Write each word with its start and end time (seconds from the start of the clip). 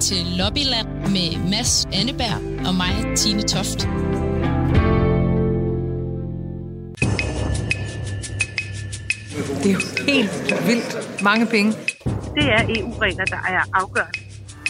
til 0.00 0.26
Lobbyland 0.38 0.88
med 0.88 1.50
Mads 1.50 1.88
Anneberg 1.92 2.66
og 2.68 2.74
mig, 2.74 3.16
Tine 3.16 3.42
Toft. 3.42 3.78
Det 9.62 9.66
er 9.66 9.72
jo 9.72 9.80
helt 10.12 10.66
vildt 10.66 11.22
mange 11.22 11.46
penge. 11.46 11.72
Det 12.34 12.44
er 12.56 12.62
EU-regler, 12.78 13.24
der 13.24 13.36
er 13.36 13.62
afgørende. 13.72 14.18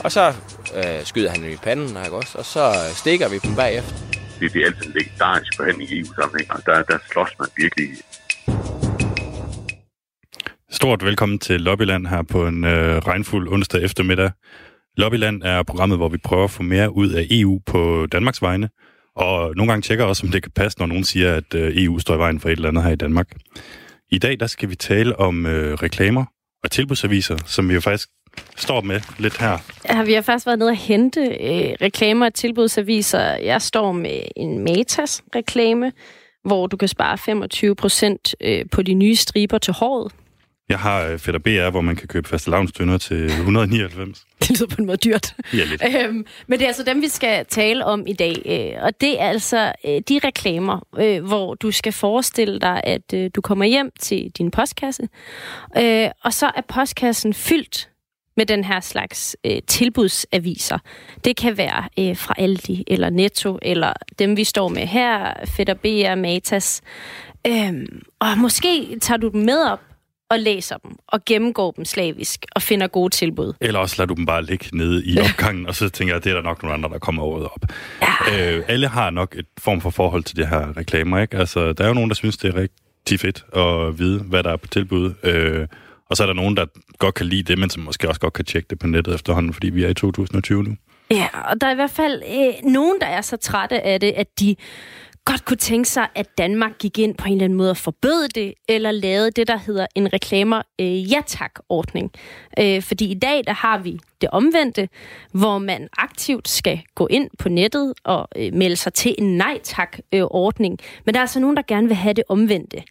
Og 0.04 0.12
så 0.12 0.28
øh, 0.76 1.04
skyder 1.04 1.30
han 1.30 1.52
i 1.52 1.56
panden, 1.56 1.88
ikke 2.04 2.16
også? 2.16 2.38
Og 2.38 2.44
så 2.44 2.72
stikker 2.94 3.28
vi 3.28 3.38
dem 3.38 3.54
bagefter. 3.56 3.96
Det, 4.40 4.52
det 4.52 4.62
er 4.62 4.66
altid 4.66 4.86
en 4.86 4.92
legendarisk 4.92 5.56
forhandling 5.56 5.90
i 5.90 6.00
EU-sammenhæng, 6.00 6.52
og 6.52 6.60
der, 6.66 6.82
der 6.82 6.98
slås 7.12 7.30
man 7.38 7.48
virkelig 7.56 7.88
Stort 10.70 11.04
velkommen 11.04 11.38
til 11.38 11.60
Lobbyland 11.60 12.06
her 12.06 12.22
på 12.22 12.46
en 12.46 12.64
øh, 12.64 12.98
regnfuld 12.98 13.48
onsdag 13.48 13.82
eftermiddag. 13.82 14.30
Lobbyland 14.98 15.42
er 15.42 15.62
programmet, 15.62 15.98
hvor 15.98 16.08
vi 16.08 16.16
prøver 16.16 16.44
at 16.44 16.50
få 16.50 16.62
mere 16.62 16.96
ud 16.96 17.10
af 17.10 17.26
EU 17.30 17.60
på 17.66 18.06
Danmarks 18.12 18.42
vegne, 18.42 18.68
og 19.16 19.56
nogle 19.56 19.72
gange 19.72 19.82
tjekker 19.82 20.04
også, 20.04 20.26
om 20.26 20.32
det 20.32 20.42
kan 20.42 20.52
passe, 20.52 20.78
når 20.78 20.86
nogen 20.86 21.04
siger, 21.04 21.34
at 21.34 21.54
øh, 21.54 21.72
EU 21.76 21.98
står 21.98 22.14
i 22.14 22.18
vejen 22.18 22.40
for 22.40 22.48
et 22.48 22.52
eller 22.52 22.68
andet 22.68 22.84
her 22.84 22.90
i 22.90 22.96
Danmark. 22.96 23.28
I 24.10 24.18
dag 24.18 24.40
der 24.40 24.46
skal 24.46 24.70
vi 24.70 24.76
tale 24.76 25.18
om 25.18 25.46
øh, 25.46 25.74
reklamer 25.74 26.24
og 26.64 26.70
tilbudsaviser, 26.70 27.36
som 27.46 27.68
vi 27.68 27.74
jo 27.74 27.80
faktisk 27.80 28.08
står 28.56 28.80
med 28.80 29.00
lidt 29.18 29.38
her. 29.38 29.58
Ja, 29.88 30.02
vi 30.02 30.12
har 30.12 30.22
faktisk 30.22 30.46
været 30.46 30.58
nede 30.58 30.70
og 30.70 30.76
hente 30.76 31.20
øh, 31.20 31.76
reklamer 31.80 32.26
og 32.26 32.34
tilbudsaviser. 32.34 33.36
Jeg 33.36 33.62
står 33.62 33.92
med 33.92 34.20
en 34.36 34.64
Matas-reklame, 34.64 35.92
hvor 36.44 36.66
du 36.66 36.76
kan 36.76 36.88
spare 36.88 37.18
25 37.18 37.76
procent 37.76 38.34
øh, 38.40 38.64
på 38.72 38.82
de 38.82 38.94
nye 38.94 39.16
striber 39.16 39.58
til 39.58 39.72
håret. 39.74 40.12
Jeg 40.68 40.78
har 40.78 41.02
øh, 41.02 41.18
Fætter 41.18 41.40
BR, 41.40 41.70
hvor 41.70 41.80
man 41.80 41.96
kan 41.96 42.08
købe 42.08 42.28
faste 42.28 42.50
lavnstønder 42.50 42.98
til 42.98 43.24
199. 43.24 44.26
Det 44.40 44.50
lyder 44.50 44.66
på 44.66 44.76
en 44.78 44.86
måde 44.86 44.96
dyrt. 44.96 45.34
Ja, 45.54 45.64
lidt. 45.64 45.82
Øhm, 45.84 46.26
men 46.46 46.58
det 46.58 46.62
er 46.62 46.66
altså 46.66 46.82
dem, 46.82 47.02
vi 47.02 47.08
skal 47.08 47.46
tale 47.46 47.84
om 47.84 48.06
i 48.06 48.12
dag. 48.12 48.42
Øh, 48.46 48.82
og 48.84 49.00
det 49.00 49.20
er 49.20 49.28
altså 49.28 49.72
øh, 49.84 50.00
de 50.08 50.20
reklamer, 50.24 50.86
øh, 50.98 51.24
hvor 51.24 51.54
du 51.54 51.70
skal 51.70 51.92
forestille 51.92 52.60
dig, 52.60 52.80
at 52.84 53.14
øh, 53.14 53.30
du 53.34 53.40
kommer 53.40 53.64
hjem 53.64 53.90
til 54.00 54.30
din 54.38 54.50
postkasse, 54.50 55.08
øh, 55.78 56.08
og 56.24 56.32
så 56.32 56.46
er 56.56 56.62
postkassen 56.68 57.34
fyldt 57.34 57.90
med 58.36 58.46
den 58.46 58.64
her 58.64 58.80
slags 58.80 59.36
øh, 59.44 59.62
tilbudsaviser. 59.66 60.78
Det 61.24 61.36
kan 61.36 61.56
være 61.56 61.88
øh, 61.98 62.16
fra 62.16 62.34
Aldi 62.38 62.84
eller 62.86 63.10
Netto, 63.10 63.58
eller 63.62 63.92
dem 64.18 64.36
vi 64.36 64.44
står 64.44 64.68
med 64.68 64.86
her, 64.86 65.32
Fætter 65.44 65.74
BR, 65.74 66.14
Matas. 66.14 66.80
Øhm, 67.46 68.02
og 68.18 68.38
måske 68.38 68.98
tager 69.00 69.18
du 69.18 69.28
dem 69.28 69.40
med 69.40 69.64
op 69.64 69.80
og 70.30 70.38
læser 70.38 70.76
dem, 70.76 70.90
og 71.08 71.24
gennemgår 71.24 71.70
dem 71.70 71.84
slavisk, 71.84 72.46
og 72.52 72.62
finder 72.62 72.86
gode 72.86 73.14
tilbud. 73.14 73.52
Eller 73.60 73.80
også 73.80 73.94
lader 73.98 74.06
du 74.06 74.14
dem 74.14 74.26
bare 74.26 74.44
ligge 74.44 74.66
nede 74.72 75.04
i 75.04 75.18
opgangen, 75.20 75.66
og 75.66 75.74
så 75.74 75.88
tænker 75.88 76.14
jeg, 76.14 76.16
at 76.16 76.24
det 76.24 76.30
er 76.30 76.34
der 76.34 76.42
nok 76.42 76.62
nogle 76.62 76.74
andre, 76.74 76.88
der 76.88 76.98
kommer 76.98 77.22
året 77.22 77.44
op. 77.44 77.64
Ja. 78.02 78.56
Øh, 78.56 78.64
alle 78.68 78.88
har 78.88 79.10
nok 79.10 79.34
et 79.38 79.46
form 79.58 79.80
for 79.80 79.90
forhold 79.90 80.22
til 80.22 80.36
det 80.36 80.48
her 80.48 80.76
reklamer, 80.76 81.18
ikke? 81.18 81.36
Altså, 81.36 81.72
der 81.72 81.84
er 81.84 81.88
jo 81.88 81.94
nogen, 81.94 82.10
der 82.10 82.14
synes, 82.14 82.36
det 82.36 82.54
er 82.54 82.60
rigtig 82.60 83.20
fedt 83.20 83.44
at 83.56 83.98
vide, 83.98 84.20
hvad 84.20 84.42
der 84.42 84.52
er 84.52 84.56
på 84.56 84.66
tilbud. 84.66 85.14
Øh, 85.22 85.66
og 86.10 86.16
så 86.16 86.22
er 86.22 86.26
der 86.26 86.34
nogen, 86.34 86.56
der 86.56 86.66
godt 86.98 87.14
kan 87.14 87.26
lide 87.26 87.42
det, 87.42 87.58
men 87.58 87.70
som 87.70 87.82
måske 87.82 88.08
også 88.08 88.20
godt 88.20 88.32
kan 88.32 88.44
tjekke 88.44 88.66
det 88.70 88.78
på 88.78 88.86
nettet 88.86 89.14
efterhånden, 89.14 89.52
fordi 89.52 89.70
vi 89.70 89.84
er 89.84 89.88
i 89.88 89.94
2020 89.94 90.62
nu. 90.62 90.76
Ja, 91.10 91.26
og 91.50 91.60
der 91.60 91.66
er 91.66 91.72
i 91.72 91.74
hvert 91.74 91.90
fald 91.90 92.22
øh, 92.28 92.70
nogen, 92.70 93.00
der 93.00 93.06
er 93.06 93.20
så 93.20 93.36
trætte 93.36 93.80
af 93.80 94.00
det, 94.00 94.12
at 94.16 94.26
de 94.40 94.56
godt 95.28 95.44
kunne 95.44 95.56
tænke 95.56 95.88
sig, 95.88 96.08
at 96.14 96.38
Danmark 96.38 96.78
gik 96.78 96.98
ind 96.98 97.14
på 97.14 97.26
en 97.26 97.32
eller 97.32 97.44
anden 97.44 97.56
måde 97.56 97.70
og 97.70 97.76
forbød 97.76 98.28
det, 98.28 98.54
eller 98.68 98.90
lavede 98.90 99.30
det, 99.30 99.48
der 99.48 99.56
hedder 99.56 99.86
en 99.94 100.12
reklamer 100.12 100.62
øh, 100.80 101.12
ja 101.12 101.20
tak-ordning. 101.26 102.12
Øh, 102.58 102.82
fordi 102.82 103.10
i 103.10 103.14
dag, 103.14 103.42
der 103.46 103.52
har 103.52 103.78
vi 103.78 103.98
det 104.20 104.30
omvendte, 104.30 104.88
hvor 105.32 105.58
man 105.58 105.88
aktivt 105.96 106.48
skal 106.48 106.80
gå 106.94 107.06
ind 107.06 107.30
på 107.38 107.48
nettet 107.48 107.94
og 108.04 108.28
øh, 108.36 108.54
melde 108.54 108.76
sig 108.76 108.92
til 108.92 109.14
en 109.18 109.36
nej 109.36 109.58
tak-ordning. 109.62 110.78
Øh, 110.82 111.02
Men 111.04 111.14
der 111.14 111.20
er 111.20 111.22
altså 111.22 111.40
nogen, 111.40 111.56
der 111.56 111.62
gerne 111.68 111.86
vil 111.86 111.96
have 111.96 112.14
det 112.14 112.24
omvendte. 112.28 112.82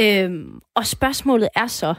Øh, 0.00 0.30
og 0.74 0.86
spørgsmålet 0.86 1.48
er 1.56 1.66
så, 1.66 1.94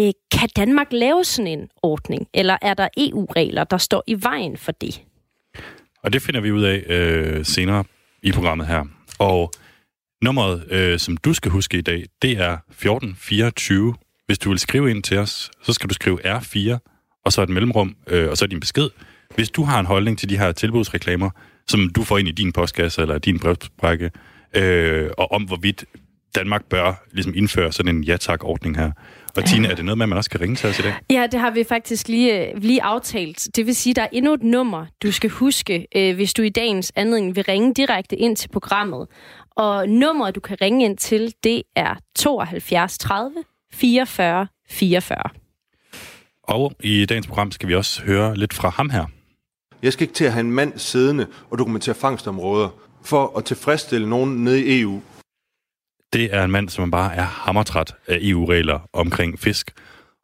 øh, 0.00 0.12
kan 0.32 0.48
Danmark 0.56 0.88
lave 0.90 1.24
sådan 1.24 1.46
en 1.58 1.68
ordning, 1.82 2.26
eller 2.34 2.56
er 2.62 2.74
der 2.74 2.88
EU-regler, 2.96 3.64
der 3.64 3.78
står 3.78 4.02
i 4.06 4.16
vejen 4.22 4.56
for 4.56 4.72
det? 4.72 5.02
Og 6.02 6.12
det 6.12 6.22
finder 6.22 6.40
vi 6.40 6.52
ud 6.52 6.62
af 6.62 6.84
øh, 6.86 7.44
senere 7.44 7.84
i 8.22 8.32
programmet 8.32 8.66
her. 8.66 8.84
Og 9.18 9.52
nummeret, 10.22 10.72
øh, 10.72 10.98
som 10.98 11.16
du 11.16 11.34
skal 11.34 11.50
huske 11.50 11.78
i 11.78 11.80
dag, 11.80 12.04
det 12.22 12.30
er 12.30 12.58
1424. 12.68 13.94
Hvis 14.26 14.38
du 14.38 14.48
vil 14.48 14.58
skrive 14.58 14.90
ind 14.90 15.02
til 15.02 15.18
os, 15.18 15.50
så 15.62 15.72
skal 15.72 15.88
du 15.88 15.94
skrive 15.94 16.36
R4, 16.36 16.78
og 17.24 17.32
så 17.32 17.42
et 17.42 17.48
mellemrum, 17.48 17.96
øh, 18.06 18.30
og 18.30 18.36
så 18.36 18.46
din 18.46 18.60
besked. 18.60 18.90
Hvis 19.34 19.50
du 19.50 19.64
har 19.64 19.80
en 19.80 19.86
holdning 19.86 20.18
til 20.18 20.28
de 20.28 20.38
her 20.38 20.52
tilbudsreklamer, 20.52 21.30
som 21.68 21.88
du 21.88 22.02
får 22.02 22.18
ind 22.18 22.28
i 22.28 22.32
din 22.32 22.52
postkasse 22.52 23.02
eller 23.02 23.18
din 23.18 23.38
brevsprække, 23.38 24.10
øh, 24.56 25.10
og 25.18 25.32
om 25.32 25.42
hvorvidt 25.42 25.84
Danmark 26.34 26.64
bør 26.64 27.04
ligesom 27.12 27.34
indføre 27.36 27.72
sådan 27.72 27.96
en 27.96 28.04
ja-tak-ordning 28.04 28.76
her. 28.76 28.92
Og 29.36 29.44
Tina, 29.44 29.68
er 29.68 29.74
det 29.74 29.84
noget 29.84 29.98
med, 29.98 30.04
at 30.04 30.08
man 30.08 30.18
også 30.18 30.28
skal 30.28 30.40
ringe 30.40 30.56
til 30.56 30.68
os 30.68 30.78
i 30.78 30.82
dag? 30.82 30.94
Ja, 31.10 31.26
det 31.32 31.40
har 31.40 31.50
vi 31.50 31.64
faktisk 31.64 32.08
lige, 32.08 32.60
lige 32.60 32.82
aftalt. 32.82 33.48
Det 33.56 33.66
vil 33.66 33.76
sige, 33.76 33.92
at 33.92 33.96
der 33.96 34.02
er 34.02 34.08
endnu 34.12 34.32
et 34.32 34.42
nummer, 34.42 34.86
du 35.02 35.12
skal 35.12 35.30
huske, 35.30 35.86
øh, 35.96 36.14
hvis 36.14 36.34
du 36.34 36.42
i 36.42 36.48
dagens 36.48 36.92
anledning 36.96 37.36
vil 37.36 37.44
ringe 37.44 37.74
direkte 37.74 38.16
ind 38.16 38.36
til 38.36 38.48
programmet. 38.48 39.06
Og 39.56 39.88
nummeret, 39.88 40.34
du 40.34 40.40
kan 40.40 40.56
ringe 40.60 40.84
ind 40.84 40.98
til, 40.98 41.34
det 41.44 41.62
er 41.76 41.94
72 42.16 42.98
30 42.98 43.34
44 43.72 44.46
44. 44.70 45.18
Og 46.42 46.72
i 46.80 47.06
dagens 47.06 47.26
program 47.26 47.50
skal 47.50 47.68
vi 47.68 47.74
også 47.74 48.02
høre 48.02 48.36
lidt 48.36 48.54
fra 48.54 48.68
ham 48.68 48.90
her. 48.90 49.04
Jeg 49.82 49.92
skal 49.92 50.04
ikke 50.04 50.14
til 50.14 50.24
at 50.24 50.32
have 50.32 50.40
en 50.40 50.52
mand 50.52 50.78
siddende 50.78 51.26
og 51.50 51.58
dokumentere 51.58 51.94
fangstområder 51.94 52.68
for 53.02 53.38
at 53.38 53.44
tilfredsstille 53.44 54.08
nogen 54.08 54.44
nede 54.44 54.64
i 54.64 54.80
EU. 54.80 55.00
Det 56.14 56.34
er 56.34 56.44
en 56.44 56.50
mand, 56.50 56.68
som 56.68 56.90
bare 56.90 57.14
er 57.14 57.22
hammertræt 57.22 57.94
af 58.06 58.18
EU-regler 58.20 58.88
omkring 58.92 59.38
fisk 59.38 59.70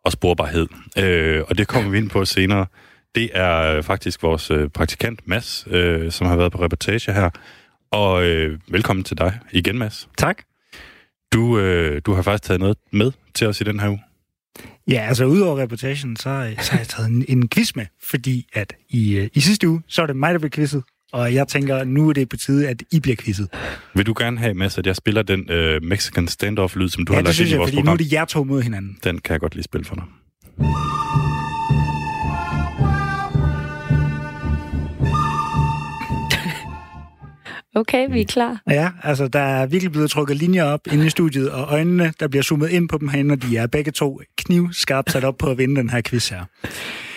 og 0.05 0.13
sporbarhed. 0.13 0.67
Øh, 0.99 1.43
og 1.49 1.59
det 1.59 1.69
kommer 1.69 1.91
vi 1.91 1.99
ind 1.99 2.11
på 2.11 2.25
senere. 2.25 2.67
Det 3.15 3.31
er 3.35 3.83
faktisk 3.83 4.23
vores 4.23 4.51
øh, 4.51 4.69
praktikant, 4.69 5.29
Mads, 5.29 5.67
øh, 5.71 6.13
som 6.13 6.27
har 6.27 6.37
været 6.37 6.53
på 6.53 6.63
reportage 6.63 7.13
her. 7.13 7.31
Og 7.91 8.25
øh, 8.25 8.59
velkommen 8.69 9.05
til 9.05 9.19
dig 9.19 9.39
igen, 9.53 9.79
Mads. 9.79 10.09
Tak. 10.19 10.43
Du, 11.33 11.59
øh, 11.59 12.03
du 12.07 12.13
har 12.15 12.23
faktisk 12.23 12.47
taget 12.47 12.61
noget 12.61 12.77
med 12.93 13.13
til 13.35 13.47
os 13.47 13.61
i 13.61 13.65
den 13.65 13.81
her 13.81 13.89
uge. 13.89 14.03
Ja, 14.91 15.05
altså 15.09 15.25
udover 15.25 15.63
reportagen, 15.63 16.17
så, 16.17 16.55
så 16.61 16.71
har 16.71 16.79
jeg 16.79 16.89
taget 16.89 17.09
en, 17.09 17.25
en 17.29 17.49
quiz 17.49 17.75
med, 17.77 17.87
fordi 18.03 18.47
at 18.53 18.75
i, 18.89 19.17
øh, 19.17 19.29
i 19.35 19.41
sidste 19.41 19.69
uge, 19.69 19.83
så 19.87 20.03
er 20.03 20.07
det 20.07 20.17
mig, 20.17 20.33
der 20.33 20.39
blev 20.39 20.51
quizzet, 20.51 20.83
og 21.13 21.35
jeg 21.35 21.49
tænker, 21.49 21.85
nu 21.85 22.09
er 22.09 22.13
det 22.13 22.29
på 22.29 22.37
tide, 22.37 22.69
at 22.69 22.83
I 22.93 23.01
bliver 23.01 23.17
quizzet. 23.17 23.49
Vil 23.95 24.07
du 24.07 24.15
gerne 24.19 24.39
have, 24.39 24.55
Mads, 24.55 24.79
at 24.79 24.87
jeg 24.87 24.97
spiller 24.97 25.23
den 25.23 25.51
øh, 25.51 25.83
Mexican 25.83 26.29
standoff-lyd, 26.29 26.89
som 26.89 27.05
du 27.05 27.13
ja, 27.13 27.17
har 27.19 27.25
lagt 27.25 27.41
ind 27.41 27.49
i 27.49 27.55
vores 27.55 27.69
fordi 27.69 27.77
program? 27.77 27.87
nu 27.87 27.93
er 27.93 27.97
det 27.97 28.13
jer 28.13 28.25
to 28.25 28.45
mod 28.45 28.63
hinanden. 28.63 28.97
Den 29.05 29.19
kan 29.19 29.33
jeg 29.33 29.41
godt 29.41 29.55
lige 29.55 29.65
spille 29.65 29.85
for 29.85 29.95
dig. 29.95 30.05
Okay, 37.75 38.07
vi 38.13 38.21
er 38.21 38.25
klar. 38.25 38.61
Ja, 38.71 38.91
altså 39.03 39.29
der 39.29 39.39
er 39.41 39.67
virkelig 39.67 39.93
blevet 39.93 40.11
trukket 40.11 40.37
linjer 40.37 40.65
op 40.65 40.81
inde 40.93 41.07
i 41.07 41.11
studiet, 41.11 41.51
og 41.51 41.67
øjnene, 41.73 42.13
der 42.21 42.29
bliver 42.29 42.43
zoomet 42.43 42.71
ind 42.71 42.89
på 42.89 42.99
dem 42.99 43.09
herinde, 43.09 43.33
og 43.33 43.43
de 43.43 43.57
er 43.57 43.67
begge 43.67 43.91
to 43.93 44.21
knivskarpt 44.39 45.13
sat 45.13 45.25
op 45.25 45.39
på 45.39 45.51
at 45.51 45.59
vinde 45.59 45.77
den 45.77 45.91
her 45.91 46.01
quiz 46.03 46.29
her. 46.29 46.45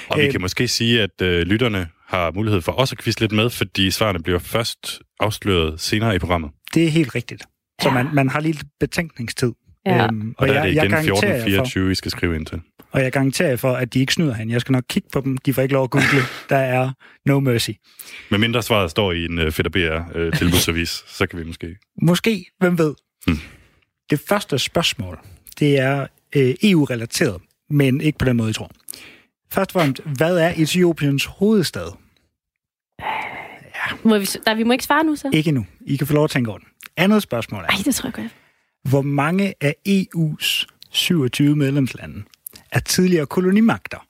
Og 0.10 0.20
vi 0.20 0.26
Øh, 0.26 0.32
kan 0.32 0.42
måske 0.42 0.68
sige, 0.68 1.02
at 1.02 1.22
øh, 1.22 1.42
lytterne 1.42 1.88
har 2.14 2.32
mulighed 2.32 2.62
for 2.62 2.72
også 2.72 2.96
at 2.98 3.04
quizze 3.04 3.20
lidt 3.20 3.32
med, 3.32 3.50
fordi 3.50 3.92
svarene 3.92 4.20
bliver 4.24 4.40
først 4.40 5.02
afsløret 5.20 5.82
senere 5.82 6.16
i 6.16 6.20
programmet. 6.20 6.52
Det 6.74 6.84
er 6.86 6.90
helt 6.90 7.16
rigtigt. 7.16 7.44
Så 7.82 7.90
man, 7.90 8.08
man 8.14 8.30
har 8.30 8.40
lige 8.40 8.54
lidt 8.54 8.68
betænkningstid. 8.80 9.54
Ja. 9.86 10.04
Øhm, 10.04 10.36
Og 10.38 10.48
der 10.48 10.54
er 10.54 10.66
det 10.66 10.72
igen 10.72 10.90
garanterer 10.90 11.28
jer 11.28 11.36
1424, 11.36 11.92
I 11.92 11.96
skal 11.96 12.12
skrive 12.12 12.36
ind 12.36 12.46
til. 12.46 12.62
Og 12.92 13.04
jeg 13.04 13.12
garanterer 13.12 13.50
jer 13.50 13.56
for, 13.56 13.74
at 13.74 13.94
de 13.94 14.00
ikke 14.00 14.14
snyder 14.14 14.34
hende. 14.34 14.54
Jeg 14.54 14.62
skal 14.62 14.74
nok 14.74 14.84
kigge 14.90 15.10
på 15.14 15.22
dem. 15.22 15.38
De 15.38 15.54
får 15.54 15.62
ikke 15.62 15.74
lov 15.74 15.84
at 15.84 15.90
google. 15.90 16.22
Der 16.50 16.58
er 16.58 16.92
no 17.26 17.40
mercy. 17.40 17.70
Med 18.32 18.40
mindre 18.40 18.64
svaret 18.64 18.92
står 18.92 19.12
i 19.12 19.26
en 19.26 19.40
uh, 19.40 19.52
Fætter 19.52 19.70
BR 19.70 20.18
uh, 20.20 20.34
tilbudsavis, 20.34 21.04
så 21.18 21.26
kan 21.28 21.40
vi 21.40 21.44
måske... 21.44 21.76
Måske, 22.02 22.46
hvem 22.60 22.78
ved? 22.78 22.96
Hmm. 23.28 23.38
Det 24.10 24.20
første 24.28 24.60
spørgsmål, 24.60 25.20
det 25.60 25.80
er 25.80 26.08
øh, 26.36 26.56
EU-relateret, 26.64 27.42
men 27.70 28.02
ikke 28.02 28.18
på 28.18 28.26
den 28.26 28.38
måde, 28.38 28.48
jeg 28.48 28.56
tror. 28.56 28.72
Først 29.52 29.76
og 29.76 29.82
fremmest, 29.82 30.02
hvad 30.18 30.38
er 30.38 30.54
Etiopiens 30.56 31.26
hovedstad? 31.26 32.03
Må 34.04 34.18
vi, 34.18 34.26
der, 34.46 34.56
vi 34.56 34.64
må 34.64 34.72
ikke 34.72 34.84
svare 34.84 35.04
nu, 35.04 35.16
så? 35.16 35.30
Ikke 35.34 35.52
nu. 35.52 35.66
I 35.86 35.96
kan 35.96 36.08
få 36.08 36.14
lov 36.14 36.24
at 36.24 36.30
tænke 36.30 36.50
over 36.50 36.60
den. 36.60 36.68
Andet 36.98 37.24
spørgsmål 37.24 37.64
er, 37.64 37.68
Ej, 37.68 37.76
det 37.86 37.96
tror 37.96 38.08
jeg 38.08 38.14
godt. 38.14 38.28
hvor 38.90 39.02
mange 39.02 39.54
af 39.62 39.76
EU's 39.90 40.66
27 40.92 41.56
medlemslande 41.56 42.24
er 42.72 42.80
tidligere 42.80 43.26
kolonimagter? 43.26 44.08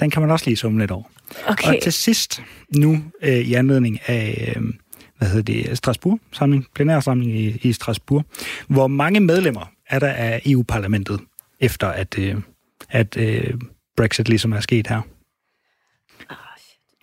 Den 0.00 0.10
kan 0.10 0.22
man 0.22 0.30
også 0.30 0.44
lige 0.46 0.56
summe 0.56 0.78
lidt 0.78 0.90
over. 0.90 1.04
Okay. 1.46 1.68
Og 1.68 1.82
til 1.82 1.92
sidst, 1.92 2.42
nu 2.76 3.04
øh, 3.22 3.32
i 3.38 3.54
anledning 3.54 3.98
af, 4.06 4.54
øh, 4.56 4.62
hvad 5.18 5.28
hedder 5.28 5.52
det, 5.52 5.78
Strasbourg, 5.78 6.20
samling, 6.32 6.66
plenærsamling 6.74 7.32
i, 7.32 7.58
i 7.62 7.72
Strasbourg, 7.72 8.24
hvor 8.68 8.86
mange 8.86 9.20
medlemmer 9.20 9.72
er 9.86 9.98
der 9.98 10.12
af 10.12 10.42
EU-parlamentet, 10.46 11.20
efter 11.60 11.88
at, 11.88 12.18
øh, 12.18 12.36
at 12.90 13.16
øh, 13.16 13.54
Brexit 13.96 14.28
ligesom 14.28 14.52
er 14.52 14.60
sket 14.60 14.86
her? 14.86 15.00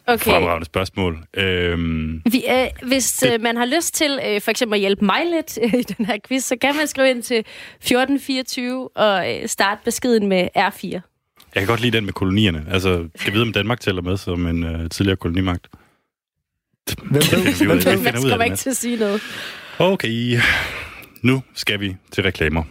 Okay. 0.08 0.32
Fremragende 0.32 0.66
spørgsmål. 0.66 1.18
Øhm, 1.34 2.22
Vi, 2.32 2.44
øh, 2.50 2.88
hvis 2.88 3.24
øh, 3.24 3.42
man 3.42 3.58
har 3.58 3.66
lyst 3.66 3.94
til 3.96 4.20
øh, 4.28 4.42
for 4.42 4.52
eksempel 4.52 4.76
at 4.76 4.80
hjælpe 4.80 5.06
mig 5.06 5.26
lidt 5.26 5.60
øh, 5.64 5.74
i 5.74 5.84
den 5.84 6.06
her 6.06 6.18
quiz, 6.28 6.44
så 6.44 6.56
kan 6.62 6.76
man 6.76 6.88
skrive 6.88 7.10
ind 7.10 7.24
til 7.24 7.38
1424 7.40 8.90
og 8.96 9.34
øh, 9.36 9.48
starte 9.48 9.82
beskeden 9.86 10.28
med 10.28 10.48
R4. 10.58 10.88
jeg 10.92 11.02
kan 11.56 11.66
godt 11.68 11.82
lide 11.82 11.98
den 11.98 12.06
med 12.06 12.14
kolonierne. 12.14 12.66
Altså, 12.72 13.08
skal 13.16 13.34
vide, 13.34 13.42
om 13.42 13.54
Danmark 13.54 13.80
tæller 13.80 14.02
med 14.02 14.18
som 14.18 14.48
en 14.48 14.64
øh, 14.64 14.90
tidligere 14.90 15.18
kolonimagt. 15.18 15.68
Hvem 17.04 17.14
ved? 17.14 17.66
Hvem 17.66 17.70
ved? 17.70 18.30
Man 18.30 18.40
det, 18.40 18.46
ikke 18.46 18.58
til 18.58 18.70
at 18.70 18.76
sige 18.76 18.98
noget. 18.98 19.22
Okay. 19.80 20.40
Nu 21.22 21.44
skal 21.54 21.80
vi 21.80 21.96
til 22.12 22.24
reklamer. 22.24 22.64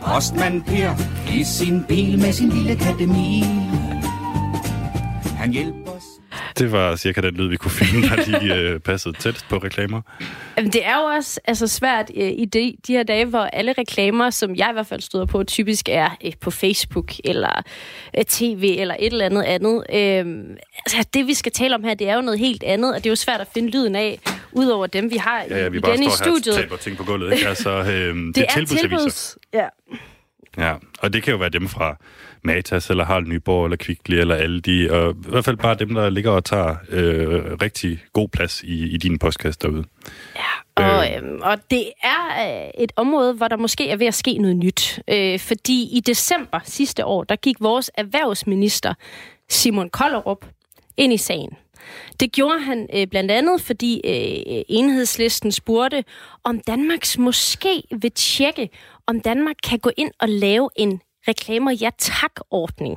Postmand 0.00 0.62
Per 0.62 0.90
i 1.34 1.44
sin 1.44 1.84
bil 1.88 2.18
med 2.18 2.32
sin 2.32 2.48
lille 2.48 2.76
kattemil. 2.76 3.44
Han 5.36 5.52
hjælper 5.52 5.90
os. 5.90 6.09
Det 6.60 6.72
var 6.72 6.96
cirka 6.96 7.20
den 7.20 7.34
lyd, 7.34 7.48
vi 7.48 7.56
kunne 7.56 7.70
finde, 7.70 8.08
der 8.08 8.38
lige 8.38 8.54
øh, 8.54 8.80
passede 8.80 9.16
tæt 9.18 9.44
på 9.48 9.56
reklamer. 9.58 10.00
Jamen, 10.56 10.72
det 10.72 10.86
er 10.86 10.96
jo 10.96 11.02
også 11.02 11.40
altså, 11.44 11.66
svært 11.66 12.10
øh, 12.16 12.30
i 12.30 12.44
de, 12.44 12.74
de 12.86 12.92
her 12.92 13.02
dage, 13.02 13.24
hvor 13.24 13.38
alle 13.52 13.74
reklamer, 13.78 14.30
som 14.30 14.54
jeg 14.56 14.68
i 14.70 14.72
hvert 14.72 14.86
fald 14.86 15.00
støder 15.00 15.26
på, 15.26 15.44
typisk 15.44 15.88
er 15.88 16.16
øh, 16.24 16.32
på 16.40 16.50
Facebook 16.50 17.12
eller 17.24 17.62
øh, 18.18 18.24
tv 18.24 18.76
eller 18.78 18.96
et 18.98 19.12
eller 19.12 19.24
andet 19.26 19.42
andet. 19.42 19.84
Øh, 19.92 20.56
altså, 20.86 21.08
det, 21.14 21.26
vi 21.26 21.34
skal 21.34 21.52
tale 21.52 21.74
om 21.74 21.84
her, 21.84 21.94
det 21.94 22.08
er 22.08 22.14
jo 22.14 22.20
noget 22.20 22.38
helt 22.38 22.62
andet, 22.62 22.94
og 22.94 22.98
det 22.98 23.06
er 23.06 23.10
jo 23.10 23.16
svært 23.16 23.40
at 23.40 23.48
finde 23.54 23.70
lyden 23.70 23.96
af, 23.96 24.18
udover 24.52 24.86
dem, 24.86 25.10
vi 25.10 25.16
har 25.16 25.44
Ja, 25.50 25.58
ja, 25.58 25.68
vi 25.68 25.78
igen 25.78 25.82
bare 25.82 25.94
i 25.94 25.96
står 25.96 26.30
her 26.30 26.40
studiet. 26.40 26.72
og 26.72 26.80
ting 26.80 26.96
på 26.96 27.04
gulvet. 27.04 27.32
Ikke? 27.32 27.48
Altså, 27.48 27.70
øh, 27.70 27.86
det, 27.86 28.34
det 28.34 28.44
er 28.48 28.54
tilbudsaviser. 28.54 28.88
tilbuds. 28.88 29.38
Ja. 29.52 29.66
Ja, 30.58 30.74
og 30.98 31.12
det 31.12 31.22
kan 31.22 31.30
jo 31.32 31.38
være 31.38 31.48
dem 31.48 31.68
fra 31.68 31.96
Matas, 32.44 32.90
eller 32.90 33.04
Harald 33.04 33.26
Nyborg, 33.26 33.64
eller 33.64 33.76
Kvickly, 33.76 34.14
eller 34.14 34.34
Aldi, 34.34 34.88
og 34.88 35.10
i 35.10 35.28
hvert 35.28 35.44
fald 35.44 35.56
bare 35.56 35.74
dem, 35.74 35.94
der 35.94 36.10
ligger 36.10 36.30
og 36.30 36.44
tager 36.44 36.76
øh, 36.88 37.42
rigtig 37.62 37.98
god 38.12 38.28
plads 38.28 38.62
i, 38.62 38.94
i 38.94 38.96
din 38.96 39.18
postkasse 39.18 39.60
derude. 39.62 39.84
Og, 40.74 41.14
øhm, 41.16 41.40
og 41.42 41.58
det 41.70 41.92
er 42.02 42.62
øh, 42.64 42.70
et 42.78 42.92
område, 42.96 43.34
hvor 43.34 43.48
der 43.48 43.56
måske 43.56 43.90
er 43.90 43.96
ved 43.96 44.06
at 44.06 44.14
ske 44.14 44.38
noget 44.38 44.56
nyt. 44.56 45.02
Øh, 45.08 45.38
fordi 45.38 45.82
i 45.82 46.00
december 46.00 46.60
sidste 46.64 47.06
år, 47.06 47.24
der 47.24 47.36
gik 47.36 47.56
vores 47.60 47.90
erhvervsminister 47.94 48.94
Simon 49.48 49.90
Kollerup 49.90 50.46
ind 50.96 51.12
i 51.12 51.16
sagen. 51.16 51.56
Det 52.20 52.32
gjorde 52.32 52.60
han 52.60 52.88
øh, 52.94 53.06
blandt 53.06 53.30
andet, 53.30 53.60
fordi 53.60 54.00
øh, 54.04 54.64
enhedslisten 54.68 55.52
spurgte, 55.52 56.04
om 56.44 56.60
Danmarks 56.60 57.18
måske 57.18 57.82
vil 58.00 58.12
tjekke, 58.12 58.68
om 59.06 59.20
Danmark 59.20 59.56
kan 59.64 59.78
gå 59.78 59.90
ind 59.96 60.10
og 60.20 60.28
lave 60.28 60.68
en 60.76 61.00
reklamer 61.28 61.70
ja 61.70 61.90
tak-ordning. 61.98 62.96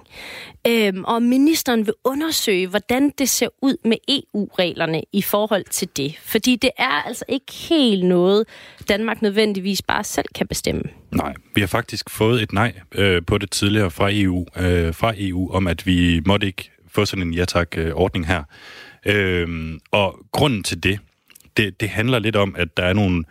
Øhm, 0.67 1.03
og 1.03 1.23
ministeren 1.23 1.85
vil 1.85 1.93
undersøge, 2.03 2.67
hvordan 2.67 3.13
det 3.17 3.29
ser 3.29 3.47
ud 3.61 3.77
med 3.85 3.97
EU-reglerne 4.07 5.01
i 5.13 5.21
forhold 5.21 5.65
til 5.69 5.89
det. 5.97 6.15
Fordi 6.21 6.55
det 6.55 6.69
er 6.77 7.07
altså 7.07 7.25
ikke 7.27 7.53
helt 7.69 8.05
noget, 8.05 8.45
Danmark 8.89 9.21
nødvendigvis 9.21 9.81
bare 9.81 10.03
selv 10.03 10.25
kan 10.35 10.47
bestemme. 10.47 10.81
Nej, 11.11 11.33
vi 11.55 11.61
har 11.61 11.67
faktisk 11.67 12.09
fået 12.09 12.41
et 12.41 12.53
nej 12.53 12.73
øh, 12.91 13.21
på 13.27 13.37
det 13.37 13.51
tidligere 13.51 13.91
fra 13.91 14.09
EU, 14.11 14.45
øh, 14.57 14.93
fra 14.93 15.13
EU 15.17 15.51
om, 15.51 15.67
at 15.67 15.85
vi 15.85 16.21
måtte 16.25 16.47
ikke 16.47 16.71
få 16.87 17.05
sådan 17.05 17.27
en 17.27 17.33
ja 17.33 17.45
tak-ordning 17.45 18.25
øh, 18.25 18.29
her. 18.29 18.43
Øhm, 19.05 19.79
og 19.91 20.19
grunden 20.31 20.63
til 20.63 20.83
det, 20.83 20.99
det, 21.57 21.79
det 21.79 21.89
handler 21.89 22.19
lidt 22.19 22.35
om, 22.35 22.55
at 22.57 22.77
der 22.77 22.83
er 22.83 22.93
nogle 22.93 23.23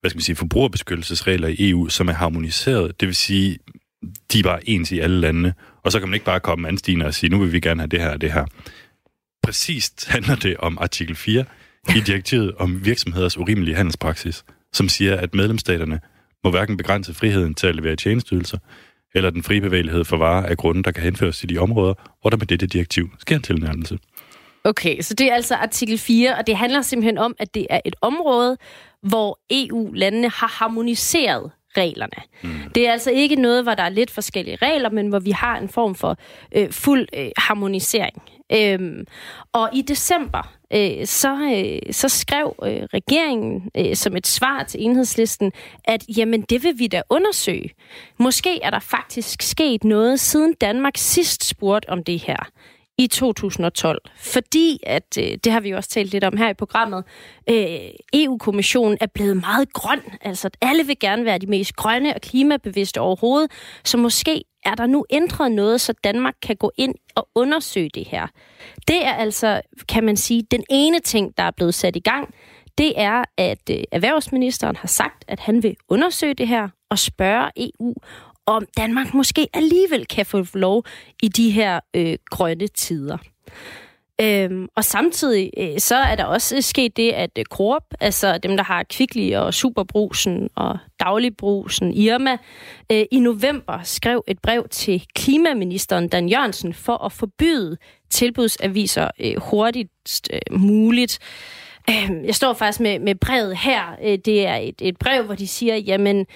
hvad 0.00 0.10
skal 0.10 0.16
man 0.16 0.22
sige, 0.22 0.36
forbrugerbeskyttelsesregler 0.36 1.48
i 1.48 1.70
EU, 1.70 1.88
som 1.88 2.08
er 2.08 2.12
harmoniseret. 2.12 3.00
Det 3.00 3.08
vil 3.08 3.16
sige, 3.16 3.58
de 4.32 4.38
er 4.38 4.42
bare 4.42 4.68
ens 4.68 4.92
i 4.92 4.98
alle 4.98 5.20
landene. 5.20 5.54
Og 5.84 5.92
så 5.92 5.98
kan 5.98 6.08
man 6.08 6.14
ikke 6.14 6.26
bare 6.26 6.40
komme 6.40 6.68
anstigende 6.68 7.06
og 7.06 7.14
sige, 7.14 7.30
nu 7.30 7.38
vil 7.38 7.52
vi 7.52 7.60
gerne 7.60 7.80
have 7.80 7.88
det 7.88 8.00
her 8.00 8.10
og 8.10 8.20
det 8.20 8.32
her. 8.32 8.44
Præcist 9.42 10.08
handler 10.08 10.36
det 10.36 10.56
om 10.56 10.78
artikel 10.80 11.16
4 11.16 11.44
i 11.96 12.00
direktivet 12.00 12.54
om 12.54 12.84
virksomheders 12.84 13.38
urimelige 13.38 13.76
handelspraksis, 13.76 14.44
som 14.72 14.88
siger, 14.88 15.16
at 15.16 15.34
medlemsstaterne 15.34 16.00
må 16.44 16.50
hverken 16.50 16.76
begrænse 16.76 17.14
friheden 17.14 17.54
til 17.54 17.66
at 17.66 17.76
levere 17.76 17.96
tjenesteydelser, 17.96 18.58
eller 19.14 19.30
den 19.30 19.42
frie 19.42 19.60
bevægelighed 19.60 20.04
for 20.04 20.16
varer 20.16 20.46
af 20.46 20.56
grunde, 20.56 20.82
der 20.82 20.90
kan 20.90 21.02
henføres 21.02 21.38
til 21.38 21.48
de 21.48 21.58
områder, 21.58 21.94
hvor 22.20 22.30
der 22.30 22.36
med 22.36 22.46
dette 22.46 22.66
direktiv 22.66 23.10
sker 23.18 23.36
en 23.36 23.42
tilnærmelse. 23.42 23.98
Okay, 24.64 25.00
så 25.00 25.14
det 25.14 25.30
er 25.30 25.34
altså 25.34 25.54
artikel 25.54 25.98
4, 25.98 26.36
og 26.36 26.46
det 26.46 26.56
handler 26.56 26.82
simpelthen 26.82 27.18
om, 27.18 27.34
at 27.38 27.54
det 27.54 27.66
er 27.70 27.80
et 27.84 27.96
område, 28.00 28.56
hvor 29.02 29.40
EU-landene 29.50 30.28
har 30.30 30.48
harmoniseret 30.48 31.50
reglerne. 31.78 32.22
Mm. 32.42 32.70
Det 32.74 32.88
er 32.88 32.92
altså 32.92 33.10
ikke 33.10 33.36
noget, 33.36 33.62
hvor 33.62 33.74
der 33.74 33.82
er 33.82 33.88
lidt 33.88 34.10
forskellige 34.10 34.56
regler, 34.62 34.90
men 34.90 35.08
hvor 35.08 35.18
vi 35.18 35.30
har 35.30 35.58
en 35.58 35.68
form 35.68 35.94
for 35.94 36.16
øh, 36.56 36.72
fuld 36.72 37.08
øh, 37.12 37.30
harmonisering. 37.36 38.22
Øhm, 38.52 39.06
og 39.52 39.70
i 39.72 39.82
december, 39.82 40.52
øh, 40.72 41.06
så, 41.06 41.52
øh, 41.54 41.92
så 41.92 42.08
skrev 42.08 42.54
øh, 42.62 42.82
regeringen 42.94 43.70
øh, 43.76 43.96
som 43.96 44.16
et 44.16 44.26
svar 44.26 44.62
til 44.62 44.84
enhedslisten, 44.84 45.52
at 45.84 46.04
jamen 46.16 46.42
det 46.42 46.62
vil 46.62 46.78
vi 46.78 46.86
da 46.86 47.02
undersøge. 47.10 47.70
Måske 48.18 48.62
er 48.62 48.70
der 48.70 48.78
faktisk 48.78 49.42
sket 49.42 49.84
noget, 49.84 50.20
siden 50.20 50.54
Danmark 50.60 50.96
sidst 50.96 51.44
spurgte 51.44 51.90
om 51.90 52.04
det 52.04 52.18
her 52.18 52.50
i 52.98 53.06
2012. 53.06 54.00
Fordi, 54.16 54.80
at 54.86 55.18
øh, 55.18 55.38
det 55.44 55.52
har 55.52 55.60
vi 55.60 55.70
jo 55.70 55.76
også 55.76 55.90
talt 55.90 56.12
lidt 56.12 56.24
om 56.24 56.36
her 56.36 56.48
i 56.48 56.54
programmet, 56.54 57.04
øh, 57.50 57.78
EU-kommissionen 58.12 58.98
er 59.00 59.06
blevet 59.06 59.36
meget 59.36 59.72
grøn. 59.72 60.00
Altså, 60.20 60.48
at 60.48 60.56
alle 60.60 60.86
vil 60.86 60.98
gerne 60.98 61.24
være 61.24 61.38
de 61.38 61.46
mest 61.46 61.76
grønne 61.76 62.14
og 62.14 62.20
klimabevidste 62.20 63.00
overhovedet. 63.00 63.50
Så 63.84 63.96
måske 63.98 64.44
er 64.64 64.74
der 64.74 64.86
nu 64.86 65.04
ændret 65.10 65.52
noget, 65.52 65.80
så 65.80 65.94
Danmark 66.04 66.34
kan 66.42 66.56
gå 66.56 66.70
ind 66.76 66.94
og 67.14 67.28
undersøge 67.34 67.90
det 67.94 68.06
her. 68.08 68.26
Det 68.88 69.06
er 69.06 69.12
altså, 69.12 69.60
kan 69.88 70.04
man 70.04 70.16
sige, 70.16 70.42
den 70.50 70.64
ene 70.70 71.00
ting, 71.00 71.38
der 71.38 71.42
er 71.42 71.50
blevet 71.50 71.74
sat 71.74 71.96
i 71.96 72.00
gang. 72.00 72.34
Det 72.78 72.92
er, 72.96 73.24
at 73.36 73.70
øh, 73.70 73.82
erhvervsministeren 73.92 74.76
har 74.76 74.88
sagt, 74.88 75.24
at 75.28 75.40
han 75.40 75.62
vil 75.62 75.76
undersøge 75.88 76.34
det 76.34 76.48
her 76.48 76.68
og 76.90 76.98
spørge 76.98 77.50
EU, 77.56 77.94
om 78.48 78.66
Danmark 78.76 79.14
måske 79.14 79.48
alligevel 79.54 80.06
kan 80.06 80.26
få 80.26 80.44
lov 80.54 80.84
i 81.22 81.28
de 81.28 81.50
her 81.50 81.80
øh, 81.96 82.16
grønne 82.30 82.66
tider. 82.66 83.18
Øhm, 84.20 84.68
og 84.76 84.84
samtidig 84.84 85.50
øh, 85.58 85.78
så 85.78 85.96
er 85.96 86.14
der 86.16 86.24
også 86.24 86.62
sket 86.62 86.96
det, 86.96 87.12
at 87.12 87.30
øh, 87.38 87.44
Coop, 87.44 87.82
altså 88.00 88.38
dem, 88.38 88.56
der 88.56 88.64
har 88.64 88.82
Kvickly 88.82 89.34
og 89.34 89.54
Superbrusen 89.54 90.48
og 90.54 90.78
Dagligbrusen, 91.00 91.94
Irma, 91.94 92.36
øh, 92.92 93.04
i 93.12 93.20
november 93.20 93.80
skrev 93.82 94.24
et 94.26 94.38
brev 94.38 94.68
til 94.70 95.06
klimaministeren 95.14 96.08
Dan 96.08 96.28
Jørgensen 96.28 96.74
for 96.74 97.04
at 97.04 97.12
forbyde 97.12 97.76
tilbudsaviser 98.10 99.10
øh, 99.20 99.36
hurtigst 99.36 100.28
øh, 100.32 100.58
muligt. 100.58 101.18
Øh, 101.22 101.67
Øhm, 101.90 102.24
jeg 102.24 102.34
står 102.34 102.52
faktisk 102.52 102.80
med, 102.80 102.98
med 102.98 103.14
brevet 103.14 103.56
her. 103.56 103.96
Øh, 104.02 104.18
det 104.18 104.46
er 104.46 104.54
et, 104.54 104.74
et 104.80 104.98
brev, 104.98 105.22
hvor 105.22 105.34
de 105.34 105.48
siger, 105.48 105.76
jamen, 105.76 106.26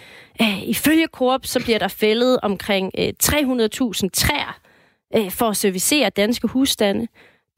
øh, 0.43 0.63
ifølge 0.63 1.07
Coop, 1.07 1.47
så 1.47 1.61
bliver 1.61 1.79
der 1.79 1.89
fældet 1.89 2.39
omkring 2.43 2.91
øh, 2.99 3.13
300.000 3.23 4.09
træer 4.13 4.59
for 5.31 5.49
at 5.49 5.57
servicere 5.57 6.11
danske 6.11 6.49
husstande. 6.49 7.07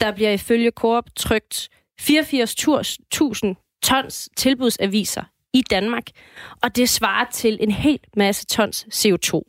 Der 0.01 0.13
bliver 0.13 0.31
ifølge 0.31 0.71
Coop 0.71 1.05
trygt 1.17 1.69
84.000 2.01 3.79
tons 3.83 4.29
tilbudsaviser 4.37 5.23
i 5.53 5.63
Danmark, 5.71 6.05
og 6.63 6.77
det 6.77 6.89
svarer 6.89 7.27
til 7.33 7.59
en 7.61 7.71
hel 7.71 8.01
masse 8.17 8.47
tons 8.47 8.87
CO2. 8.95 9.41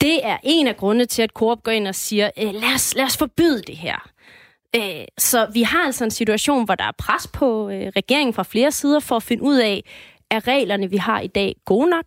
Det 0.00 0.26
er 0.26 0.36
en 0.42 0.66
af 0.66 0.76
grundene 0.76 1.06
til, 1.06 1.22
at 1.22 1.30
Coop 1.30 1.62
går 1.62 1.72
ind 1.72 1.88
og 1.88 1.94
siger, 1.94 2.30
lad, 2.36 2.74
os, 2.74 2.94
lad 2.94 3.04
os 3.04 3.16
forbyde 3.16 3.62
det 3.62 3.76
her. 3.76 4.10
Øh, 4.76 5.04
så 5.18 5.50
vi 5.54 5.62
har 5.62 5.84
altså 5.86 6.04
en 6.04 6.10
situation, 6.10 6.64
hvor 6.64 6.74
der 6.74 6.84
er 6.84 6.92
pres 6.98 7.26
på 7.26 7.70
øh, 7.70 7.92
regeringen 7.96 8.34
fra 8.34 8.42
flere 8.42 8.72
sider 8.72 9.00
for 9.00 9.16
at 9.16 9.22
finde 9.22 9.42
ud 9.42 9.58
af, 9.58 9.84
er 10.30 10.48
reglerne, 10.48 10.90
vi 10.90 10.96
har 10.96 11.20
i 11.20 11.26
dag, 11.26 11.56
gode 11.64 11.90
nok? 11.90 12.06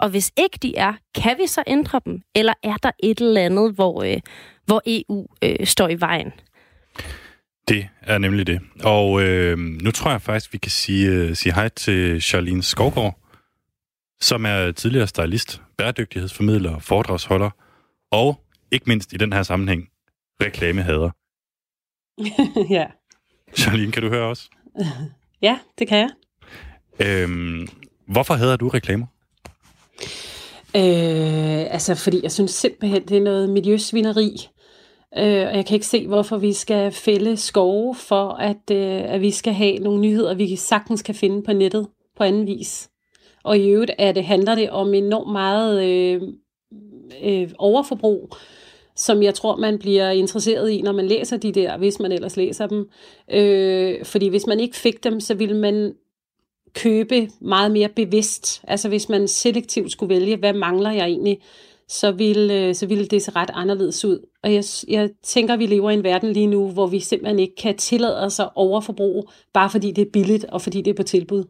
Og 0.00 0.08
hvis 0.10 0.32
ikke 0.36 0.58
de 0.62 0.76
er, 0.76 0.92
kan 1.14 1.38
vi 1.38 1.46
så 1.46 1.62
ændre 1.66 2.00
dem? 2.04 2.20
Eller 2.34 2.52
er 2.62 2.76
der 2.76 2.90
et 3.02 3.20
eller 3.20 3.40
andet, 3.40 3.74
hvor, 3.74 4.02
øh, 4.02 4.20
hvor 4.66 4.82
EU 4.86 5.26
øh, 5.42 5.66
står 5.66 5.88
i 5.88 6.00
vejen? 6.00 6.32
Det 7.68 7.88
er 8.02 8.18
nemlig 8.18 8.46
det. 8.46 8.60
Og 8.84 9.22
øh, 9.22 9.58
nu 9.58 9.90
tror 9.90 10.10
jeg 10.10 10.22
faktisk, 10.22 10.52
vi 10.52 10.58
kan 10.58 10.70
sige, 10.70 11.08
øh, 11.08 11.36
sige 11.36 11.54
hej 11.54 11.68
til 11.68 12.22
Charlene 12.22 12.62
Skovgaard, 12.62 13.18
som 14.20 14.46
er 14.46 14.72
tidligere 14.72 15.06
stylist, 15.06 15.62
bæredygtighedsformidler, 15.78 16.78
foredragsholder, 16.78 17.50
og 18.10 18.40
ikke 18.70 18.84
mindst 18.86 19.12
i 19.12 19.16
den 19.16 19.32
her 19.32 19.42
sammenhæng, 19.42 19.88
reklamehader. 20.42 21.10
ja. 22.76 22.86
Charlene, 23.56 23.92
kan 23.92 24.02
du 24.02 24.08
høre 24.08 24.26
os? 24.26 24.50
ja, 25.42 25.58
det 25.78 25.88
kan 25.88 25.98
jeg. 25.98 26.10
Øhm, 27.06 27.68
hvorfor 28.06 28.34
hader 28.34 28.56
du 28.56 28.68
reklamer? 28.68 29.06
Øh, 30.76 31.72
altså, 31.72 31.94
fordi 31.94 32.20
jeg 32.22 32.32
synes 32.32 32.50
simpelthen, 32.50 33.02
det 33.08 33.16
er 33.16 33.22
noget 33.22 33.50
miljøsvineri. 33.50 34.48
Øh, 35.18 35.46
og 35.46 35.56
jeg 35.56 35.66
kan 35.66 35.74
ikke 35.74 35.86
se, 35.86 36.06
hvorfor 36.06 36.36
vi 36.36 36.52
skal 36.52 36.92
fælde 36.92 37.36
skove 37.36 37.94
for, 37.94 38.28
at, 38.30 38.70
øh, 38.70 39.14
at 39.14 39.20
vi 39.20 39.30
skal 39.30 39.52
have 39.52 39.78
nogle 39.78 40.00
nyheder, 40.00 40.34
vi 40.34 40.56
sagtens 40.56 41.02
kan 41.02 41.14
finde 41.14 41.42
på 41.42 41.52
nettet 41.52 41.88
på 42.16 42.24
anden 42.24 42.46
vis. 42.46 42.90
Og 43.44 43.58
i 43.58 43.68
øvrigt 43.68 43.90
er 43.98 44.12
det, 44.12 44.24
handler 44.24 44.54
det 44.54 44.70
om 44.70 44.94
enormt 44.94 45.32
meget 45.32 45.84
øh, 45.84 46.22
øh, 47.22 47.50
overforbrug, 47.58 48.36
som 48.98 49.22
jeg 49.22 49.34
tror, 49.34 49.56
man 49.56 49.78
bliver 49.78 50.10
interesseret 50.10 50.70
i, 50.70 50.82
når 50.82 50.92
man 50.92 51.06
læser 51.06 51.36
de 51.36 51.52
der, 51.52 51.78
hvis 51.78 52.00
man 52.00 52.12
ellers 52.12 52.36
læser 52.36 52.66
dem. 52.66 52.88
Øh, 53.30 54.04
fordi 54.04 54.28
hvis 54.28 54.46
man 54.46 54.60
ikke 54.60 54.76
fik 54.76 55.04
dem, 55.04 55.20
så 55.20 55.34
ville 55.34 55.56
man 55.56 55.92
købe 56.74 57.28
meget 57.40 57.70
mere 57.70 57.88
bevidst. 57.88 58.62
Altså 58.68 58.88
hvis 58.88 59.08
man 59.08 59.28
selektivt 59.28 59.92
skulle 59.92 60.14
vælge, 60.14 60.36
hvad 60.36 60.52
mangler 60.52 60.90
jeg 60.90 61.06
egentlig, 61.06 61.38
så 61.88 62.12
ville, 62.12 62.54
øh, 62.54 62.74
så 62.74 62.86
ville 62.86 63.06
det 63.06 63.22
se 63.22 63.32
ret 63.36 63.50
anderledes 63.54 64.04
ud. 64.04 64.26
Og 64.42 64.54
jeg, 64.54 64.64
jeg 64.88 65.10
tænker, 65.22 65.54
at 65.54 65.60
vi 65.60 65.66
lever 65.66 65.90
i 65.90 65.94
en 65.94 66.04
verden 66.04 66.32
lige 66.32 66.46
nu, 66.46 66.70
hvor 66.70 66.86
vi 66.86 67.00
simpelthen 67.00 67.38
ikke 67.38 67.54
kan 67.56 67.76
tillade 67.76 68.20
os 68.20 68.40
at 68.40 68.48
overforbruge, 68.54 69.24
bare 69.52 69.70
fordi 69.70 69.92
det 69.92 70.02
er 70.02 70.10
billigt 70.12 70.44
og 70.44 70.62
fordi 70.62 70.82
det 70.82 70.90
er 70.90 70.94
på 70.94 71.02
tilbud. 71.02 71.44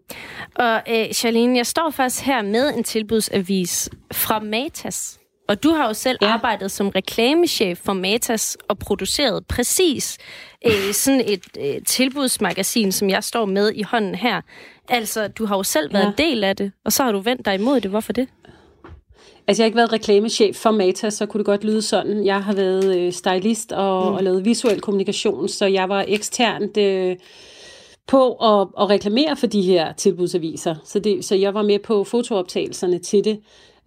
Og 0.55 0.83
øh, 0.91 1.13
Charlene, 1.13 1.57
jeg 1.57 1.67
står 1.67 1.91
faktisk 1.91 2.25
her 2.25 2.43
med 2.43 2.75
en 2.75 2.85
tilbudsavis 2.85 3.91
fra 4.13 4.41
Matas. 4.41 5.19
Og 5.49 5.63
du 5.63 5.71
har 5.71 5.87
jo 5.87 5.95
selv 5.95 6.19
ja. 6.23 6.27
arbejdet 6.27 6.71
som 6.71 6.89
reklamechef 6.89 7.79
for 7.79 7.93
Matas 7.93 8.57
og 8.69 8.79
produceret 8.79 9.47
præcis 9.47 10.19
øh, 10.67 10.93
sådan 10.93 11.21
et 11.27 11.43
øh, 11.61 11.85
tilbudsmagasin, 11.87 12.93
som 12.93 13.11
jeg 13.11 13.25
står 13.25 13.45
med 13.45 13.73
i 13.75 13.83
hånden 13.83 14.15
her. 14.15 14.41
Altså, 14.89 15.29
du 15.29 15.47
har 15.47 15.57
jo 15.57 15.63
selv 15.63 15.93
været 15.93 16.05
ja. 16.05 16.09
en 16.09 16.15
del 16.19 16.45
af 16.45 16.57
det, 16.57 16.73
og 16.85 16.93
så 16.93 17.03
har 17.03 17.13
du 17.13 17.19
vendt 17.19 17.45
dig 17.45 17.55
imod 17.55 17.81
det. 17.81 17.91
Hvorfor 17.91 18.13
det? 18.13 18.29
Altså, 19.47 19.63
jeg 19.63 19.65
har 19.65 19.67
ikke 19.67 19.77
været 19.77 19.93
reklamechef 19.93 20.57
for 20.57 20.71
Matas, 20.71 21.15
så 21.15 21.27
kunne 21.27 21.39
det 21.39 21.47
godt 21.47 21.65
lyde 21.65 21.83
sådan. 21.83 22.25
Jeg 22.25 22.45
har 22.45 22.55
været 22.55 22.97
øh, 22.97 23.13
stylist 23.13 23.73
og, 23.73 24.11
mm. 24.11 24.15
og 24.15 24.25
lavet 24.25 24.45
visuel 24.45 24.81
kommunikation, 24.81 25.49
så 25.49 25.67
jeg 25.67 25.89
var 25.89 26.05
eksternt 26.09 26.77
øh, 26.77 27.17
på 28.07 28.33
at, 28.33 28.69
at 28.81 28.91
reklamere 28.91 29.37
for 29.37 29.47
de 29.47 29.63
her 29.63 29.93
tilbudsaviser. 29.93 30.75
Så, 30.85 30.99
det, 30.99 31.25
så 31.25 31.35
jeg 31.35 31.55
var 31.55 31.63
med 31.63 31.79
på 31.79 32.05
fotooptagelserne 32.05 32.99
til 32.99 33.25
det. 33.25 33.41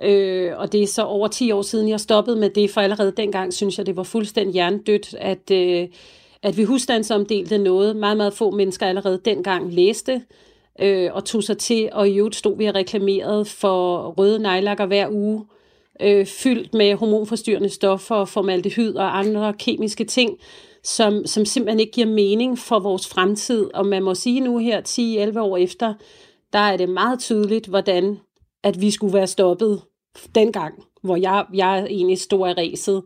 Øh, 0.03 0.51
og 0.57 0.71
det 0.71 0.83
er 0.83 0.87
så 0.87 1.03
over 1.03 1.27
10 1.27 1.51
år 1.51 1.61
siden, 1.61 1.89
jeg 1.89 1.99
stoppede 1.99 2.35
med 2.35 2.49
det, 2.49 2.69
for 2.69 2.81
allerede 2.81 3.13
dengang 3.17 3.53
synes 3.53 3.77
jeg, 3.77 3.85
det 3.85 3.95
var 3.95 4.03
fuldstændig 4.03 4.53
hjernedødt, 4.53 5.15
at, 5.19 5.51
øh, 5.51 5.87
at 6.43 6.57
vi 6.57 6.63
husstandsomdelte 6.63 7.57
noget. 7.57 7.95
Meget, 7.95 8.17
meget 8.17 8.33
få 8.33 8.51
mennesker 8.51 8.85
allerede 8.85 9.21
dengang 9.25 9.73
læste 9.73 10.21
øh, 10.81 11.09
og 11.13 11.25
tog 11.25 11.43
sig 11.43 11.57
til, 11.57 11.89
og 11.91 12.09
i 12.09 12.17
øvrigt 12.17 12.35
stod 12.35 12.57
vi 12.57 12.65
og 12.65 12.75
reklamerede 12.75 13.45
for 13.45 14.09
røde 14.17 14.39
nejlakker 14.39 14.85
hver 14.85 15.09
uge, 15.09 15.45
øh, 16.01 16.25
fyldt 16.25 16.73
med 16.73 16.95
hormonforstyrrende 16.95 17.69
stoffer, 17.69 18.25
formaldehyd 18.25 18.95
og 18.95 19.19
andre 19.19 19.53
kemiske 19.53 20.03
ting, 20.03 20.37
som, 20.83 21.25
som 21.25 21.45
simpelthen 21.45 21.79
ikke 21.79 21.91
giver 21.91 22.07
mening 22.07 22.59
for 22.59 22.79
vores 22.79 23.07
fremtid. 23.07 23.69
Og 23.73 23.85
man 23.85 24.03
må 24.03 24.15
sige 24.15 24.39
nu 24.39 24.57
her, 24.57 24.81
10-11 25.33 25.39
år 25.39 25.57
efter, 25.57 25.93
der 26.53 26.59
er 26.59 26.77
det 26.77 26.89
meget 26.89 27.19
tydeligt, 27.19 27.67
hvordan 27.67 28.17
at 28.63 28.81
vi 28.81 28.91
skulle 28.91 29.13
være 29.13 29.27
stoppet 29.27 29.81
dengang, 30.35 30.73
hvor 31.03 31.15
jeg, 31.15 31.45
jeg 31.53 31.85
egentlig 31.89 32.19
stod 32.19 32.49
i 32.49 32.53
ræset. 32.53 33.03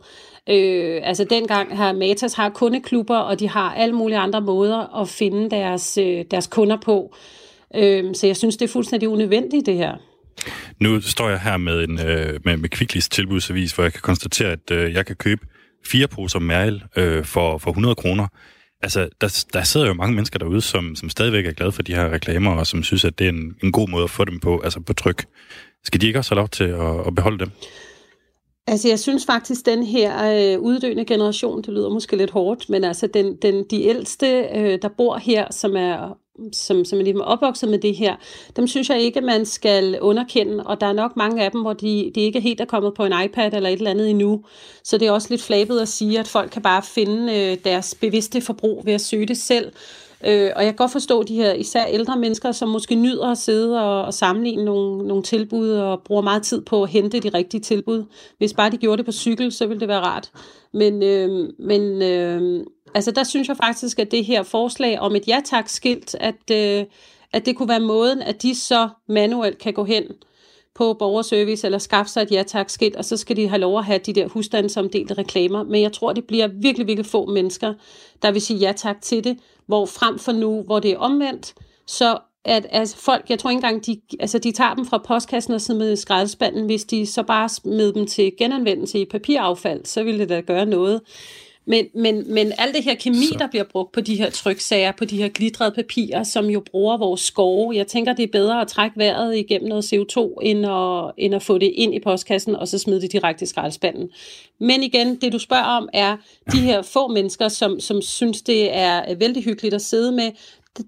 Øh, 0.49 1.01
altså 1.03 1.23
dengang 1.23 1.77
her 1.77 1.93
Matas 1.93 2.33
har 2.33 2.49
kundeklubber, 2.49 3.17
og 3.17 3.39
de 3.39 3.49
har 3.49 3.73
alle 3.73 3.95
mulige 3.95 4.17
andre 4.17 4.41
måder 4.41 5.01
at 5.01 5.09
finde 5.09 5.49
deres, 5.49 5.97
øh, 5.97 6.25
deres 6.31 6.47
kunder 6.47 6.77
på. 6.85 7.15
Øh, 7.75 8.15
så 8.15 8.27
jeg 8.27 8.37
synes, 8.37 8.57
det 8.57 8.67
er 8.67 8.73
fuldstændig 8.73 9.09
unødvendigt, 9.09 9.65
det 9.65 9.75
her. 9.75 9.95
Nu 10.79 11.01
står 11.01 11.29
jeg 11.29 11.39
her 11.39 11.57
med 11.57 11.83
en 11.83 11.99
øh, 11.99 12.39
med, 12.45 12.57
med 12.57 12.69
Kvicklis 12.69 13.09
tilbudsavis, 13.09 13.71
hvor 13.71 13.83
jeg 13.83 13.93
kan 13.93 14.01
konstatere, 14.01 14.51
at 14.51 14.71
øh, 14.71 14.93
jeg 14.93 15.05
kan 15.05 15.15
købe 15.15 15.41
fire 15.85 16.07
poser 16.07 16.39
mærl 16.39 16.83
øh, 16.95 17.25
for, 17.25 17.57
for 17.57 17.69
100 17.69 17.95
kroner. 17.95 18.27
Altså, 18.81 19.09
der, 19.21 19.45
der 19.53 19.63
sidder 19.63 19.87
jo 19.87 19.93
mange 19.93 20.15
mennesker 20.15 20.39
derude, 20.39 20.61
som, 20.61 20.95
som 20.95 21.09
stadigvæk 21.09 21.45
er 21.45 21.51
glade 21.51 21.71
for 21.71 21.81
de 21.81 21.95
her 21.95 22.09
reklamer, 22.09 22.51
og 22.51 22.67
som 22.67 22.83
synes, 22.83 23.05
at 23.05 23.19
det 23.19 23.25
er 23.25 23.29
en, 23.29 23.55
en 23.63 23.71
god 23.71 23.89
måde 23.89 24.03
at 24.03 24.09
få 24.09 24.25
dem 24.25 24.39
på, 24.39 24.59
altså 24.63 24.79
på 24.79 24.93
tryk. 24.93 25.25
Skal 25.85 26.01
de 26.01 26.07
ikke 26.07 26.19
også 26.19 26.35
have 26.35 26.39
lov 26.39 26.49
til 26.49 26.63
at, 26.63 27.07
at 27.07 27.15
beholde 27.15 27.39
dem? 27.39 27.51
Altså, 28.67 28.87
jeg 28.87 28.99
synes 28.99 29.25
faktisk, 29.25 29.65
den 29.65 29.83
her 29.83 30.31
øh, 30.33 30.59
uddøende 30.59 31.05
generation, 31.05 31.61
det 31.61 31.73
lyder 31.73 31.89
måske 31.89 32.17
lidt 32.17 32.31
hårdt, 32.31 32.69
men 32.69 32.83
altså 32.83 33.07
den, 33.07 33.35
den, 33.35 33.63
de 33.63 33.83
ældste, 33.83 34.47
øh, 34.55 34.79
der 34.81 34.87
bor 34.97 35.17
her, 35.17 35.47
som 35.51 35.75
er 35.75 36.17
som, 36.53 36.85
som 36.85 36.99
er 36.99 37.03
ligesom 37.03 37.21
opvokset 37.21 37.69
med 37.69 37.79
det 37.79 37.95
her, 37.95 38.15
dem 38.55 38.67
synes 38.67 38.89
jeg 38.89 39.01
ikke, 39.01 39.21
man 39.21 39.45
skal 39.45 39.99
underkende, 40.01 40.63
og 40.63 40.81
der 40.81 40.87
er 40.87 40.93
nok 40.93 41.17
mange 41.17 41.43
af 41.43 41.51
dem, 41.51 41.61
hvor 41.61 41.73
de, 41.73 42.11
de 42.15 42.21
ikke 42.21 42.39
helt 42.39 42.61
er 42.61 42.65
kommet 42.65 42.93
på 42.93 43.05
en 43.05 43.13
iPad 43.25 43.53
eller 43.53 43.69
et 43.69 43.77
eller 43.77 43.91
andet 43.91 44.09
endnu, 44.09 44.43
så 44.83 44.97
det 44.97 45.07
er 45.07 45.11
også 45.11 45.27
lidt 45.29 45.41
flabet 45.41 45.79
at 45.79 45.87
sige, 45.87 46.19
at 46.19 46.27
folk 46.27 46.51
kan 46.51 46.61
bare 46.61 46.83
finde 46.83 47.35
øh, 47.35 47.57
deres 47.63 47.95
bevidste 47.95 48.41
forbrug 48.41 48.85
ved 48.85 48.93
at 48.93 49.01
søge 49.01 49.25
det 49.25 49.37
selv, 49.37 49.71
Øh, 50.23 50.51
og 50.55 50.63
jeg 50.63 50.71
kan 50.71 50.75
godt 50.75 50.91
forstå 50.91 51.23
de 51.23 51.35
her 51.35 51.53
især 51.53 51.85
ældre 51.85 52.17
mennesker, 52.17 52.51
som 52.51 52.69
måske 52.69 52.95
nyder 52.95 53.27
at 53.27 53.37
sidde 53.37 53.81
og, 53.81 54.05
og 54.05 54.13
sammenligne 54.13 54.65
nogle, 54.65 55.07
nogle 55.07 55.23
tilbud 55.23 55.69
og 55.69 56.01
bruger 56.03 56.21
meget 56.21 56.43
tid 56.43 56.61
på 56.61 56.83
at 56.83 56.89
hente 56.89 57.19
de 57.19 57.29
rigtige 57.29 57.61
tilbud. 57.61 58.05
Hvis 58.37 58.53
bare 58.53 58.69
de 58.69 58.77
gjorde 58.77 58.97
det 58.97 59.05
på 59.05 59.11
cykel, 59.11 59.51
så 59.51 59.67
ville 59.67 59.79
det 59.79 59.87
være 59.87 59.99
rart. 59.99 60.31
Men, 60.73 61.03
øh, 61.03 61.49
men 61.59 62.01
øh, 62.01 62.65
altså 62.95 63.11
der 63.11 63.23
synes 63.23 63.47
jeg 63.47 63.57
faktisk, 63.57 63.99
at 63.99 64.11
det 64.11 64.25
her 64.25 64.43
forslag 64.43 64.99
om 64.99 65.15
et 65.15 65.27
ja-tak-skilt, 65.27 66.15
at, 66.19 66.51
øh, 66.51 66.85
at 67.33 67.45
det 67.45 67.55
kunne 67.55 67.69
være 67.69 67.79
måden, 67.79 68.21
at 68.21 68.41
de 68.41 68.55
så 68.55 68.89
manuelt 69.07 69.57
kan 69.57 69.73
gå 69.73 69.83
hen 69.83 70.03
på 70.75 70.93
borgerservice 70.93 71.67
eller 71.67 71.77
skaffe 71.77 72.11
sig 72.11 72.21
et 72.21 72.31
ja 72.31 72.43
tak 72.43 72.69
skilt, 72.69 72.95
og 72.95 73.05
så 73.05 73.17
skal 73.17 73.35
de 73.35 73.47
have 73.47 73.59
lov 73.59 73.77
at 73.77 73.85
have 73.85 73.99
de 73.99 74.13
der 74.13 74.27
husstandsomdelte 74.27 75.13
reklamer. 75.13 75.63
Men 75.63 75.81
jeg 75.81 75.93
tror, 75.93 76.13
det 76.13 76.23
bliver 76.23 76.47
virkelig, 76.47 76.87
virkelig 76.87 77.05
få 77.05 77.25
mennesker, 77.25 77.73
der 78.21 78.31
vil 78.31 78.41
sige 78.41 78.59
ja 78.59 78.71
tak 78.71 79.01
til 79.01 79.23
det, 79.23 79.37
hvor 79.67 79.85
frem 79.85 80.19
for 80.19 80.31
nu, 80.31 80.61
hvor 80.61 80.79
det 80.79 80.91
er 80.91 80.97
omvendt, 80.97 81.53
så 81.87 82.17
at 82.45 82.65
altså, 82.71 82.97
folk, 82.97 83.29
jeg 83.29 83.39
tror 83.39 83.49
ikke 83.49 83.57
engang, 83.57 83.85
de, 83.85 84.01
altså, 84.19 84.39
de 84.39 84.51
tager 84.51 84.73
dem 84.73 84.85
fra 84.85 84.97
postkassen 84.97 85.53
og 85.53 85.61
smider 85.61 85.93
i 85.93 85.95
skraldespanden, 85.95 86.65
hvis 86.65 86.83
de 86.83 87.05
så 87.05 87.23
bare 87.23 87.49
smider 87.49 87.93
dem 87.93 88.07
til 88.07 88.31
genanvendelse 88.37 88.99
i 88.99 89.05
papiraffald, 89.05 89.85
så 89.85 90.03
ville 90.03 90.19
det 90.19 90.29
da 90.29 90.39
gøre 90.41 90.65
noget. 90.65 91.01
Men, 91.67 91.85
men, 91.95 92.33
men 92.33 92.51
alt 92.57 92.75
det 92.75 92.83
her 92.83 92.95
kemi, 92.95 93.25
så. 93.25 93.35
der 93.39 93.47
bliver 93.47 93.63
brugt 93.63 93.91
på 93.91 94.01
de 94.01 94.15
her 94.15 94.29
tryksager, 94.29 94.91
på 94.91 95.05
de 95.05 95.17
her 95.17 95.27
glitrede 95.27 95.71
papirer, 95.71 96.23
som 96.23 96.45
jo 96.45 96.59
bruger 96.59 96.97
vores 96.97 97.21
skove, 97.21 97.75
jeg 97.75 97.87
tænker, 97.87 98.13
det 98.13 98.23
er 98.23 98.31
bedre 98.31 98.61
at 98.61 98.67
trække 98.67 98.97
vejret 98.97 99.37
igennem 99.37 99.69
noget 99.69 99.93
CO2, 99.93 100.33
end 100.41 100.65
at, 100.65 101.11
end 101.17 101.35
at 101.35 101.43
få 101.43 101.57
det 101.57 101.71
ind 101.75 101.95
i 101.95 101.99
postkassen, 101.99 102.55
og 102.55 102.67
så 102.67 102.79
smide 102.79 103.01
det 103.01 103.11
direkte 103.11 103.43
i 103.43 103.45
skraldespanden. 103.45 104.09
Men 104.59 104.83
igen, 104.83 105.15
det 105.15 105.33
du 105.33 105.39
spørger 105.39 105.63
om, 105.63 105.89
er 105.93 106.17
de 106.51 106.57
her 106.57 106.81
få 106.81 107.07
mennesker, 107.07 107.47
som, 107.47 107.79
som 107.79 108.01
synes, 108.01 108.41
det 108.41 108.75
er 108.75 109.15
vældig 109.15 109.43
hyggeligt 109.43 109.73
at 109.73 109.81
sidde 109.81 110.11
med, 110.11 110.31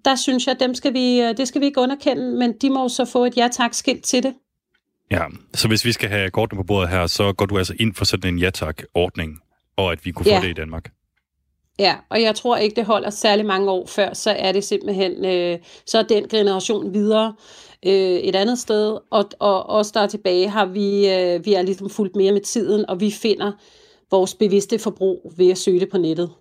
der 0.05 0.15
synes 0.15 0.47
jeg, 0.47 0.59
dem 0.59 0.73
skal 0.73 0.93
vi, 0.93 1.33
det 1.33 1.47
skal 1.47 1.61
vi 1.61 1.65
ikke 1.65 1.81
underkende, 1.81 2.23
men 2.23 2.53
de 2.61 2.69
må 2.69 2.89
så 2.89 3.05
få 3.05 3.25
et 3.25 3.37
ja-tak-skilt 3.37 4.03
til 4.03 4.23
det. 4.23 4.33
Ja, 5.11 5.23
så 5.53 5.67
hvis 5.67 5.85
vi 5.85 5.91
skal 5.91 6.09
have 6.09 6.29
kortene 6.29 6.59
på 6.59 6.63
bordet 6.63 6.89
her, 6.89 7.07
så 7.07 7.33
går 7.33 7.45
du 7.45 7.57
altså 7.57 7.73
ind 7.79 7.95
for 7.95 8.05
sådan 8.05 8.33
en 8.33 8.39
ja-tak-ordning 8.39 9.41
og 9.77 9.91
at 9.91 10.05
vi 10.05 10.11
kunne 10.11 10.29
ja. 10.29 10.37
få 10.37 10.43
det 10.43 10.49
i 10.49 10.53
Danmark. 10.53 10.91
Ja, 11.79 11.95
og 12.09 12.21
jeg 12.21 12.35
tror 12.35 12.57
ikke, 12.57 12.75
det 12.75 12.85
holder 12.85 13.09
særlig 13.09 13.45
mange 13.45 13.71
år 13.71 13.85
før, 13.85 14.13
så 14.13 14.31
er 14.31 14.51
det 14.51 14.63
simpelthen, 14.63 15.25
øh, 15.25 15.59
så 15.85 15.97
er 15.97 16.03
den 16.03 16.27
generation 16.27 16.93
videre 16.93 17.35
øh, 17.85 17.91
et 17.91 18.35
andet 18.35 18.59
sted, 18.59 18.97
og, 19.11 19.29
og 19.39 19.69
os 19.69 19.91
der 19.91 19.99
er 19.99 20.07
tilbage, 20.07 20.49
har 20.49 20.65
vi, 20.65 21.09
øh, 21.09 21.45
vi 21.45 21.53
er 21.53 21.61
ligesom 21.61 21.89
fuldt 21.89 22.15
mere 22.15 22.31
med 22.31 22.41
tiden, 22.41 22.89
og 22.89 22.99
vi 22.99 23.11
finder 23.11 23.51
vores 24.11 24.35
bevidste 24.35 24.79
forbrug 24.79 25.33
ved 25.37 25.51
at 25.51 25.57
søge 25.57 25.79
det 25.79 25.89
på 25.89 25.97
nettet. 25.97 26.31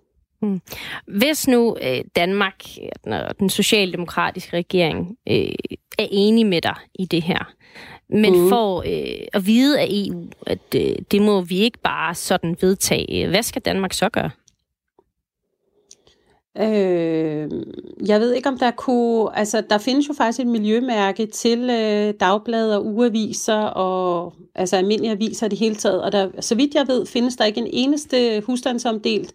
Hmm. 0.40 0.60
Hvis 1.06 1.48
nu 1.48 1.76
øh, 1.82 2.04
Danmark 2.16 2.64
og 3.06 3.38
den 3.38 3.50
socialdemokratiske 3.50 4.56
regering 4.56 5.16
øh, 5.28 5.54
er 5.98 6.06
enige 6.10 6.44
med 6.44 6.60
dig 6.60 6.76
i 6.94 7.04
det 7.04 7.22
her, 7.22 7.52
men 8.08 8.42
mm. 8.42 8.48
får 8.48 8.82
øh, 8.86 9.26
at 9.32 9.46
vide 9.46 9.80
af 9.80 9.86
EU, 9.90 10.24
at 10.46 10.58
øh, 10.76 10.94
det 11.10 11.22
må 11.22 11.40
vi 11.40 11.58
ikke 11.58 11.78
bare 11.78 12.14
sådan 12.14 12.56
vedtage. 12.60 13.28
Hvad 13.28 13.42
skal 13.42 13.62
Danmark 13.62 13.92
så 13.92 14.08
gøre? 14.08 14.30
Øh, 16.58 17.50
jeg 18.06 18.20
ved 18.20 18.34
ikke, 18.34 18.48
om 18.48 18.58
der 18.58 18.70
kunne... 18.70 19.38
Altså, 19.38 19.62
der 19.70 19.78
findes 19.78 20.08
jo 20.08 20.14
faktisk 20.14 20.40
et 20.40 20.46
miljømærke 20.46 21.26
til 21.26 21.70
øh, 21.70 22.14
dagblade 22.20 22.76
og 22.76 22.86
ugeaviser 22.86 23.60
og 23.60 24.34
altså 24.54 24.76
almindelige 24.76 25.12
aviser 25.12 25.46
i 25.46 25.48
det 25.48 25.58
hele 25.58 25.74
taget. 25.74 26.02
Og 26.02 26.12
der, 26.12 26.30
så 26.40 26.54
vidt 26.54 26.74
jeg 26.74 26.88
ved, 26.88 27.06
findes 27.06 27.36
der 27.36 27.44
ikke 27.44 27.60
en 27.60 27.70
eneste 27.72 28.42
husstandsomdelt 28.46 29.32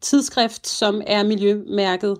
tidsskrift, 0.00 0.66
som 0.66 1.02
er 1.06 1.22
miljømærket 1.22 2.16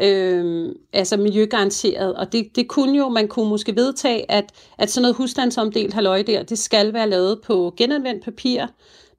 øh, 0.00 0.74
altså 0.92 1.16
miljøgaranteret. 1.16 2.14
Og 2.14 2.32
det, 2.32 2.56
det 2.56 2.68
kunne 2.68 2.98
jo, 2.98 3.08
man 3.08 3.28
kunne 3.28 3.48
måske 3.48 3.76
vedtage, 3.76 4.30
at, 4.30 4.52
at 4.78 4.90
sådan 4.90 5.02
noget 5.02 5.16
husstandsomdelt 5.16 5.94
halvøje 5.94 6.22
der, 6.22 6.42
det 6.42 6.58
skal 6.58 6.92
være 6.92 7.10
lavet 7.10 7.40
på 7.44 7.74
genanvendt 7.76 8.24
papir 8.24 8.66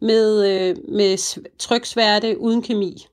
med, 0.01 0.49
øh, 0.49 0.75
med 0.89 1.37
tryksværte 1.57 2.39
uden 2.39 2.61
kemi. 2.61 3.05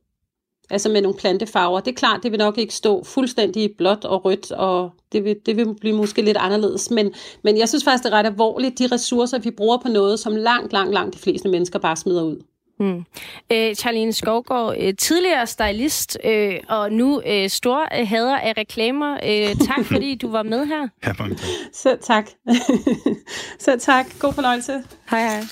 Altså 0.71 0.89
med 0.89 1.03
nogle 1.03 1.19
plantefarver. 1.19 1.81
Det 1.81 1.91
er 1.91 1.95
klart, 1.95 2.21
det 2.23 2.31
vil 2.31 2.39
nok 2.39 2.59
ikke 2.59 2.75
stå 2.75 3.05
fuldstændig 3.05 3.75
blåt 3.79 4.05
og 4.05 4.25
rødt, 4.25 4.53
og 4.53 4.91
det 5.13 5.25
vil, 5.25 5.37
det 5.47 5.57
vil 5.57 5.75
blive 5.81 5.97
måske 5.97 6.23
lidt 6.23 6.37
anderledes. 6.37 6.91
Men, 6.91 7.15
men 7.43 7.59
jeg 7.59 7.69
synes 7.69 7.85
faktisk, 7.85 8.05
det 8.05 8.13
er 8.13 8.17
ret 8.17 8.27
alvorligt, 8.27 8.79
de 8.79 8.87
ressourcer, 8.93 9.39
vi 9.39 9.51
bruger 9.51 9.79
på 9.79 9.89
noget, 9.89 10.19
som 10.19 10.37
langt, 10.37 10.73
langt, 10.73 10.95
langt 10.95 11.15
de 11.15 11.19
fleste 11.19 11.49
mennesker 11.49 11.79
bare 11.79 11.97
smider 11.97 12.23
ud. 12.23 12.43
Mm. 12.81 13.05
Øh, 13.53 13.75
Charlene 13.75 14.13
Skovgaard, 14.13 14.77
øh, 14.79 14.95
tidligere 14.99 15.47
stylist, 15.47 16.19
øh, 16.25 16.61
og 16.69 16.93
nu 16.93 17.23
øh, 17.27 17.49
stor 17.49 17.89
øh, 17.99 18.09
hader 18.09 18.39
af 18.39 18.53
reklamer. 18.57 19.15
Øh, 19.15 19.67
tak, 19.67 19.85
fordi 19.93 20.15
du 20.15 20.31
var 20.31 20.43
med 20.43 20.67
her. 20.67 20.89
Ja, 21.07 21.13
mange 21.19 21.35
tak. 21.35 21.49
Så 21.73 21.97
tak. 22.03 22.29
Så 23.59 23.77
tak. 23.81 24.07
God 24.19 24.33
fornøjelse. 24.33 24.83
Hej, 25.11 25.21
hej. 25.21 25.43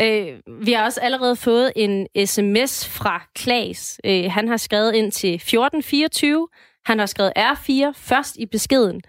Øh, 0.00 0.38
vi 0.66 0.72
har 0.72 0.84
også 0.84 1.00
allerede 1.00 1.36
fået 1.36 1.72
en 1.76 2.06
sms 2.26 2.88
fra 2.88 3.22
Klaas. 3.34 4.00
Øh, 4.04 4.30
han 4.30 4.48
har 4.48 4.56
skrevet 4.56 4.94
ind 4.94 5.12
til 5.12 5.34
1424. 5.34 6.48
Han 6.84 6.98
har 6.98 7.06
skrevet 7.06 7.32
R4 7.38 7.92
først 7.96 8.36
i 8.36 8.46
beskeden. 8.46 9.02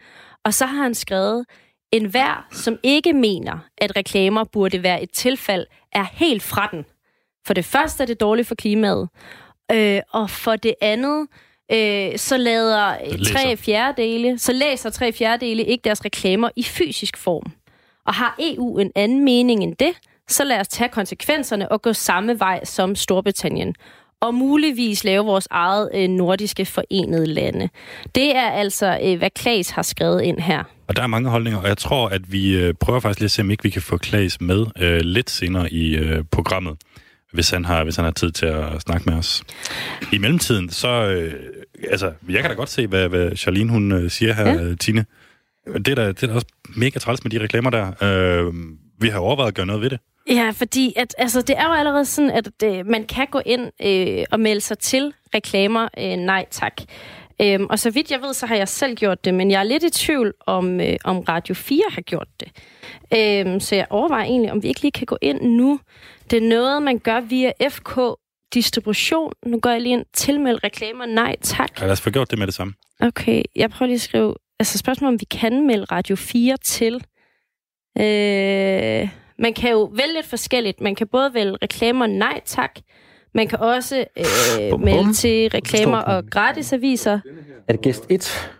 Og 0.46 0.54
så 0.54 0.66
har 0.66 0.84
han 0.84 0.96
skrevet, 0.96 1.46
en 1.92 2.06
hver, 2.06 2.48
som 2.52 2.78
ikke 2.84 3.14
mener, 3.14 3.58
at 3.78 3.96
reklamer 3.96 4.44
burde 4.44 4.84
være 4.84 5.04
et 5.04 5.12
tilfælde, 5.12 5.66
er 5.92 6.06
helt 6.12 6.44
fra 6.44 6.70
den. 6.72 6.86
For 7.48 7.54
det 7.54 7.66
første 7.66 8.04
er 8.04 8.08
det 8.08 8.20
dårligt 8.20 8.48
for 8.48 8.56
klimaet. 8.56 9.10
Øh, 9.72 10.02
og 10.12 10.30
for 10.30 10.56
det 10.56 10.74
andet, 10.82 11.28
øh, 11.72 12.18
så 12.18 12.38
lader 12.38 12.96
tre 13.34 13.58
fjerdedele, 13.58 14.40
så 14.40 14.54
læser 14.54 14.90
tre 14.90 15.14
fjerdedele 15.14 15.64
ikke 15.64 15.84
deres 15.84 16.06
reklamer 16.06 16.50
i 16.56 16.64
fysisk 16.64 17.18
form. 17.18 17.52
Og 18.06 18.14
har 18.14 18.36
EU 18.40 18.78
en 18.78 18.92
anden 18.96 19.26
mening 19.26 19.64
end 19.64 19.76
det, 19.76 19.92
så 20.28 20.44
lad 20.44 20.60
os 20.60 20.68
tage 20.68 20.90
konsekvenserne 20.90 21.72
og 21.72 21.82
gå 21.82 21.94
samme 21.94 22.40
vej 22.40 22.66
som 22.66 22.96
Storbritannien. 22.96 23.76
Og 24.22 24.34
muligvis 24.34 25.04
lave 25.04 25.26
vores 25.26 25.48
eget 25.52 25.90
øh, 25.94 26.08
nordiske 26.08 26.66
forenede 26.66 27.26
lande. 27.26 27.70
Det 28.16 28.36
er 28.36 28.50
altså, 28.50 29.00
øh, 29.04 29.18
hvad 29.18 29.30
Klaas 29.30 29.70
har 29.70 29.82
skrevet 29.82 30.22
ind 30.22 30.40
her. 30.40 30.64
Og 30.88 30.96
der 30.96 31.04
er 31.04 31.08
mange 31.08 31.30
holdninger, 31.30 31.60
og 31.60 31.68
jeg 31.68 31.78
tror, 31.78 32.10
at 32.10 32.32
vi 32.32 32.58
øh, 32.58 32.74
prøver 32.74 33.00
faktisk 33.00 33.20
lige 33.20 33.26
at 33.26 33.32
se, 33.32 33.42
om 33.42 33.52
ikke 33.52 33.64
vi 33.64 33.70
kan 33.70 33.82
få 33.82 33.98
Klaas 33.98 34.42
med 34.42 34.66
øh, 34.80 35.00
lidt 35.00 35.30
senere 35.30 35.74
i 35.74 35.96
øh, 35.96 36.24
programmet, 36.32 36.78
hvis 37.34 37.50
han, 37.50 37.66
har, 37.66 37.84
hvis 37.84 37.96
han 37.96 38.06
har 38.06 38.12
tid 38.12 38.32
til 38.32 38.46
at 38.46 38.82
snakke 38.82 39.10
med 39.10 39.18
os. 39.18 39.44
I 40.14 40.18
mellemtiden, 40.18 40.70
så... 40.70 40.88
Øh, 40.88 41.34
altså, 41.92 42.14
jeg 42.30 42.42
kan 42.42 42.50
da 42.50 42.56
godt 42.56 42.70
se, 42.70 42.88
hvad, 42.88 43.10
hvad 43.10 43.36
Charlene 43.36 43.72
hun 43.72 43.92
øh, 43.92 44.12
siger 44.12 44.34
her, 44.34 44.48
ja. 44.48 44.76
Tine. 44.76 45.06
Det 45.68 45.88
er, 45.88 45.96
da, 45.96 46.08
det 46.08 46.24
er 46.24 46.28
da 46.28 46.34
også 46.34 46.48
mega 46.76 47.00
træls 47.00 47.24
med 47.24 47.32
de 47.32 47.40
reklamer 47.40 47.70
der. 47.70 48.04
Øh, 48.04 48.54
vi 49.00 49.10
har 49.10 49.20
overvejet 49.20 49.48
at 49.48 49.56
gøre 49.56 49.66
noget 49.66 49.82
ved 49.82 49.90
det. 49.90 50.00
Ja, 50.30 50.52
fordi 50.56 50.94
at, 50.96 51.16
altså, 51.18 51.42
det 51.42 51.58
er 51.58 51.66
jo 51.68 51.74
allerede 51.74 52.06
sådan, 52.06 52.32
at 52.32 52.50
det, 52.60 52.86
man 52.86 53.06
kan 53.06 53.28
gå 53.32 53.42
ind 53.46 53.72
øh, 53.86 54.26
og 54.32 54.40
melde 54.40 54.62
sig 54.62 54.80
til 54.80 55.14
reklamer. 55.36 55.88
Øh, 55.98 56.16
nej 56.16 56.46
tak. 56.52 56.74
Øhm, 57.42 57.66
og 57.70 57.80
så 57.80 57.90
vidt 57.90 58.12
jeg 58.12 58.22
ved, 58.22 58.34
så 58.34 58.46
har 58.46 58.56
jeg 58.56 58.68
selv 58.68 58.96
gjort 58.96 59.26
det, 59.26 59.34
men 59.34 59.52
jeg 59.52 59.60
er 59.60 59.64
lidt 59.64 59.84
i 59.84 59.90
tvivl 59.90 60.34
om, 60.46 60.80
øh, 60.82 60.96
om 61.04 61.20
Radio 61.20 61.56
4 61.56 61.84
har 61.92 62.02
gjort 62.02 62.28
det. 62.40 62.52
Øhm, 63.14 63.60
så 63.60 63.76
jeg 63.76 63.88
overvejer 63.90 64.26
egentlig, 64.26 64.52
om 64.52 64.64
vi 64.64 64.68
ikke 64.68 64.82
lige 64.82 64.92
kan 64.92 65.06
gå 65.06 65.18
ind 65.22 65.42
nu. 65.42 65.80
Det 66.32 66.44
er 66.44 66.50
noget, 66.50 66.82
man 66.82 67.00
gør 67.00 67.20
via 67.20 67.52
FK 67.70 68.00
distribution. 68.54 69.34
Nu 69.46 69.60
går 69.60 69.70
jeg 69.70 69.82
lige 69.82 69.94
ind. 69.94 70.06
Tilmeld 70.14 70.64
reklamer. 70.64 71.06
Nej, 71.06 71.36
tak. 71.42 71.82
Ja, 71.82 71.86
lad 71.86 71.92
os 71.92 72.02
få 72.02 72.10
gjort 72.10 72.32
det 72.32 72.40
med 72.40 72.48
det 72.48 72.56
samme. 72.56 72.74
Okay, 73.00 73.44
jeg 73.56 73.70
prøver 73.70 73.88
lige 73.88 73.96
at 73.96 74.02
skrive... 74.02 74.36
Altså 74.60 74.78
spørgsmålet, 74.78 75.14
om 75.14 75.20
vi 75.20 75.26
kan 75.26 75.68
melde 75.68 75.86
Radio 75.86 76.16
4 76.16 76.58
til. 76.58 76.96
Øh, 78.00 79.10
man 79.40 79.54
kan 79.54 79.72
jo 79.72 79.84
vælge 79.94 80.14
lidt 80.14 80.26
forskelligt. 80.26 80.82
Man 80.82 80.96
kan 80.96 81.08
både 81.08 81.34
vælge 81.34 81.58
reklamer. 81.62 82.08
Nej, 82.08 82.42
tak. 82.46 82.80
Man 83.38 83.48
kan 83.48 83.60
også 83.60 84.06
øh, 84.18 84.26
bum, 84.70 84.80
bum. 84.80 84.86
melde 84.86 85.14
til 85.14 85.50
reklamer 85.50 85.98
og 85.98 86.30
gratisaviser. 86.30 87.20
Er 87.68 87.72
det 87.72 87.82
gæst 87.82 88.06
1? 88.10 88.52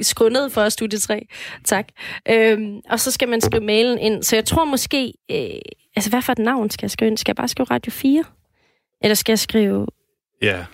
Skru 0.00 0.28
ned 0.28 0.50
for 0.50 0.68
studie 0.68 0.98
3. 0.98 1.26
Tak. 1.64 1.88
Øhm, 2.30 2.80
og 2.90 3.00
så 3.00 3.10
skal 3.10 3.28
man 3.28 3.40
skrive 3.40 3.64
mailen 3.64 3.98
ind. 3.98 4.22
Så 4.22 4.36
jeg 4.36 4.44
tror 4.44 4.64
måske... 4.64 5.14
Øh, 5.30 5.38
altså, 5.96 6.10
hvad 6.10 6.22
for 6.22 6.32
et 6.32 6.38
navn 6.38 6.70
skal 6.70 6.86
jeg 6.86 6.90
skrive 6.90 7.10
ind? 7.10 7.18
Skal 7.18 7.30
jeg 7.30 7.36
bare 7.36 7.48
skrive 7.48 7.66
Radio 7.70 7.92
4? 7.92 8.24
Eller 9.02 9.14
skal 9.14 9.32
jeg 9.32 9.38
skrive... 9.38 9.86
Ja. 10.42 10.64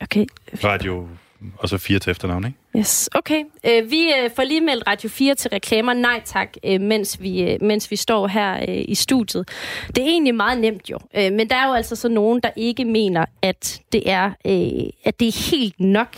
Okay. 0.00 0.26
Radio 0.64 1.08
og 1.58 1.68
så 1.68 1.78
fire 1.78 1.98
til 1.98 2.10
efternavn, 2.10 2.44
ikke? 2.44 2.58
Yes, 2.76 3.10
okay. 3.14 3.44
Øh, 3.66 3.90
vi 3.90 4.12
øh, 4.22 4.30
får 4.36 4.44
lige 4.44 4.60
meldt 4.60 4.86
Radio 4.86 5.08
4 5.08 5.34
til 5.34 5.50
reklamer. 5.50 5.94
Nej 5.94 6.20
tak, 6.24 6.48
øh, 6.64 6.80
mens, 6.80 7.22
vi, 7.22 7.42
øh, 7.42 7.62
mens 7.62 7.90
vi 7.90 7.96
står 7.96 8.26
her 8.26 8.56
øh, 8.68 8.84
i 8.88 8.94
studiet. 8.94 9.48
Det 9.96 9.98
er 9.98 10.08
egentlig 10.08 10.34
meget 10.34 10.58
nemt 10.58 10.90
jo. 10.90 10.98
Øh, 11.16 11.32
men 11.32 11.50
der 11.50 11.56
er 11.56 11.66
jo 11.66 11.72
altså 11.72 11.96
så 11.96 12.08
nogen, 12.08 12.40
der 12.42 12.50
ikke 12.56 12.84
mener, 12.84 13.24
at 13.42 13.80
det 13.92 14.10
er, 14.10 14.26
øh, 14.26 14.90
at 15.04 15.20
det 15.20 15.28
er 15.28 15.50
helt 15.50 15.80
nok. 15.80 16.16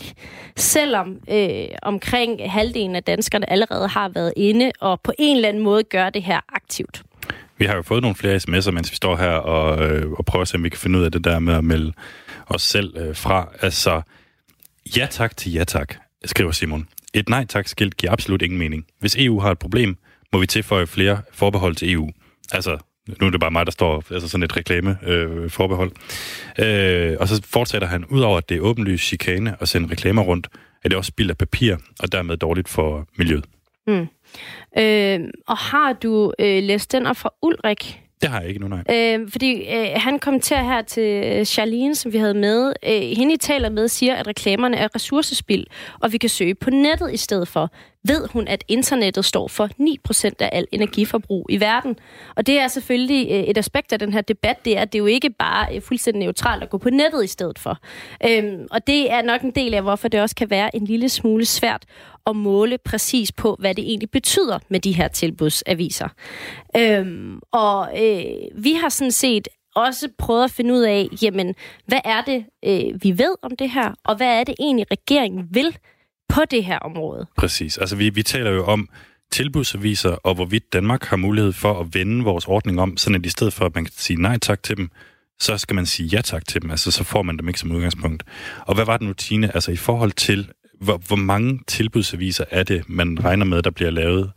Selvom 0.55 1.17
øh, 1.29 1.65
omkring 1.81 2.51
halvdelen 2.51 2.95
af 2.95 3.03
danskerne 3.03 3.49
allerede 3.51 3.87
har 3.87 4.09
været 4.09 4.33
inde 4.35 4.71
og 4.79 5.01
på 5.01 5.11
en 5.19 5.35
eller 5.35 5.49
anden 5.49 5.63
måde 5.63 5.83
gør 5.83 6.09
det 6.09 6.23
her 6.23 6.39
aktivt. 6.49 7.03
Vi 7.57 7.65
har 7.65 7.75
jo 7.75 7.81
fået 7.81 8.01
nogle 8.01 8.15
flere 8.15 8.35
sms'er, 8.35 8.71
mens 8.71 8.91
vi 8.91 8.95
står 8.95 9.15
her 9.15 9.31
og, 9.31 9.89
øh, 9.89 10.11
og 10.11 10.25
prøver 10.25 10.41
at 10.41 10.47
se, 10.47 10.55
om 10.55 10.63
vi 10.63 10.69
kan 10.69 10.79
finde 10.79 10.99
ud 10.99 11.03
af 11.03 11.11
det 11.11 11.23
der 11.23 11.39
med 11.39 11.53
at 11.53 11.63
melde 11.63 11.93
os 12.47 12.61
selv 12.61 12.97
øh, 12.97 13.15
fra. 13.15 13.47
Altså, 13.61 14.01
Ja 14.97 15.07
tak 15.11 15.37
til 15.37 15.51
ja 15.51 15.63
tak, 15.63 15.95
skriver 16.25 16.51
Simon. 16.51 16.87
Et 17.13 17.29
nej 17.29 17.45
tak 17.45 17.67
skilt 17.67 17.97
giver 17.97 18.13
absolut 18.13 18.41
ingen 18.41 18.59
mening. 18.59 18.85
Hvis 18.99 19.15
EU 19.15 19.39
har 19.39 19.51
et 19.51 19.59
problem, 19.59 19.97
må 20.33 20.39
vi 20.39 20.47
tilføje 20.47 20.87
flere 20.87 21.21
forbehold 21.31 21.75
til 21.75 21.93
EU. 21.93 22.09
Altså, 22.51 22.77
nu 23.21 23.27
er 23.27 23.31
det 23.31 23.39
bare 23.39 23.51
mig, 23.51 23.65
der 23.65 23.71
står 23.71 24.03
altså 24.11 24.29
sådan 24.29 24.43
et 24.43 24.57
reklame-forbehold. 24.57 25.91
Øh, 26.59 27.11
øh, 27.11 27.17
og 27.19 27.27
så 27.27 27.41
fortsætter 27.45 27.87
han, 27.87 28.05
udover 28.05 28.37
at 28.37 28.49
det 28.49 28.57
er 28.57 28.61
åbenlyst 28.61 29.03
chikane 29.03 29.55
at 29.61 29.69
sende 29.69 29.91
reklamer 29.91 30.21
rundt, 30.21 30.47
er 30.83 30.89
det 30.89 30.97
også 30.97 31.09
spild 31.09 31.29
af 31.29 31.37
papir, 31.37 31.75
og 31.99 32.11
dermed 32.11 32.37
dårligt 32.37 32.69
for 32.69 33.07
miljøet. 33.17 33.45
Mm. 33.87 34.07
Øh, 34.77 35.19
og 35.47 35.57
har 35.57 35.93
du 35.93 36.33
øh, 36.39 36.63
læst 36.63 36.91
den 36.91 37.05
op 37.05 37.17
fra 37.17 37.29
Ulrik? 37.41 38.04
Det 38.21 38.29
har 38.29 38.39
jeg 38.39 38.49
ikke 38.49 38.61
nu, 38.61 38.67
nej. 38.67 38.83
Øh, 38.89 39.31
fordi 39.31 39.75
øh, 39.75 39.87
han 39.95 40.19
kommenterer 40.19 40.63
her 40.63 40.81
til 40.81 41.23
øh, 41.25 41.45
Charlene, 41.45 41.95
som 41.95 42.13
vi 42.13 42.17
havde 42.17 42.33
med. 42.33 42.73
Øh, 42.83 43.01
hende 43.17 43.33
I 43.33 43.37
taler 43.37 43.69
med 43.69 43.87
siger, 43.87 44.15
at 44.15 44.27
reklamerne 44.27 44.77
er 44.77 44.95
ressourcespild, 44.95 45.65
og 45.99 46.11
vi 46.11 46.17
kan 46.17 46.29
søge 46.29 46.55
på 46.55 46.69
nettet 46.69 47.13
i 47.13 47.17
stedet 47.17 47.47
for. 47.47 47.71
Ved 48.07 48.27
hun, 48.33 48.47
at 48.47 48.63
internettet 48.67 49.25
står 49.25 49.47
for 49.47 49.69
9% 50.27 50.31
af 50.39 50.49
al 50.51 50.67
energiforbrug 50.71 51.45
i 51.49 51.59
verden? 51.59 51.95
Og 52.35 52.47
det 52.47 52.59
er 52.59 52.67
selvfølgelig 52.67 53.27
øh, 53.31 53.43
et 53.43 53.57
aspekt 53.57 53.93
af 53.93 53.99
den 53.99 54.13
her 54.13 54.21
debat, 54.21 54.65
det 54.65 54.77
er, 54.77 54.81
at 54.81 54.93
det 54.93 54.99
jo 54.99 55.05
ikke 55.05 55.29
bare 55.29 55.75
er 55.75 55.81
fuldstændig 55.81 56.19
neutralt 56.19 56.63
at 56.63 56.69
gå 56.69 56.77
på 56.77 56.89
nettet 56.89 57.23
i 57.23 57.27
stedet 57.27 57.59
for. 57.59 57.79
Øhm, 58.27 58.67
og 58.71 58.87
det 58.87 59.11
er 59.11 59.21
nok 59.21 59.41
en 59.41 59.51
del 59.51 59.73
af, 59.73 59.81
hvorfor 59.81 60.07
det 60.07 60.21
også 60.21 60.35
kan 60.35 60.49
være 60.49 60.75
en 60.75 60.85
lille 60.85 61.09
smule 61.09 61.45
svært 61.45 61.83
at 62.27 62.35
måle 62.35 62.77
præcis 62.77 63.31
på, 63.31 63.55
hvad 63.59 63.75
det 63.75 63.83
egentlig 63.83 64.11
betyder 64.11 64.59
med 64.69 64.79
de 64.79 64.91
her 64.91 65.07
tilbudsaviser. 65.07 66.07
Øhm, 66.77 67.39
og 67.51 68.03
øh, 68.03 68.23
vi 68.63 68.73
har 68.73 68.89
sådan 68.89 69.11
set 69.11 69.47
også 69.75 70.09
prøvet 70.17 70.43
at 70.43 70.51
finde 70.51 70.73
ud 70.73 70.81
af, 70.81 71.07
jamen, 71.21 71.55
hvad 71.87 71.99
er 72.05 72.21
det, 72.21 72.45
øh, 72.65 73.03
vi 73.03 73.17
ved 73.17 73.35
om 73.41 73.55
det 73.55 73.69
her, 73.69 73.93
og 74.05 74.17
hvad 74.17 74.39
er 74.39 74.43
det 74.43 74.55
egentlig, 74.59 74.91
regeringen 74.91 75.47
vil 75.51 75.77
på 76.29 76.41
det 76.51 76.65
her 76.65 76.79
område? 76.79 77.27
Præcis. 77.37 77.77
Altså, 77.77 77.95
vi, 77.95 78.09
vi 78.09 78.23
taler 78.23 78.51
jo 78.51 78.65
om 78.65 78.89
tilbudsaviser, 79.31 80.11
og 80.11 80.35
hvorvidt 80.35 80.73
Danmark 80.73 81.03
har 81.03 81.17
mulighed 81.17 81.53
for 81.53 81.79
at 81.79 81.87
vende 81.93 82.23
vores 82.23 82.47
ordning 82.47 82.81
om, 82.81 82.97
sådan 82.97 83.15
at 83.15 83.25
i 83.25 83.29
stedet 83.29 83.53
for, 83.53 83.65
at 83.65 83.75
man 83.75 83.85
kan 83.85 83.93
sige 83.97 84.21
nej 84.21 84.37
tak 84.37 84.63
til 84.63 84.77
dem, 84.77 84.89
så 85.39 85.57
skal 85.57 85.75
man 85.75 85.85
sige 85.85 86.07
ja 86.07 86.21
tak 86.21 86.47
til 86.47 86.61
dem. 86.61 86.71
Altså, 86.71 86.91
så 86.91 87.03
får 87.03 87.21
man 87.21 87.37
dem 87.37 87.47
ikke 87.47 87.59
som 87.59 87.71
udgangspunkt. 87.71 88.23
Og 88.65 88.75
hvad 88.75 88.85
var 88.85 88.97
det 88.97 89.07
nu, 89.07 89.13
Tine? 89.13 89.55
Altså, 89.55 89.71
i 89.71 89.75
forhold 89.75 90.11
til 90.11 90.49
hvor, 90.79 90.97
hvor 91.07 91.15
mange 91.15 91.59
tilbudsaviser 91.67 92.45
er 92.51 92.63
det, 92.63 92.89
man 92.89 93.25
regner 93.25 93.45
med, 93.45 93.61
der 93.63 93.71
bliver 93.71 93.91
lavet 93.91 94.31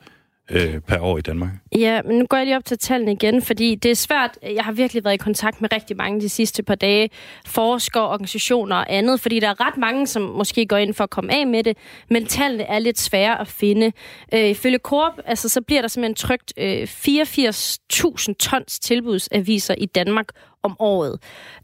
øh, 0.51 0.81
per 0.81 1.01
år 1.01 1.19
i 1.19 1.21
Danmark? 1.21 1.51
Ja, 1.79 2.03
men 2.03 2.19
nu 2.19 2.27
går 2.27 2.37
jeg 2.37 2.47
lige 2.47 2.57
op 2.57 2.65
til 2.65 2.79
tallene 2.79 3.13
igen, 3.13 3.43
fordi 3.43 3.75
det 3.75 3.91
er 3.91 3.95
svært. 3.95 4.39
Jeg 4.43 4.65
har 4.65 4.73
virkelig 4.73 5.05
været 5.05 5.15
i 5.15 5.17
kontakt 5.17 5.61
med 5.61 5.73
rigtig 5.73 5.97
mange 5.97 6.21
de 6.21 6.29
sidste 6.29 6.63
par 6.63 6.75
dage, 6.75 7.11
forskere, 7.47 8.09
organisationer 8.09 8.77
og 8.77 8.87
andet, 8.89 9.21
fordi 9.21 9.41
der 9.41 9.49
er 9.49 9.67
ret 9.67 9.77
mange, 9.77 10.07
som 10.07 10.23
måske 10.23 10.67
går 10.67 10.77
ind 10.77 10.95
for 10.95 11.05
at 11.05 11.11
komme 11.11 11.35
af 11.35 11.47
med 11.47 11.65
det, 11.65 11.77
men 12.11 12.27
tallene 12.27 12.65
er 12.65 12.79
lidt 12.79 12.99
svære 12.99 13.41
at 13.41 13.49
finde. 13.49 13.93
Øh, 14.35 14.49
ifølge 14.49 14.79
Coop, 14.79 15.13
altså, 15.25 15.49
så 15.49 15.61
bliver 15.61 15.81
der 15.81 15.89
simpelthen 15.89 16.15
trygt 16.15 16.53
øh, 16.57 16.83
84.000 16.83 18.35
tons 18.39 18.79
tilbudsaviser 18.79 19.75
i 19.79 19.87
Danmark 19.87 20.29
om 20.63 20.77
året. 20.79 21.19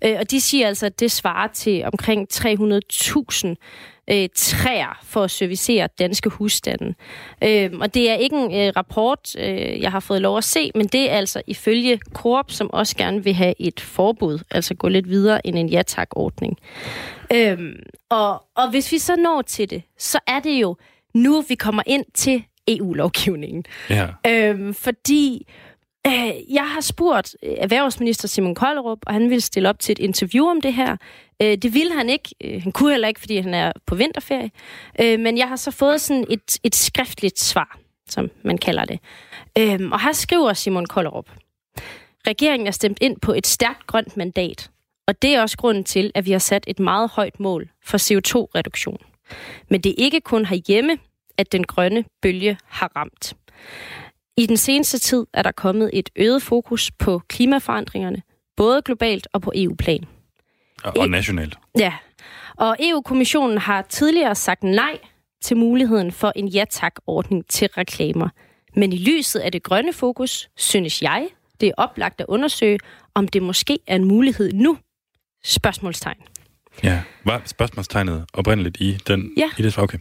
Øh, 0.04 0.16
og 0.20 0.30
de 0.30 0.40
siger 0.40 0.68
altså, 0.68 0.86
at 0.86 1.00
det 1.00 1.12
svarer 1.12 1.48
til 1.48 1.84
omkring 1.84 2.26
300.000 2.32 3.54
øh, 4.10 4.28
træer 4.34 5.00
for 5.02 5.22
at 5.22 5.30
servicere 5.30 5.88
danske 5.98 6.30
husstande. 6.30 6.94
Øh, 7.44 7.70
og 7.80 7.94
det 7.94 8.10
er 8.10 8.14
ikke 8.14 8.36
en 8.36 8.54
øh, 8.54 8.72
rapport, 8.76 9.36
øh, 9.38 9.80
jeg 9.80 9.90
har 9.90 10.00
fået 10.00 10.22
lov 10.22 10.38
at 10.38 10.44
se, 10.44 10.70
men 10.74 10.86
det 10.86 11.10
er 11.10 11.16
altså 11.16 11.42
ifølge 11.46 12.00
Coop, 12.12 12.50
som 12.50 12.70
også 12.72 12.96
gerne 12.96 13.24
vil 13.24 13.34
have 13.34 13.54
et 13.58 13.80
forbud, 13.80 14.38
altså 14.50 14.74
gå 14.74 14.88
lidt 14.88 15.08
videre 15.08 15.46
end 15.46 15.58
en 15.58 15.68
ja-tak-ordning. 15.68 16.58
Øh, 17.32 17.58
og, 18.10 18.44
og 18.56 18.70
hvis 18.70 18.92
vi 18.92 18.98
så 18.98 19.16
når 19.16 19.42
til 19.42 19.70
det, 19.70 19.82
så 19.98 20.18
er 20.26 20.40
det 20.40 20.60
jo 20.60 20.76
nu, 21.14 21.44
vi 21.48 21.54
kommer 21.54 21.82
ind 21.86 22.04
til 22.14 22.44
EU-lovgivningen. 22.68 23.64
Ja. 23.90 24.06
Øh, 24.26 24.74
fordi 24.74 25.46
Øh, 26.06 26.54
jeg 26.54 26.70
har 26.70 26.80
spurgt 26.80 27.36
øh, 27.42 27.52
erhvervsminister 27.58 28.28
Simon 28.28 28.54
Kollerup, 28.54 28.98
og 29.06 29.12
han 29.12 29.30
ville 29.30 29.40
stille 29.40 29.68
op 29.68 29.78
til 29.78 29.92
et 29.92 29.98
interview 29.98 30.46
om 30.46 30.60
det 30.60 30.74
her. 30.74 30.96
Øh, 31.42 31.58
det 31.58 31.74
ville 31.74 31.94
han 31.94 32.10
ikke. 32.10 32.60
Han 32.62 32.72
kunne 32.72 32.90
heller 32.90 33.08
ikke, 33.08 33.20
fordi 33.20 33.38
han 33.38 33.54
er 33.54 33.72
på 33.86 33.94
vinterferie. 33.94 34.50
Men 34.98 35.38
jeg 35.38 35.48
har 35.48 35.56
så 35.56 35.70
fået 35.70 36.00
sådan 36.00 36.26
et, 36.30 36.58
et 36.62 36.74
skriftligt 36.74 37.40
svar, 37.40 37.78
som 38.08 38.30
man 38.42 38.58
kalder 38.58 38.84
det. 38.84 38.98
Og 39.92 40.00
her 40.00 40.12
skriver 40.12 40.52
Simon 40.52 40.86
Kollerup. 40.86 41.30
Regeringen 42.26 42.66
er 42.66 42.70
stemt 42.70 42.98
ind 43.00 43.20
på 43.20 43.32
et 43.32 43.46
stærkt 43.46 43.86
grønt 43.86 44.16
mandat, 44.16 44.70
og 45.06 45.22
det 45.22 45.34
er 45.34 45.42
også 45.42 45.56
grunden 45.56 45.84
til, 45.84 46.12
at 46.14 46.26
vi 46.26 46.32
har 46.32 46.38
sat 46.38 46.64
et 46.66 46.78
meget 46.78 47.10
højt 47.10 47.40
mål 47.40 47.68
for 47.84 47.98
CO2-reduktion. 47.98 48.98
Men 49.70 49.80
det 49.80 49.90
er 49.90 50.04
ikke 50.04 50.20
kun 50.20 50.44
herhjemme, 50.44 50.98
at 51.38 51.52
den 51.52 51.64
grønne 51.64 52.04
bølge 52.22 52.58
har 52.64 52.92
ramt. 52.96 53.34
I 54.36 54.46
den 54.46 54.56
seneste 54.56 54.98
tid 54.98 55.26
er 55.32 55.42
der 55.42 55.52
kommet 55.52 55.90
et 55.92 56.10
øget 56.16 56.42
fokus 56.42 56.90
på 56.90 57.22
klimaforandringerne, 57.28 58.22
både 58.56 58.82
globalt 58.82 59.28
og 59.32 59.42
på 59.42 59.52
EU-plan. 59.54 60.04
Og, 60.84 60.92
og 60.96 61.10
nationalt. 61.10 61.58
Ja, 61.78 61.92
og 62.56 62.76
EU-kommissionen 62.80 63.58
har 63.58 63.82
tidligere 63.82 64.34
sagt 64.34 64.62
nej 64.62 64.98
til 65.42 65.56
muligheden 65.56 66.12
for 66.12 66.32
en 66.36 66.48
ja-tak-ordning 66.48 67.46
til 67.48 67.68
reklamer. 67.68 68.28
Men 68.76 68.92
i 68.92 68.96
lyset 68.96 69.40
af 69.40 69.52
det 69.52 69.62
grønne 69.62 69.92
fokus, 69.92 70.48
synes 70.56 71.02
jeg, 71.02 71.28
det 71.60 71.68
er 71.68 71.72
oplagt 71.76 72.20
at 72.20 72.26
undersøge, 72.28 72.78
om 73.14 73.28
det 73.28 73.42
måske 73.42 73.78
er 73.86 73.96
en 73.96 74.04
mulighed 74.04 74.52
nu. 74.52 74.78
Spørgsmålstegn. 75.44 76.20
Ja, 76.82 77.02
var 77.24 77.42
spørgsmålstegnet 77.44 78.24
oprindeligt 78.32 78.76
i 78.80 78.98
den? 79.06 79.32
Ja. 79.36 79.50
I 79.58 79.62
det, 79.62 79.78
okay. 79.78 79.98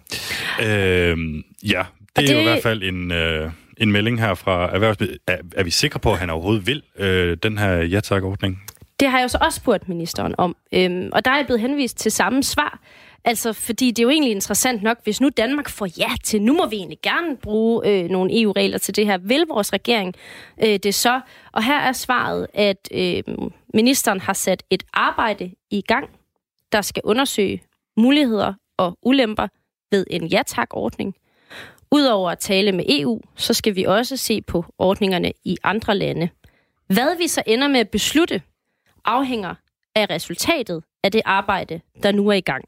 Øhm, 0.63 1.43
ja, 1.63 1.86
det 2.15 2.24
er 2.24 2.28
det... 2.28 2.34
jo 2.34 2.39
i 2.39 2.43
hvert 2.43 2.63
fald 2.63 2.84
en, 2.84 3.12
øh, 3.12 3.52
en 3.77 3.91
melding 3.91 4.19
her 4.19 4.33
fra 4.33 4.75
Erhvervsministeriet. 4.75 5.21
Er, 5.27 5.59
er 5.59 5.63
vi 5.63 5.71
sikre 5.71 5.99
på, 5.99 6.12
at 6.12 6.19
han 6.19 6.29
overhovedet 6.29 6.67
vil 6.67 6.83
øh, 6.97 7.38
den 7.43 7.57
her 7.57 7.71
ja 7.71 7.99
ordning 8.12 8.63
Det 8.99 9.07
har 9.07 9.17
jeg 9.17 9.23
jo 9.23 9.27
så 9.27 9.38
også 9.41 9.59
spurgt 9.59 9.89
ministeren 9.89 10.36
om, 10.38 10.55
øhm, 10.73 11.09
og 11.13 11.25
der 11.25 11.31
er 11.31 11.36
jeg 11.36 11.45
blevet 11.45 11.62
henvist 11.62 11.97
til 11.97 12.12
samme 12.12 12.43
svar. 12.43 12.79
Altså, 13.25 13.53
fordi 13.53 13.91
det 13.91 13.99
er 13.99 14.03
jo 14.03 14.09
egentlig 14.09 14.31
interessant 14.31 14.83
nok, 14.83 14.97
hvis 15.03 15.21
nu 15.21 15.29
Danmark 15.38 15.69
får 15.69 15.88
ja 15.97 16.09
til, 16.23 16.41
nu 16.41 16.53
må 16.53 16.67
vi 16.67 16.75
egentlig 16.75 16.99
gerne 17.03 17.38
bruge 17.38 17.88
øh, 17.88 18.09
nogle 18.09 18.41
EU-regler 18.41 18.77
til 18.77 18.95
det 18.95 19.05
her. 19.05 19.17
Vil 19.17 19.45
vores 19.49 19.73
regering 19.73 20.15
øh, 20.63 20.79
det 20.83 20.95
så? 20.95 21.21
Og 21.51 21.63
her 21.63 21.79
er 21.79 21.91
svaret, 21.91 22.47
at 22.53 22.89
øh, 22.91 23.23
ministeren 23.73 24.19
har 24.19 24.33
sat 24.33 24.63
et 24.69 24.83
arbejde 24.93 25.51
i 25.71 25.81
gang, 25.81 26.09
der 26.71 26.81
skal 26.81 27.01
undersøge 27.05 27.62
muligheder 27.97 28.53
og 28.77 28.97
ulemper 29.03 29.47
ved 29.91 30.05
en 30.09 30.27
ja-tak-ordning. 30.27 31.15
Udover 31.93 32.32
at 32.32 32.39
tale 32.39 32.71
med 32.71 32.86
EU, 32.88 33.21
så 33.36 33.53
skal 33.53 33.75
vi 33.75 33.84
også 33.84 34.17
se 34.17 34.41
på 34.41 34.65
ordningerne 34.77 35.34
i 35.43 35.58
andre 35.63 35.97
lande. 35.97 36.29
Hvad 36.88 37.17
vi 37.17 37.27
så 37.27 37.43
ender 37.47 37.67
med 37.67 37.79
at 37.79 37.89
beslutte, 37.89 38.41
afhænger 39.06 39.56
af 39.95 40.10
resultatet 40.10 40.84
af 41.03 41.12
det 41.12 41.21
arbejde, 41.25 41.82
der 42.03 42.12
nu 42.12 42.27
er 42.27 42.34
i 42.34 42.41
gang. 42.41 42.63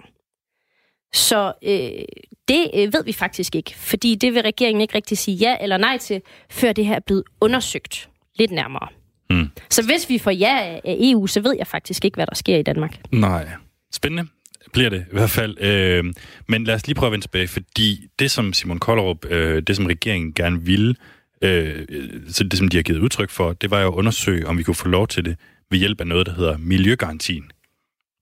Så 1.13 1.53
øh, 1.63 2.05
det 2.47 2.71
øh, 2.73 2.93
ved 2.93 3.03
vi 3.03 3.13
faktisk 3.13 3.55
ikke, 3.55 3.75
fordi 3.75 4.15
det 4.15 4.33
vil 4.33 4.41
regeringen 4.41 4.81
ikke 4.81 4.95
rigtig 4.95 5.17
sige 5.17 5.35
ja 5.35 5.57
eller 5.61 5.77
nej 5.77 5.97
til, 5.97 6.21
før 6.49 6.73
det 6.73 6.85
her 6.85 6.95
er 6.95 6.99
blevet 6.99 7.23
undersøgt 7.41 8.09
lidt 8.35 8.51
nærmere. 8.51 8.87
Mm. 9.29 9.49
Så 9.69 9.85
hvis 9.85 10.09
vi 10.09 10.17
får 10.17 10.31
ja 10.31 10.79
af 10.83 10.97
EU, 10.99 11.27
så 11.27 11.41
ved 11.41 11.55
jeg 11.57 11.67
faktisk 11.67 12.05
ikke, 12.05 12.15
hvad 12.15 12.27
der 12.27 12.35
sker 12.35 12.57
i 12.57 12.63
Danmark. 12.63 13.01
Nej. 13.11 13.47
Spændende 13.93 14.27
bliver 14.73 14.89
det 14.89 15.05
i 15.09 15.11
hvert 15.11 15.29
fald. 15.29 15.61
Øh, 15.61 16.13
men 16.47 16.63
lad 16.63 16.75
os 16.75 16.87
lige 16.87 16.95
prøve 16.95 17.07
at 17.07 17.11
vende 17.11 17.23
tilbage, 17.25 17.47
fordi 17.47 18.07
det, 18.19 18.31
som 18.31 18.53
Simon 18.53 18.79
Kollerup, 18.79 19.25
øh, 19.25 19.61
det 19.61 19.75
som 19.75 19.85
regeringen 19.85 20.33
gerne 20.33 20.61
ville, 20.61 20.95
øh, 21.41 21.85
så 22.27 22.43
det 22.43 22.59
som 22.59 22.67
de 22.67 22.77
har 22.77 22.83
givet 22.83 22.99
udtryk 22.99 23.29
for, 23.29 23.53
det 23.53 23.71
var 23.71 23.81
jo 23.81 23.87
at 23.87 23.93
undersøge, 23.93 24.47
om 24.47 24.57
vi 24.57 24.63
kunne 24.63 24.75
få 24.75 24.87
lov 24.87 25.07
til 25.07 25.25
det 25.25 25.35
ved 25.71 25.79
hjælp 25.79 26.01
af 26.01 26.07
noget, 26.07 26.25
der 26.27 26.33
hedder 26.33 26.57
Miljøgarantien. 26.57 27.51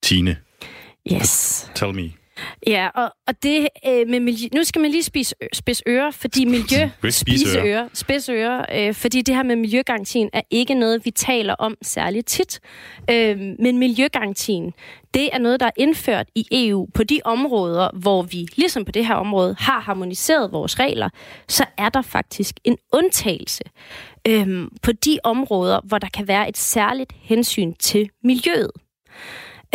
Tine. 0.03 0.37
Yes. 1.11 1.71
Tell 1.75 1.93
me. 1.93 2.22
Ja, 2.67 2.89
og, 2.95 3.11
og 3.27 3.43
det 3.43 3.67
øh, 3.87 4.07
med 4.07 4.19
miljø, 4.19 4.47
nu 4.53 4.63
skal 4.63 4.81
man 4.81 4.91
lige 4.91 5.03
spise, 5.03 5.35
spise 5.53 5.83
ører, 5.87 6.11
fordi 6.11 6.45
miljø... 6.45 6.89
spise 7.09 7.59
ører. 7.59 7.87
Spise 7.93 8.31
ører, 8.31 8.65
øh, 8.87 8.93
fordi 8.93 9.21
det 9.21 9.35
her 9.35 9.43
med 9.43 9.55
miljøgarantien 9.55 10.29
er 10.33 10.41
ikke 10.49 10.73
noget, 10.73 11.05
vi 11.05 11.11
taler 11.11 11.53
om 11.53 11.77
særligt 11.81 12.27
tit. 12.27 12.59
Øh, 13.09 13.39
men 13.59 13.77
miljøgarantien, 13.77 14.73
det 15.13 15.29
er 15.33 15.37
noget, 15.37 15.59
der 15.59 15.65
er 15.65 15.71
indført 15.77 16.27
i 16.35 16.47
EU 16.51 16.87
på 16.93 17.03
de 17.03 17.19
områder, 17.25 17.89
hvor 17.93 18.21
vi, 18.21 18.47
ligesom 18.55 18.85
på 18.85 18.91
det 18.91 19.05
her 19.05 19.15
område, 19.15 19.55
har 19.59 19.79
harmoniseret 19.79 20.51
vores 20.51 20.79
regler, 20.79 21.09
så 21.47 21.65
er 21.77 21.89
der 21.89 22.01
faktisk 22.01 22.55
en 22.63 22.77
undtagelse 22.93 23.63
øh, 24.27 24.67
på 24.81 24.91
de 24.91 25.19
områder, 25.23 25.79
hvor 25.83 25.97
der 25.97 26.09
kan 26.13 26.27
være 26.27 26.49
et 26.49 26.57
særligt 26.57 27.13
hensyn 27.21 27.73
til 27.73 28.09
miljøet. 28.23 28.71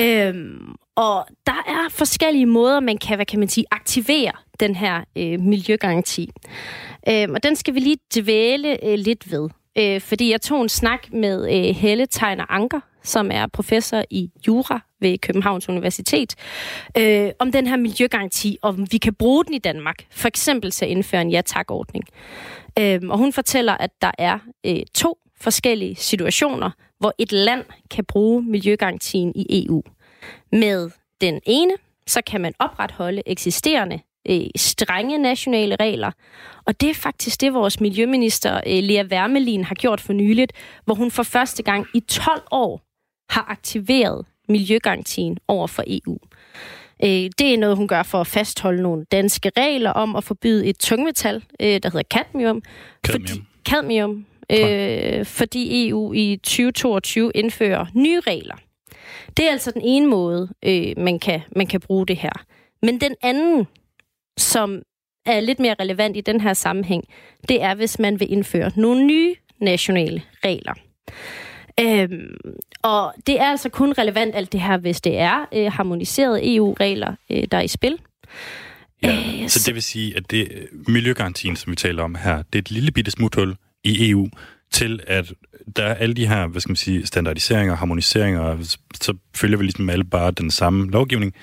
Øhm, 0.01 0.75
og 0.97 1.27
der 1.47 1.63
er 1.67 1.89
forskellige 1.91 2.47
måder, 2.47 2.81
man 2.81 2.99
kan, 2.99 3.17
hvad 3.17 3.27
kan 3.27 3.39
man 3.39 3.49
sige, 3.49 3.65
aktivere 3.71 4.33
den 4.61 4.75
her 4.75 5.05
øh, 5.17 5.41
miljøgaranti. 5.41 6.31
Øhm, 7.09 7.35
og 7.35 7.43
den 7.43 7.57
skal 7.57 7.75
vi 7.75 7.81
lige 7.81 7.97
dvæle 8.17 8.85
øh, 8.85 8.99
lidt 8.99 9.33
ved. 9.33 9.49
Øh, 9.79 10.01
fordi 10.01 10.31
jeg 10.31 10.41
tog 10.41 10.63
en 10.63 10.69
snak 10.69 11.13
med 11.13 11.69
øh, 11.69 11.75
Helle 11.75 12.07
Tegner 12.07 12.45
Anker, 12.49 12.81
som 13.03 13.31
er 13.33 13.47
professor 13.47 14.05
i 14.11 14.31
jura 14.47 14.81
ved 15.01 15.19
Københavns 15.19 15.69
Universitet, 15.69 16.35
øh, 16.99 17.31
om 17.39 17.53
den 17.53 17.67
her 17.67 17.77
miljøgaranti, 17.77 18.59
og 18.63 18.69
om 18.69 18.87
vi 18.93 18.99
kan 18.99 19.15
bruge 19.15 19.45
den 19.45 19.55
i 19.55 19.59
Danmark, 19.59 20.05
for 20.11 20.29
eksempel 20.29 20.71
til 20.71 20.85
at 20.85 20.91
indføre 20.91 21.23
en 21.23 21.31
ja-tak-ordning. 21.31 22.05
Øh, 22.79 23.01
og 23.09 23.19
hun 23.19 23.33
fortæller, 23.33 23.73
at 23.73 23.91
der 24.03 24.11
er 24.19 24.39
øh, 24.67 24.81
to 24.95 25.19
forskellige 25.41 25.97
situationer, 25.97 26.71
hvor 26.99 27.15
et 27.19 27.33
land 27.33 27.65
kan 27.91 28.05
bruge 28.05 28.43
miljøgarantien 28.43 29.33
i 29.37 29.67
EU. 29.67 29.83
Med 30.53 30.91
den 31.21 31.41
ene, 31.47 31.73
så 32.07 32.23
kan 32.27 32.41
man 32.41 32.55
opretholde 32.59 33.23
eksisterende 33.27 34.01
øh, 34.29 34.47
strenge 34.57 35.19
nationale 35.19 35.77
regler. 35.81 36.11
Og 36.65 36.81
det 36.81 36.91
er 36.91 36.95
faktisk 36.95 37.41
det, 37.41 37.55
vores 37.55 37.81
miljøminister 37.81 38.61
øh, 38.67 38.83
Lea 38.83 39.05
Wermelin 39.05 39.65
har 39.65 39.75
gjort 39.75 40.01
for 40.01 40.13
nyligt, 40.13 40.53
hvor 40.85 40.95
hun 40.95 41.11
for 41.11 41.23
første 41.23 41.63
gang 41.63 41.87
i 41.95 42.01
12 42.01 42.43
år 42.51 42.83
har 43.31 43.47
aktiveret 43.49 44.27
miljøgarantien 44.49 45.39
over 45.49 45.67
for 45.67 45.85
EU. 45.87 46.19
Øh, 47.05 47.31
det 47.39 47.55
er 47.55 47.59
noget, 47.59 47.77
hun 47.77 47.89
gør 47.89 48.03
for 48.03 48.21
at 48.21 48.27
fastholde 48.27 48.83
nogle 48.83 49.05
danske 49.13 49.51
regler 49.57 49.91
om 49.91 50.17
at 50.17 50.25
forbyde 50.25 50.67
et 50.67 50.79
tungmetal, 50.79 51.45
der 51.61 51.91
hedder 51.91 52.03
cadmium. 52.03 52.63
Cadmium. 53.07 53.29
Fordi, 53.29 53.43
cadmium, 53.69 54.27
øh, 54.53 55.27
fordi 55.27 55.89
EU 55.89 56.13
i 56.13 56.37
2022 56.37 57.33
indfører 57.35 57.87
nye 57.95 58.21
regler. 58.21 58.57
Det 59.37 59.47
er 59.47 59.53
altså 59.53 59.71
den 59.71 59.83
ene 59.85 60.07
måde, 60.07 60.49
øh, 60.65 60.93
man, 60.97 61.19
kan, 61.19 61.41
man 61.57 61.67
kan 61.67 61.81
bruge 61.81 62.07
det 62.07 62.17
her. 62.17 62.45
Men 62.83 63.01
den 63.01 63.15
anden, 63.23 63.67
som 64.37 64.83
er 65.27 65.41
lidt 65.41 65.61
mere 65.61 65.75
relevant 65.81 66.17
i 66.17 66.21
den 66.21 66.41
her 66.41 66.53
sammenhæng, 66.53 67.05
det 67.49 67.63
er, 67.63 67.75
hvis 67.75 67.99
man 67.99 68.21
vil 68.21 68.33
indføre 68.33 68.71
nogle 68.77 69.07
nye 69.07 69.35
nationale 69.61 70.23
regler. 70.45 70.75
Øhm, 71.81 72.57
og 72.83 73.15
det 73.27 73.41
er 73.41 73.45
altså 73.45 73.69
kun 73.69 73.93
relevant 73.93 74.35
alt 74.35 74.53
det 74.53 74.61
her, 74.61 74.77
hvis 74.77 75.01
det 75.01 75.19
er 75.19 75.47
øh, 75.55 75.73
harmoniserede 75.73 76.57
EU-regler, 76.57 77.15
øh, 77.31 77.45
der 77.51 77.59
er 77.59 77.63
i 77.63 77.69
spil. 77.69 77.99
Ja, 79.03 79.17
øh, 79.43 79.49
så 79.49 79.63
det 79.67 79.75
vil 79.75 79.83
sige, 79.83 80.17
at 80.17 80.31
det 80.31 80.69
miljøgarantien, 80.89 81.57
som 81.57 81.71
vi 81.71 81.77
taler 81.77 82.03
om 82.03 82.15
her, 82.15 82.37
det 82.37 82.55
er 82.55 82.59
et 82.59 82.71
lille 82.71 82.91
bitte 82.91 83.11
smuthul 83.11 83.57
i 83.85 84.11
EU 84.11 84.29
til, 84.71 85.01
at 85.07 85.33
der 85.77 85.85
er 85.85 85.95
alle 85.95 86.15
de 86.15 86.27
her, 86.27 86.47
hvad 86.47 86.61
skal 86.61 86.71
man 86.71 86.77
sige, 86.77 87.07
standardiseringer 87.07 87.73
og 87.73 87.79
harmoniseringer, 87.79 88.77
så 89.01 89.15
følger 89.37 89.59
vi 89.59 89.65
ligesom 89.65 89.91
alle 89.91 90.05
bare 90.05 90.31
den 90.31 90.51
samme 90.51 90.91
lovgivning. 90.91 91.35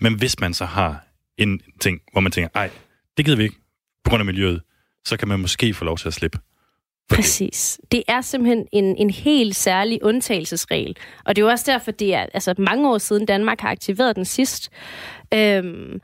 Men 0.00 0.14
hvis 0.14 0.40
man 0.40 0.54
så 0.54 0.64
har 0.64 1.06
en 1.38 1.60
ting, 1.80 2.00
hvor 2.12 2.20
man 2.20 2.32
tænker, 2.32 2.48
ej, 2.54 2.70
det 3.16 3.24
gider 3.24 3.36
vi 3.36 3.42
ikke 3.42 3.56
på 4.04 4.10
grund 4.10 4.20
af 4.20 4.26
miljøet, 4.26 4.62
så 5.04 5.16
kan 5.16 5.28
man 5.28 5.40
måske 5.40 5.74
få 5.74 5.84
lov 5.84 5.98
til 5.98 6.08
at 6.08 6.14
slippe. 6.14 6.38
Præcis. 7.08 7.80
Det 7.92 8.02
er 8.08 8.20
simpelthen 8.20 8.66
en, 8.72 8.96
en 8.96 9.10
helt 9.10 9.56
særlig 9.56 10.02
undtagelsesregel. 10.02 10.96
Og 11.24 11.36
det 11.36 11.42
er 11.42 11.46
jo 11.46 11.50
også 11.50 11.72
derfor, 11.72 11.90
det 11.90 12.14
er 12.14 12.26
altså, 12.34 12.54
mange 12.58 12.90
år 12.90 12.98
siden 12.98 13.26
Danmark 13.26 13.60
har 13.60 13.70
aktiveret 13.70 14.16
den 14.16 14.24
sidst. 14.24 14.70
Øhm, 15.34 16.00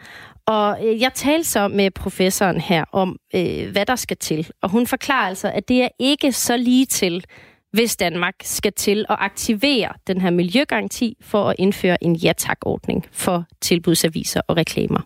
og 0.46 0.86
øh, 0.86 1.00
jeg 1.00 1.12
talte 1.14 1.44
så 1.44 1.68
med 1.68 1.90
professoren 1.90 2.60
her 2.60 2.84
om, 2.92 3.18
øh, 3.34 3.72
hvad 3.72 3.86
der 3.86 3.96
skal 3.96 4.16
til. 4.16 4.50
Og 4.62 4.70
hun 4.70 4.86
forklarer 4.86 5.28
altså, 5.28 5.52
at 5.54 5.68
det 5.68 5.82
er 5.82 5.88
ikke 5.98 6.32
så 6.32 6.56
lige 6.56 6.86
til, 6.86 7.24
hvis 7.72 7.96
Danmark 7.96 8.34
skal 8.42 8.72
til 8.72 9.06
at 9.08 9.16
aktivere 9.18 9.92
den 10.06 10.20
her 10.20 10.30
miljøgaranti 10.30 11.16
for 11.22 11.44
at 11.44 11.56
indføre 11.58 12.04
en 12.04 12.16
ja-tak-ordning 12.16 13.06
for 13.12 13.44
tilbudsaviser 13.60 14.40
og 14.48 14.56
reklamer. 14.56 15.00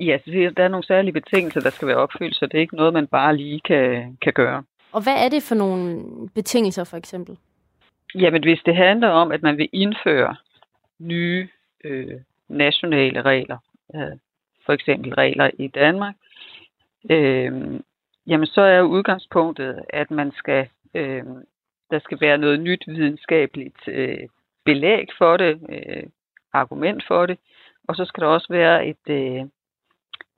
Ja, 0.00 0.18
så 0.24 0.52
der 0.56 0.64
er 0.64 0.68
nogle 0.68 0.86
særlige 0.86 1.12
betingelser, 1.12 1.60
der 1.60 1.70
skal 1.70 1.88
være 1.88 1.96
opfyldt, 1.96 2.36
så 2.36 2.46
det 2.46 2.54
er 2.54 2.60
ikke 2.60 2.76
noget, 2.76 2.92
man 2.92 3.06
bare 3.06 3.36
lige 3.36 3.60
kan, 3.60 4.16
kan 4.22 4.32
gøre. 4.32 4.62
Og 4.92 5.02
hvad 5.02 5.24
er 5.24 5.28
det 5.28 5.42
for 5.42 5.54
nogle 5.54 6.04
betingelser, 6.34 6.84
for 6.84 6.96
eksempel? 6.96 7.36
Jamen, 8.14 8.42
hvis 8.42 8.60
det 8.66 8.76
handler 8.76 9.08
om, 9.08 9.32
at 9.32 9.42
man 9.42 9.56
vil 9.56 9.68
indføre 9.72 10.36
nye 10.98 11.48
øh, 11.84 12.20
nationale 12.48 13.22
regler, 13.22 13.58
øh, 13.94 14.16
for 14.66 14.72
eksempel 14.72 15.14
regler 15.14 15.50
i 15.58 15.66
Danmark, 15.68 16.14
øh, 17.10 17.80
jamen 18.26 18.46
så 18.46 18.60
er 18.60 18.82
udgangspunktet, 18.82 19.80
at 19.90 20.10
man 20.10 20.32
skal, 20.32 20.68
øh, 20.94 21.24
der 21.90 21.98
skal 21.98 22.20
være 22.20 22.38
noget 22.38 22.60
nyt 22.60 22.84
videnskabeligt 22.86 23.88
øh, 23.88 24.28
belæg 24.64 25.06
for 25.18 25.36
det, 25.36 25.60
øh, 25.68 26.02
argument 26.52 27.04
for 27.08 27.26
det, 27.26 27.38
og 27.88 27.96
så 27.96 28.04
skal 28.04 28.20
der 28.20 28.28
også 28.28 28.46
være 28.50 28.86
et, 28.86 29.08
øh, 29.08 29.44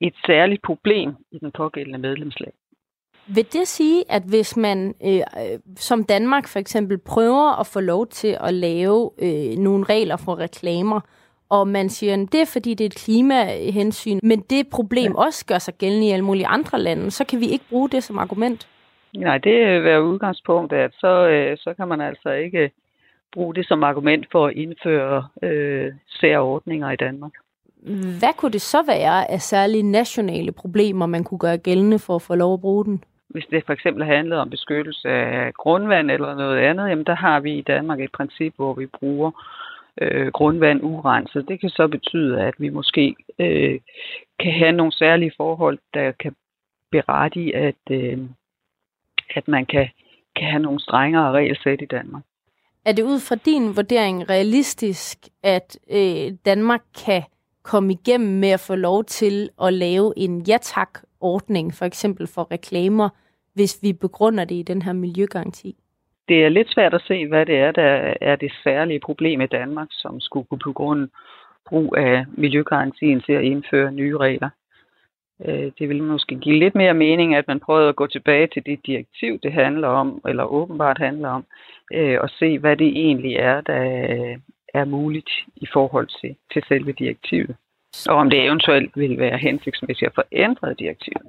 et 0.01 0.15
særligt 0.27 0.63
problem 0.63 1.15
i 1.31 1.39
den 1.39 1.53
pågældende 1.53 1.99
medlemsland. 1.99 2.53
Vil 3.35 3.53
det 3.53 3.69
sige, 3.69 4.05
at 4.09 4.23
hvis 4.23 4.57
man 4.57 4.95
øh, 5.05 5.15
øh 5.15 5.59
som 5.77 6.05
Danmark 6.05 6.49
for 6.49 6.59
eksempel 6.59 6.99
prøver 6.99 7.61
at 7.61 7.67
få 7.67 7.81
lov 7.81 8.07
til 8.07 8.37
at 8.41 8.55
lave 8.55 9.11
øh, 9.19 9.59
nogle 9.59 9.85
regler 9.85 10.17
for 10.17 10.39
reklamer, 10.39 11.01
og 11.51 11.69
man 11.69 11.89
siger, 11.89 12.13
at 12.13 12.33
det 12.33 12.41
er 12.41 12.51
fordi, 12.53 12.75
det 12.75 12.85
er 12.85 12.89
et 12.89 12.95
klimahensyn, 13.05 14.19
men 14.23 14.41
det 14.41 14.69
problem 14.69 15.13
ja. 15.13 15.19
også 15.19 15.47
gør 15.47 15.59
sig 15.59 15.75
gældende 15.75 16.07
i 16.07 16.11
alle 16.11 16.25
mulige 16.25 16.47
andre 16.47 16.81
lande, 16.81 17.11
så 17.11 17.25
kan 17.25 17.41
vi 17.41 17.47
ikke 17.47 17.65
bruge 17.71 17.91
det 17.91 18.05
som 18.05 18.19
argument? 18.19 18.69
Nej, 19.17 19.39
det 19.39 19.67
vil 19.67 19.85
være 19.85 20.05
udgangspunkt, 20.05 20.73
at 20.73 20.91
så, 20.95 21.29
øh, 21.29 21.57
så 21.59 21.75
kan 21.75 21.89
man 21.89 22.01
altså 22.01 22.31
ikke 22.31 22.71
bruge 23.33 23.55
det 23.55 23.67
som 23.67 23.83
argument 23.83 24.27
for 24.33 24.47
at 24.47 24.55
indføre 24.55 25.27
øh, 25.43 25.93
særordninger 26.21 26.91
i 26.91 26.97
Danmark. 26.97 27.33
Hvad 28.19 28.35
kunne 28.37 28.53
det 28.53 28.61
så 28.61 28.83
være 28.87 29.31
af 29.31 29.41
særlige 29.41 29.83
nationale 29.83 30.53
problemer, 30.53 31.07
man 31.07 31.25
kunne 31.25 31.39
gøre 31.39 31.59
gældende 31.59 31.99
for 31.99 32.15
at 32.15 32.23
få 32.23 32.35
lov 32.35 32.55
at 32.55 32.61
bruge 32.61 32.85
den? 32.85 33.05
Hvis 33.29 33.47
det 33.51 33.67
for 33.67 33.73
eksempel 33.73 34.05
handler 34.05 34.37
om 34.37 34.51
beskyttelse 34.51 35.09
af 35.09 35.55
grundvand 35.55 36.11
eller 36.11 36.35
noget 36.35 36.59
andet, 36.59 36.89
jamen 36.89 37.05
der 37.05 37.15
har 37.15 37.41
vi 37.41 37.53
i 37.59 37.63
Danmark 37.63 38.01
et 38.01 38.13
princip, 38.13 38.53
hvor 38.57 38.75
vi 38.75 38.87
bruger 38.87 39.31
øh, 40.01 40.27
grundvand 40.33 40.83
urenset. 40.83 41.49
Det 41.49 41.61
kan 41.61 41.71
så 41.71 41.89
betyde, 41.89 42.41
at 42.41 42.55
vi 42.59 42.69
måske 42.69 43.15
øh, 43.39 43.81
kan 44.41 44.53
have 44.53 44.73
nogle 44.73 44.93
særlige 44.93 45.33
forhold, 45.37 45.79
der 45.95 46.13
kan 46.13 46.37
berettige, 46.91 47.57
at, 47.57 47.83
øh, 47.91 48.19
at 49.35 49.49
man 49.49 49.67
kan, 49.67 49.89
kan 50.37 50.49
have 50.51 50.63
nogle 50.63 50.81
strengere 50.81 51.33
regelsæt 51.33 51.83
i 51.83 51.87
Danmark. 51.87 52.23
Er 52.85 52.93
det 52.93 53.03
ud 53.03 53.21
fra 53.21 53.35
din 53.35 53.77
vurdering 53.77 54.31
realistisk, 54.31 55.19
at 55.43 55.79
øh, 55.91 56.33
Danmark 56.45 56.83
kan 57.05 57.23
komme 57.63 57.93
igennem 57.93 58.39
med 58.39 58.49
at 58.49 58.61
få 58.61 58.75
lov 58.75 59.05
til 59.05 59.51
at 59.63 59.73
lave 59.73 60.13
en 60.17 60.43
ja-tak-ordning, 60.43 61.75
for 61.75 61.85
eksempel 61.85 62.27
for 62.27 62.51
reklamer, 62.51 63.09
hvis 63.55 63.79
vi 63.83 63.93
begrunder 63.93 64.45
det 64.45 64.55
i 64.55 64.63
den 64.63 64.83
her 64.83 64.93
miljøgaranti? 64.93 65.77
Det 66.29 66.45
er 66.45 66.49
lidt 66.49 66.71
svært 66.71 66.95
at 66.95 67.03
se, 67.07 67.27
hvad 67.27 67.47
det 67.47 67.59
er, 67.59 67.73
der 67.73 68.15
er 68.21 68.37
det 68.37 68.53
særlige 68.65 69.01
problem 69.01 69.41
i 69.41 69.47
Danmark, 69.47 69.89
som 69.91 70.21
skulle 70.21 70.47
kunne 70.47 70.59
begrunde 70.65 71.09
brug 71.69 71.97
af 71.97 72.25
miljøgarantien 72.37 73.21
til 73.21 73.33
at 73.33 73.45
indføre 73.45 73.93
nye 73.93 74.17
regler. 74.17 74.51
Øh, 75.45 75.73
det 75.79 75.89
vil 75.89 76.03
måske 76.03 76.35
give 76.37 76.59
lidt 76.59 76.75
mere 76.75 76.95
mening, 76.95 77.35
at 77.35 77.49
man 77.49 77.61
prøver 77.61 77.89
at 77.89 77.97
gå 77.97 78.07
tilbage 78.07 78.47
til 78.47 78.67
det 78.67 78.87
direktiv, 78.87 79.39
det 79.43 79.53
handler 79.53 79.89
om, 79.89 80.21
eller 80.29 80.45
åbenbart 80.45 80.99
handler 80.99 81.29
om, 81.29 81.45
øh, 81.93 82.19
og 82.21 82.31
se, 82.31 82.59
hvad 82.59 82.77
det 82.77 82.89
egentlig 82.89 83.35
er, 83.35 83.61
der 83.61 83.81
er 84.75 84.85
muligt 84.85 85.31
i 85.57 85.67
forhold 85.73 86.09
til, 86.21 86.37
til 86.53 86.63
selve 86.69 86.93
direktivet. 86.93 87.57
Og 88.09 88.17
om 88.17 88.31
det 88.31 88.45
eventuelt 88.45 88.97
vil 88.97 89.19
være 89.19 89.39
hensigtsmæssigt 89.39 90.09
at 90.09 90.15
forændre 90.15 90.75
direktivet. 90.75 91.23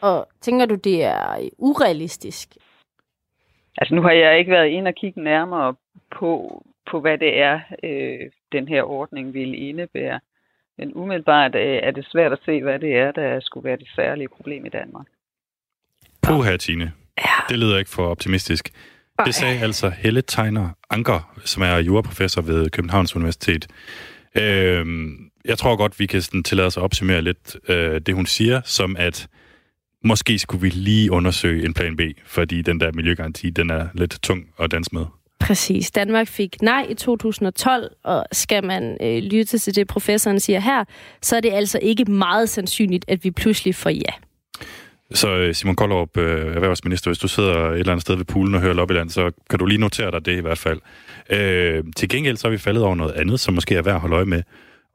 Og 0.00 0.28
tænker 0.40 0.66
du, 0.66 0.74
det 0.74 1.04
er 1.04 1.48
urealistisk? 1.58 2.48
Altså 3.78 3.94
nu 3.94 4.02
har 4.02 4.10
jeg 4.10 4.38
ikke 4.38 4.50
været 4.50 4.68
ind 4.68 4.88
og 4.88 4.94
kigge 4.94 5.22
nærmere 5.22 5.74
på, 6.18 6.62
på 6.90 7.00
hvad 7.00 7.18
det 7.18 7.40
er, 7.40 7.60
øh, 7.84 8.30
den 8.52 8.68
her 8.68 8.82
ordning 8.82 9.34
vil 9.34 9.68
indebære. 9.68 10.20
Men 10.78 10.92
umiddelbart 10.94 11.54
øh, 11.54 11.80
er 11.82 11.90
det 11.90 12.06
svært 12.12 12.32
at 12.32 12.38
se, 12.44 12.62
hvad 12.62 12.78
det 12.78 12.96
er, 12.96 13.12
der 13.12 13.40
skulle 13.40 13.64
være 13.64 13.76
det 13.76 13.88
særlige 13.96 14.28
problem 14.28 14.66
i 14.66 14.68
Danmark. 14.68 15.06
Puh 16.22 16.56
Tine. 16.56 16.92
Ja. 17.18 17.38
Det 17.48 17.58
lyder 17.58 17.78
ikke 17.78 17.90
for 17.90 18.06
optimistisk. 18.06 18.70
Det 19.26 19.34
sagde 19.34 19.60
altså 19.60 19.90
Helle 19.90 20.22
Tegner 20.22 20.68
Anker, 20.90 21.32
som 21.44 21.62
er 21.62 21.76
juraprofessor 21.76 22.42
ved 22.42 22.70
Københavns 22.70 23.16
Universitet. 23.16 23.66
Øhm, 24.34 25.30
jeg 25.44 25.58
tror 25.58 25.76
godt, 25.76 26.00
vi 26.00 26.06
kan 26.06 26.22
sådan 26.22 26.42
tillade 26.42 26.66
os 26.66 26.76
at 26.76 26.82
opsummere 26.82 27.22
lidt 27.22 27.56
øh, 27.68 28.00
det, 28.00 28.14
hun 28.14 28.26
siger, 28.26 28.60
som 28.64 28.96
at 28.98 29.28
måske 30.04 30.38
skulle 30.38 30.62
vi 30.62 30.68
lige 30.68 31.10
undersøge 31.10 31.64
en 31.64 31.74
plan 31.74 31.96
B, 31.96 32.00
fordi 32.26 32.62
den 32.62 32.80
der 32.80 32.92
miljøgaranti, 32.92 33.50
den 33.50 33.70
er 33.70 33.88
lidt 33.94 34.18
tung 34.22 34.46
at 34.60 34.70
danse 34.70 34.90
med. 34.92 35.04
Præcis. 35.40 35.90
Danmark 35.90 36.28
fik 36.28 36.62
nej 36.62 36.86
i 36.88 36.94
2012, 36.94 37.90
og 38.04 38.24
skal 38.32 38.64
man 38.64 38.96
øh, 39.02 39.22
lytte 39.22 39.58
til 39.58 39.76
det, 39.76 39.86
professoren 39.86 40.40
siger 40.40 40.60
her, 40.60 40.84
så 41.22 41.36
er 41.36 41.40
det 41.40 41.52
altså 41.52 41.78
ikke 41.82 42.04
meget 42.04 42.48
sandsynligt, 42.48 43.04
at 43.08 43.24
vi 43.24 43.30
pludselig 43.30 43.74
får 43.74 43.90
ja. 43.90 44.12
Så 45.14 45.28
øh, 45.28 45.54
Simon 45.54 45.76
Koldrup, 45.76 46.16
øh, 46.16 46.54
erhvervsminister, 46.54 47.10
hvis 47.10 47.18
du 47.18 47.28
sidder 47.28 47.54
et 47.54 47.78
eller 47.78 47.92
andet 47.92 48.02
sted 48.02 48.16
ved 48.16 48.24
poolen 48.24 48.54
og 48.54 48.60
hører 48.60 48.74
Lobbyland, 48.74 49.10
så 49.10 49.30
kan 49.50 49.58
du 49.58 49.66
lige 49.66 49.78
notere 49.78 50.10
dig 50.10 50.26
det 50.26 50.36
i 50.36 50.40
hvert 50.40 50.58
fald. 50.58 50.80
Øh, 51.30 51.84
til 51.96 52.08
gengæld 52.08 52.36
så 52.36 52.46
er 52.46 52.50
vi 52.50 52.58
faldet 52.58 52.82
over 52.82 52.94
noget 52.94 53.12
andet, 53.12 53.40
som 53.40 53.54
måske 53.54 53.74
er 53.74 53.82
værd 53.82 53.94
at 53.94 54.00
holde 54.00 54.16
øje 54.16 54.24
med. 54.24 54.42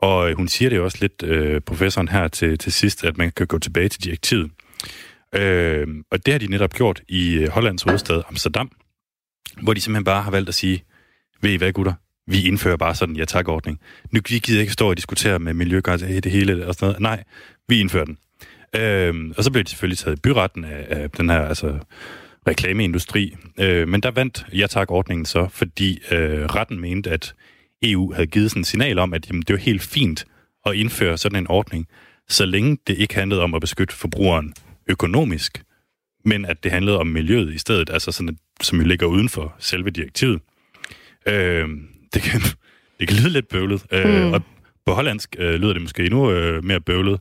Og 0.02 0.30
øh, 0.30 0.38
hun 0.38 0.48
siger 0.48 0.70
det 0.70 0.80
også 0.80 0.98
lidt, 1.02 1.24
øh, 1.24 1.62
professoren 1.62 2.08
her 2.08 2.28
til, 2.28 2.58
til 2.58 2.74
sidst, 2.74 3.04
at 3.04 3.18
man 3.18 3.32
kan 3.32 3.48
gå 3.48 3.60
tilbage 3.60 3.90
til 3.90 4.04
direktivet. 4.04 4.52
Øh, 5.34 5.88
og 6.12 6.26
det 6.26 6.34
har 6.34 6.40
de 6.40 6.48
netop 6.48 6.74
gjort 6.74 7.02
i 7.08 7.34
øh, 7.34 7.50
Hollands 7.50 7.84
hovedstad 7.84 8.22
Amsterdam, 8.30 8.72
hvor 9.62 9.74
de 9.74 9.82
simpelthen 9.82 10.04
bare 10.04 10.22
har 10.22 10.32
valgt 10.32 10.50
at 10.50 10.56
sige, 10.56 10.84
ved 11.42 11.52
I 11.52 11.56
hvad 11.56 11.72
gutter, 11.72 11.94
vi 12.28 12.48
indfører 12.48 12.78
bare 12.78 12.96
sådan 12.96 13.14
en 13.14 13.20
ja 13.20 13.26
tak 13.26 13.48
ordning. 13.48 13.80
Nu 14.12 14.20
vi 14.30 14.40
gider 14.40 14.62
ikke 14.62 14.74
stå 14.74 14.90
og 14.90 14.98
diskutere 14.98 15.40
med 15.40 15.54
miljøgrænser 15.54 16.22
det 16.22 16.32
hele 16.32 16.68
og 16.68 16.74
sådan 16.74 16.86
noget. 16.86 17.02
Nej, 17.02 17.24
vi 17.68 17.80
indfører 17.80 18.06
den. 18.06 18.18
Øh, 18.76 19.34
og 19.38 19.44
så 19.44 19.52
blev 19.52 19.64
det 19.64 19.70
selvfølgelig 19.70 19.98
taget 19.98 20.18
i 20.18 20.22
byretten 20.22 20.66
af, 20.66 20.86
af 20.90 21.10
den 21.10 21.30
her 21.30 21.40
altså, 21.40 21.80
reklameindustri. 22.48 23.36
Øh, 23.60 23.88
men 23.88 24.02
der 24.02 24.12
vandt 24.12 24.46
ja 24.54 24.68
tak 24.68 24.92
ordningen 24.92 25.26
så, 25.26 25.48
fordi 25.52 26.00
øh, 26.12 26.46
retten 26.46 26.80
mente, 26.80 27.10
at 27.10 27.34
EU 27.84 28.14
havde 28.14 28.28
givet 28.28 28.52
sådan 28.52 28.62
et 28.62 28.68
signal 28.68 29.00
om, 29.00 29.14
at 29.14 29.28
jamen, 29.30 29.42
det 29.42 29.54
var 29.54 29.60
helt 29.60 29.82
fint 29.82 30.26
at 30.66 30.76
indføre 30.76 31.18
sådan 31.18 31.40
en 31.40 31.48
ordning, 31.50 31.88
så 32.30 32.46
længe 32.46 32.78
det 32.88 32.98
ikke 32.98 33.16
handlede 33.16 33.42
om 33.42 33.54
at 33.54 33.62
beskytte 33.62 33.96
forbrugeren 33.96 34.54
økonomisk, 34.88 35.64
men 36.26 36.46
at 36.46 36.64
det 36.64 36.72
handlede 36.72 37.00
om 37.00 37.08
miljøet 37.08 37.54
i 37.54 37.58
stedet, 37.58 37.90
altså 37.90 38.12
sådan, 38.12 38.38
som 38.62 38.80
jo 38.82 38.88
ligger 38.88 39.06
uden 39.06 39.30
for 39.30 39.56
selve 39.60 39.90
direktivet. 39.90 40.42
Øh, 41.28 41.70
det, 42.14 42.22
kan, 42.22 42.42
det 43.00 43.08
kan 43.08 43.18
lyde 43.18 43.30
lidt 43.30 43.48
bøvlet, 43.48 43.86
øh, 43.92 44.26
mm. 44.26 44.34
og 44.34 44.42
på 44.86 44.94
hollandsk 44.94 45.36
øh, 45.40 45.54
lyder 45.54 45.74
det 45.74 45.82
måske 45.82 46.06
endnu 46.06 46.32
øh, 46.32 46.64
mere 46.64 46.82
bøvlet. 46.82 47.20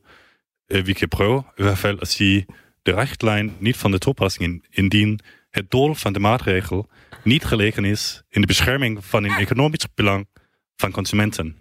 Øh, 0.72 0.86
vi 0.86 0.92
kan 0.92 1.08
prøve 1.08 1.42
i 1.58 1.62
hvert 1.62 1.78
fald 1.78 1.98
at 2.02 2.08
sige, 2.08 2.46
de 2.86 3.00
richtlijn 3.00 3.52
niet 3.60 3.82
van 3.82 3.92
de 3.92 3.98
toepassing 3.98 4.64
indien 4.72 5.20
het 5.52 5.72
doel 5.72 5.94
van 5.94 6.12
de 6.12 6.20
maatregel 6.20 6.90
niet 7.24 7.44
gelegen 7.44 7.84
is 7.84 8.22
in 8.30 8.40
de 8.40 8.46
bescherming 8.46 9.04
van 9.04 9.24
een 9.24 9.38
economisch 9.38 9.86
belang 9.94 10.28
van 10.76 10.92
consumenten. 10.92 11.56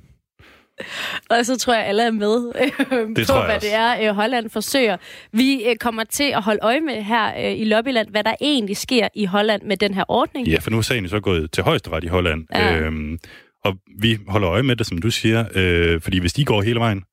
Og 1.29 1.45
så 1.45 1.57
tror 1.57 1.73
jeg, 1.73 1.85
alle 1.85 2.03
er 2.03 2.11
med 2.11 2.51
øh, 2.61 2.67
det 3.15 3.27
på, 3.27 3.33
hvad 3.33 3.55
også. 3.55 3.67
det 3.67 3.73
er, 3.73 4.09
øh, 4.09 4.15
Holland 4.15 4.49
forsøger. 4.49 4.97
Vi 5.31 5.63
øh, 5.69 5.75
kommer 5.75 6.03
til 6.03 6.23
at 6.23 6.41
holde 6.43 6.59
øje 6.61 6.81
med 6.81 7.03
her 7.03 7.33
øh, 7.45 7.59
i 7.59 7.65
Lobbyland, 7.65 8.09
hvad 8.09 8.23
der 8.23 8.33
egentlig 8.41 8.77
sker 8.77 9.07
i 9.15 9.25
Holland 9.25 9.61
med 9.61 9.77
den 9.77 9.93
her 9.93 10.03
ordning. 10.07 10.47
Ja, 10.47 10.59
for 10.59 10.71
nu 10.71 10.77
er 10.77 10.81
sagen 10.81 11.09
så 11.09 11.19
gået 11.19 11.51
til 11.51 11.63
højesteret 11.63 12.03
i 12.03 12.07
Holland. 12.07 12.45
Ja. 12.55 12.79
Øhm, 12.79 13.19
og 13.65 13.73
vi 13.99 14.17
holder 14.27 14.49
øje 14.49 14.63
med 14.63 14.75
det, 14.75 14.87
som 14.87 14.97
du 14.97 15.11
siger, 15.11 15.45
øh, 15.55 16.01
fordi 16.01 16.19
hvis 16.19 16.33
de 16.33 16.45
går 16.45 16.61
hele 16.61 16.79
vejen, 16.79 17.03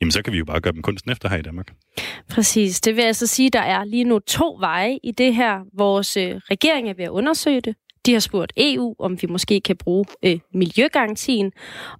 jamen 0.00 0.12
så 0.12 0.22
kan 0.22 0.32
vi 0.32 0.38
jo 0.38 0.44
bare 0.44 0.60
gøre 0.60 0.72
dem 0.72 0.82
kunsten 0.82 1.12
efter 1.12 1.28
her 1.28 1.36
i 1.36 1.42
Danmark. 1.42 1.72
Præcis. 2.30 2.80
Det 2.80 2.96
vil 2.96 3.02
altså 3.02 3.26
sige, 3.26 3.46
at 3.46 3.52
der 3.52 3.60
er 3.60 3.84
lige 3.84 4.04
nu 4.04 4.18
to 4.18 4.56
veje 4.60 4.98
i 5.04 5.10
det 5.10 5.34
her. 5.34 5.58
Vores 5.78 6.16
øh, 6.16 6.34
regering 6.50 6.88
er 6.90 6.94
ved 6.94 7.04
at 7.04 7.10
undersøge 7.10 7.60
det. 7.60 7.74
De 8.06 8.12
har 8.12 8.20
spurgt 8.20 8.52
EU, 8.56 8.94
om 8.98 9.22
vi 9.22 9.26
måske 9.26 9.60
kan 9.60 9.76
bruge 9.76 10.04
øh, 10.22 10.38
miljøgarantien. 10.54 11.52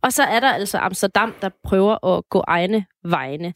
Og 0.03 0.13
så 0.13 0.23
er 0.23 0.41
der 0.41 0.49
altså 0.49 0.79
Amsterdam, 0.79 1.35
der 1.43 1.49
prøver 1.65 2.17
at 2.17 2.29
gå 2.29 2.45
egne 2.47 2.85
vegne. 3.05 3.53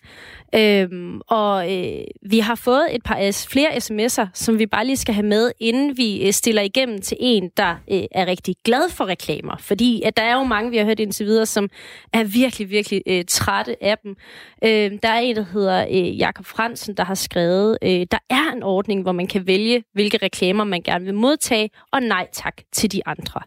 Øhm, 0.55 1.21
og 1.29 1.77
øh, 1.77 2.05
vi 2.31 2.39
har 2.39 2.55
fået 2.55 2.87
et 2.91 3.03
par 3.03 3.47
flere 3.49 3.69
sms'er, 3.77 4.27
som 4.35 4.59
vi 4.59 4.67
bare 4.67 4.87
lige 4.87 4.97
skal 4.97 5.15
have 5.15 5.27
med, 5.27 5.53
inden 5.61 5.97
vi 5.97 6.27
øh, 6.27 6.33
stiller 6.33 6.63
igennem 6.63 7.01
til 7.01 7.17
en, 7.21 7.51
der 7.57 7.77
øh, 7.91 8.03
er 8.13 8.27
rigtig 8.27 8.55
glad 8.65 8.91
for 8.91 9.05
reklamer. 9.05 9.57
Fordi 9.61 10.03
at 10.03 10.17
der 10.17 10.23
er 10.23 10.35
jo 10.35 10.45
mange, 10.45 10.71
vi 10.71 10.77
har 10.77 10.85
hørt 10.85 11.01
indtil 11.01 11.27
videre, 11.27 11.47
som 11.47 11.69
er 12.13 12.25
virkelig, 12.25 12.71
virkelig 12.71 13.03
øh, 13.07 13.25
trætte 13.29 13.85
af 13.85 13.99
dem. 13.99 14.17
Øh, 14.65 14.99
der 15.03 15.09
er 15.09 15.19
en, 15.19 15.37
der 15.37 15.45
hedder 15.53 15.87
øh, 15.91 16.19
Jakob 16.19 16.47
Fransen, 16.47 16.95
der 16.95 17.05
har 17.05 17.15
skrevet, 17.15 17.79
øh, 17.83 18.07
der 18.11 18.19
er 18.31 18.53
en 18.57 18.63
ordning, 18.63 19.03
hvor 19.03 19.13
man 19.13 19.27
kan 19.27 19.47
vælge, 19.47 19.85
hvilke 19.93 20.19
reklamer 20.23 20.65
man 20.65 20.83
gerne 20.83 21.05
vil 21.05 21.15
modtage, 21.15 21.71
og 21.93 22.01
nej 22.01 22.27
tak 22.33 22.55
til 22.73 22.93
de 22.93 23.03
andre. 23.07 23.41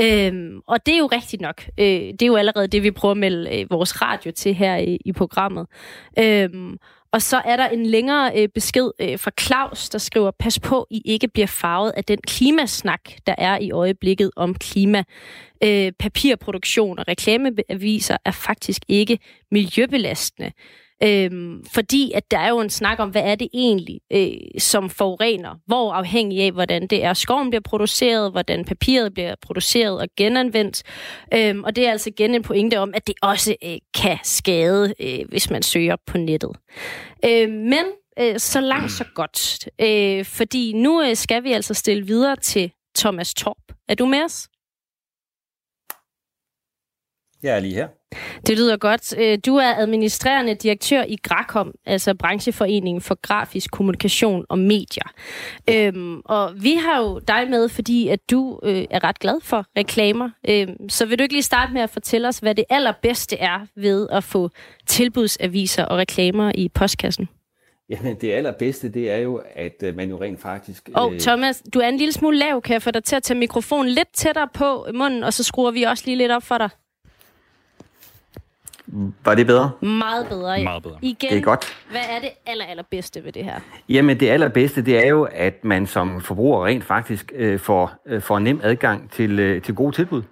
Øh, 0.00 0.52
og 0.66 0.86
det 0.86 0.94
er 0.94 0.98
jo 0.98 1.06
rigtigt 1.06 1.42
nok. 1.42 1.62
Øh, 1.78 1.86
det 1.86 2.22
er 2.22 2.26
jo 2.26 2.36
allerede 2.36 2.68
det, 2.68 2.82
vi 2.82 2.90
prøver 2.90 3.12
at 3.12 3.18
melde 3.18 3.60
øh, 3.60 3.66
vores 3.70 4.02
radio 4.02 4.32
til 4.32 4.54
her 4.54 4.76
i, 4.76 4.98
i 5.04 5.12
programmet. 5.12 5.66
Øh, 6.18 6.48
og 7.14 7.22
så 7.22 7.42
er 7.44 7.56
der 7.56 7.68
en 7.68 7.86
længere 7.86 8.32
øh, 8.36 8.48
besked 8.48 8.90
øh, 9.00 9.18
fra 9.18 9.30
Claus, 9.40 9.88
der 9.88 9.98
skriver, 9.98 10.30
pas 10.38 10.60
på, 10.60 10.86
I 10.90 11.02
ikke 11.04 11.28
bliver 11.28 11.46
farvet 11.46 11.92
af 11.96 12.04
den 12.04 12.18
klimasnak, 12.26 13.00
der 13.26 13.34
er 13.38 13.58
i 13.58 13.70
øjeblikket 13.70 14.30
om 14.36 14.54
klima. 14.54 15.04
Øh, 15.64 15.92
papirproduktion 15.98 16.98
og 16.98 17.08
reklameaviser 17.08 18.16
er 18.24 18.30
faktisk 18.30 18.82
ikke 18.88 19.18
miljøbelastende. 19.50 20.52
Øhm, 21.02 21.64
fordi 21.74 22.12
at 22.14 22.30
der 22.30 22.38
er 22.38 22.48
jo 22.48 22.60
en 22.60 22.70
snak 22.70 22.98
om, 22.98 23.10
hvad 23.10 23.22
er 23.22 23.34
det 23.34 23.48
egentlig, 23.54 24.00
øh, 24.12 24.30
som 24.58 24.90
forurener? 24.90 25.54
Hvor 25.66 25.92
afhængig 25.92 26.40
af, 26.42 26.52
hvordan 26.52 26.86
det 26.86 27.04
er, 27.04 27.14
skoven 27.14 27.50
bliver 27.50 27.62
produceret, 27.62 28.32
hvordan 28.32 28.64
papiret 28.64 29.14
bliver 29.14 29.34
produceret 29.42 30.00
og 30.00 30.08
genanvendt. 30.16 30.82
Øhm, 31.34 31.64
og 31.64 31.76
det 31.76 31.86
er 31.86 31.90
altså 31.90 32.10
igen 32.10 32.34
en 32.34 32.42
pointe 32.42 32.78
om, 32.78 32.94
at 32.94 33.06
det 33.06 33.14
også 33.22 33.56
øh, 33.64 33.76
kan 33.94 34.18
skade, 34.22 34.94
øh, 35.00 35.28
hvis 35.28 35.50
man 35.50 35.62
søger 35.62 35.96
på 36.06 36.18
nettet. 36.18 36.50
Øh, 37.24 37.50
men 37.50 37.84
øh, 38.18 38.38
så 38.38 38.60
langt 38.60 38.92
så 38.92 39.04
godt. 39.14 39.68
Øh, 39.80 40.24
fordi 40.24 40.72
nu 40.72 41.02
øh, 41.02 41.16
skal 41.16 41.44
vi 41.44 41.52
altså 41.52 41.74
stille 41.74 42.06
videre 42.06 42.36
til 42.36 42.72
Thomas 42.98 43.34
Torp. 43.34 43.72
Er 43.88 43.94
du 43.94 44.06
med 44.06 44.24
os? 44.24 44.48
Jeg 47.42 47.56
er 47.56 47.60
lige 47.60 47.74
her. 47.74 47.88
Det 48.46 48.56
lyder 48.56 48.76
godt. 48.76 49.14
Øh, 49.18 49.38
du 49.46 49.56
er 49.56 49.74
administrerende 49.76 50.54
direktør 50.54 51.04
i 51.08 51.16
Grakom, 51.22 51.72
altså 51.86 52.14
brancheforeningen 52.14 53.00
for 53.00 53.18
grafisk 53.22 53.70
kommunikation 53.70 54.44
og 54.48 54.58
medier. 54.58 55.12
Øhm, 55.70 56.20
og 56.24 56.52
vi 56.62 56.74
har 56.74 57.00
jo 57.00 57.18
dig 57.18 57.46
med, 57.50 57.68
fordi 57.68 58.08
at 58.08 58.30
du 58.30 58.60
øh, 58.62 58.84
er 58.90 59.04
ret 59.04 59.18
glad 59.18 59.40
for 59.42 59.66
reklamer. 59.76 60.30
Øhm, 60.48 60.88
så 60.88 61.06
vil 61.06 61.18
du 61.18 61.22
ikke 61.22 61.34
lige 61.34 61.42
starte 61.42 61.72
med 61.72 61.82
at 61.82 61.90
fortælle 61.90 62.28
os, 62.28 62.38
hvad 62.38 62.54
det 62.54 62.64
allerbedste 62.70 63.36
er 63.36 63.66
ved 63.76 64.08
at 64.10 64.24
få 64.24 64.50
tilbudsaviser 64.86 65.84
og 65.84 65.98
reklamer 65.98 66.52
i 66.54 66.68
postkassen? 66.68 67.28
Jamen, 67.88 68.16
det 68.20 68.32
allerbedste, 68.32 68.88
det 68.88 69.10
er 69.10 69.16
jo, 69.16 69.42
at 69.54 69.82
øh, 69.82 69.96
man 69.96 70.10
jo 70.10 70.20
rent 70.20 70.40
faktisk... 70.40 70.90
Og 70.94 71.06
oh, 71.06 71.18
Thomas, 71.18 71.62
du 71.74 71.78
er 71.78 71.88
en 71.88 71.96
lille 71.96 72.12
smule 72.12 72.38
lav. 72.38 72.62
Kan 72.62 72.72
jeg 72.72 72.82
få 72.82 72.90
dig 72.90 73.04
til 73.04 73.16
at 73.16 73.22
tage 73.22 73.38
mikrofonen 73.38 73.88
lidt 73.88 74.08
tættere 74.14 74.48
på 74.54 74.86
munden, 74.94 75.22
og 75.22 75.32
så 75.32 75.44
skruer 75.44 75.70
vi 75.70 75.82
også 75.82 76.02
lige 76.06 76.16
lidt 76.16 76.32
op 76.32 76.42
for 76.42 76.58
dig? 76.58 76.68
Var 79.24 79.34
det 79.34 79.46
bedre? 79.46 79.70
Meget 79.80 80.26
bedre. 80.28 80.62
Meget 80.64 80.82
bedre. 80.82 80.96
Igen, 81.02 81.30
Det 81.30 81.38
er 81.38 81.42
godt. 81.42 81.76
hvad 81.90 82.00
er 82.16 82.20
det 82.20 82.30
aller, 82.46 82.64
allerbedste 82.64 83.24
ved 83.24 83.32
det 83.32 83.44
her? 83.44 83.60
Jamen, 83.88 84.20
det 84.20 84.28
allerbedste, 84.28 84.82
det 84.82 85.04
er 85.04 85.08
jo, 85.08 85.28
at 85.32 85.64
man 85.64 85.86
som 85.86 86.20
forbruger 86.20 86.66
rent 86.66 86.84
faktisk 86.84 87.32
øh, 87.34 87.58
får, 87.58 87.92
øh, 88.06 88.20
får 88.22 88.38
nem 88.38 88.60
adgang 88.62 89.10
til, 89.10 89.38
øh, 89.40 89.62
til 89.62 89.74
gode 89.74 89.92
tilbud. 89.96 90.22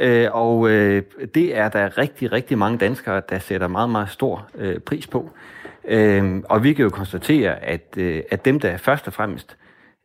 Øh, 0.00 0.28
og 0.32 0.70
øh, 0.70 1.02
det 1.34 1.56
er 1.56 1.68
der 1.68 1.98
rigtig, 1.98 2.32
rigtig 2.32 2.58
mange 2.58 2.78
danskere, 2.78 3.22
der 3.28 3.38
sætter 3.38 3.68
meget, 3.68 3.90
meget 3.90 4.10
stor 4.10 4.48
øh, 4.54 4.78
pris 4.78 5.06
på. 5.06 5.30
Øh, 5.88 6.42
og 6.48 6.62
vi 6.64 6.72
kan 6.72 6.82
jo 6.82 6.90
konstatere, 6.90 7.64
at, 7.64 7.94
øh, 7.96 8.22
at 8.30 8.44
dem, 8.44 8.60
der 8.60 8.76
først 8.76 9.06
og 9.06 9.12
fremmest 9.12 9.56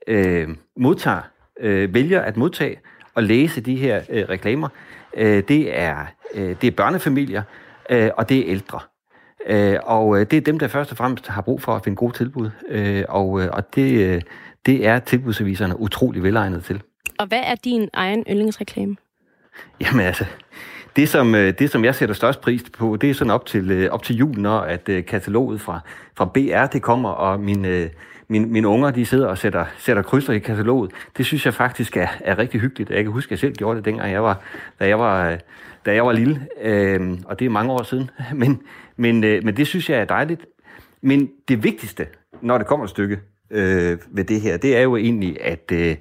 øh, 0.08 0.48
modtager, 0.78 1.22
øh, 1.60 1.94
vælger 1.94 2.22
at 2.22 2.38
modtage 2.38 2.80
og 3.16 3.24
læse 3.24 3.62
de 3.62 3.76
her 3.76 4.02
øh, 4.10 4.30
reklamer, 4.30 4.68
øh, 5.14 5.44
det, 5.48 5.80
er, 5.80 6.06
øh, 6.34 6.56
det 6.62 6.68
er 6.68 6.72
børnefamilier, 6.72 7.42
øh, 7.90 8.10
og 8.18 8.30
det 8.30 8.38
er 8.38 8.44
ældre. 8.48 8.80
Øh, 9.48 9.78
og 9.84 10.20
øh, 10.20 10.26
det 10.32 10.38
er 10.38 10.42
dem, 10.42 10.60
der 10.60 10.68
først 10.68 10.92
og 10.92 10.98
fremmest 10.98 11.28
har 11.28 11.42
brug 11.42 11.62
for 11.62 11.76
at 11.76 11.84
finde 11.84 11.96
gode 11.96 12.18
tilbud, 12.18 12.50
øh, 12.70 13.04
og, 13.10 13.42
øh, 13.42 13.50
og 13.52 13.76
det, 13.76 13.92
øh, 13.92 14.22
det 14.66 14.88
er 14.88 15.00
tilbudsaviserne 15.00 15.80
utrolig 15.80 16.24
velegnet 16.24 16.64
til. 16.64 16.82
Og 17.20 17.28
hvad 17.28 17.42
er 17.44 17.56
din 17.56 17.90
egen 17.94 18.24
yndlingsreklame? 18.30 18.96
Jamen 19.82 20.06
altså, 20.06 20.26
det 20.96 21.10
som, 21.10 21.34
det 21.34 21.72
som 21.72 21.86
jeg 21.86 21.96
sætter 21.96 22.16
størst 22.16 22.42
pris 22.42 22.64
på, 22.78 22.98
det 23.02 23.10
er 23.10 23.14
sådan 23.14 23.32
op 23.32 23.46
til, 23.46 23.90
op 23.90 24.04
til 24.04 24.16
jul, 24.16 24.38
når 24.38 24.60
at 24.60 24.90
kataloget 25.08 25.62
fra, 25.62 25.80
fra 26.18 26.26
BR 26.26 26.66
det 26.66 26.82
kommer, 26.82 27.10
og 27.10 27.40
mine, 27.40 27.90
mine, 28.28 28.46
mine 28.46 28.68
unger 28.68 28.92
de 28.92 29.06
sidder 29.06 29.28
og 29.28 29.38
sætter, 29.38 29.66
sætter 29.78 30.04
krydser 30.04 30.34
i 30.34 30.40
kataloget. 30.40 30.92
Det 31.18 31.26
synes 31.26 31.46
jeg 31.46 31.54
faktisk 31.54 31.98
er, 31.98 32.08
er 32.20 32.38
rigtig 32.38 32.62
hyggeligt. 32.62 32.90
Jeg 32.90 33.04
kan 33.04 33.12
huske, 33.12 33.28
at 33.28 33.32
jeg 33.32 33.40
selv 33.40 33.56
gjorde 33.56 33.78
det, 33.78 33.86
dengang 33.86 34.12
jeg 34.12 34.24
var, 34.24 34.42
da 34.80 34.88
jeg 34.88 35.00
var, 35.00 35.38
da 35.86 35.94
jeg 35.94 36.06
var 36.06 36.12
lille, 36.12 36.48
øh, 36.62 37.18
og 37.26 37.40
det 37.40 37.46
er 37.46 37.50
mange 37.50 37.72
år 37.72 37.84
siden. 37.84 38.10
Men, 38.42 38.62
men, 38.98 39.24
øh, 39.24 39.44
men 39.44 39.58
det 39.58 39.68
synes 39.68 39.90
jeg 39.90 40.00
er 40.00 40.06
dejligt. 40.06 40.46
Men 41.02 41.30
det 41.48 41.64
vigtigste, 41.64 42.08
når 42.42 42.58
det 42.58 42.68
kommer 42.68 42.84
et 42.84 42.90
stykke 42.90 43.20
øh, 43.52 43.98
ved 44.12 44.24
det 44.24 44.42
her, 44.42 44.58
det 44.58 44.78
er 44.78 44.82
jo 44.82 44.96
egentlig, 44.96 45.38
at, 45.42 45.72
øh, 45.74 45.96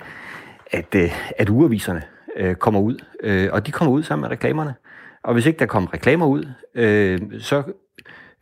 at, 0.70 0.94
øh, 0.94 1.10
at 1.38 1.48
ugeaviserne 1.48 2.02
øh, 2.36 2.54
kommer 2.54 2.80
ud. 2.80 3.04
Øh, 3.22 3.48
og 3.52 3.66
de 3.66 3.72
kommer 3.72 3.92
ud 3.92 4.02
sammen 4.02 4.22
med 4.22 4.30
reklamerne. 4.30 4.74
Og 5.22 5.32
hvis 5.34 5.46
ikke 5.46 5.58
der 5.58 5.66
kom 5.66 5.84
reklamer 5.84 6.26
ud, 6.26 6.44
øh, 6.74 7.20
så 7.38 7.62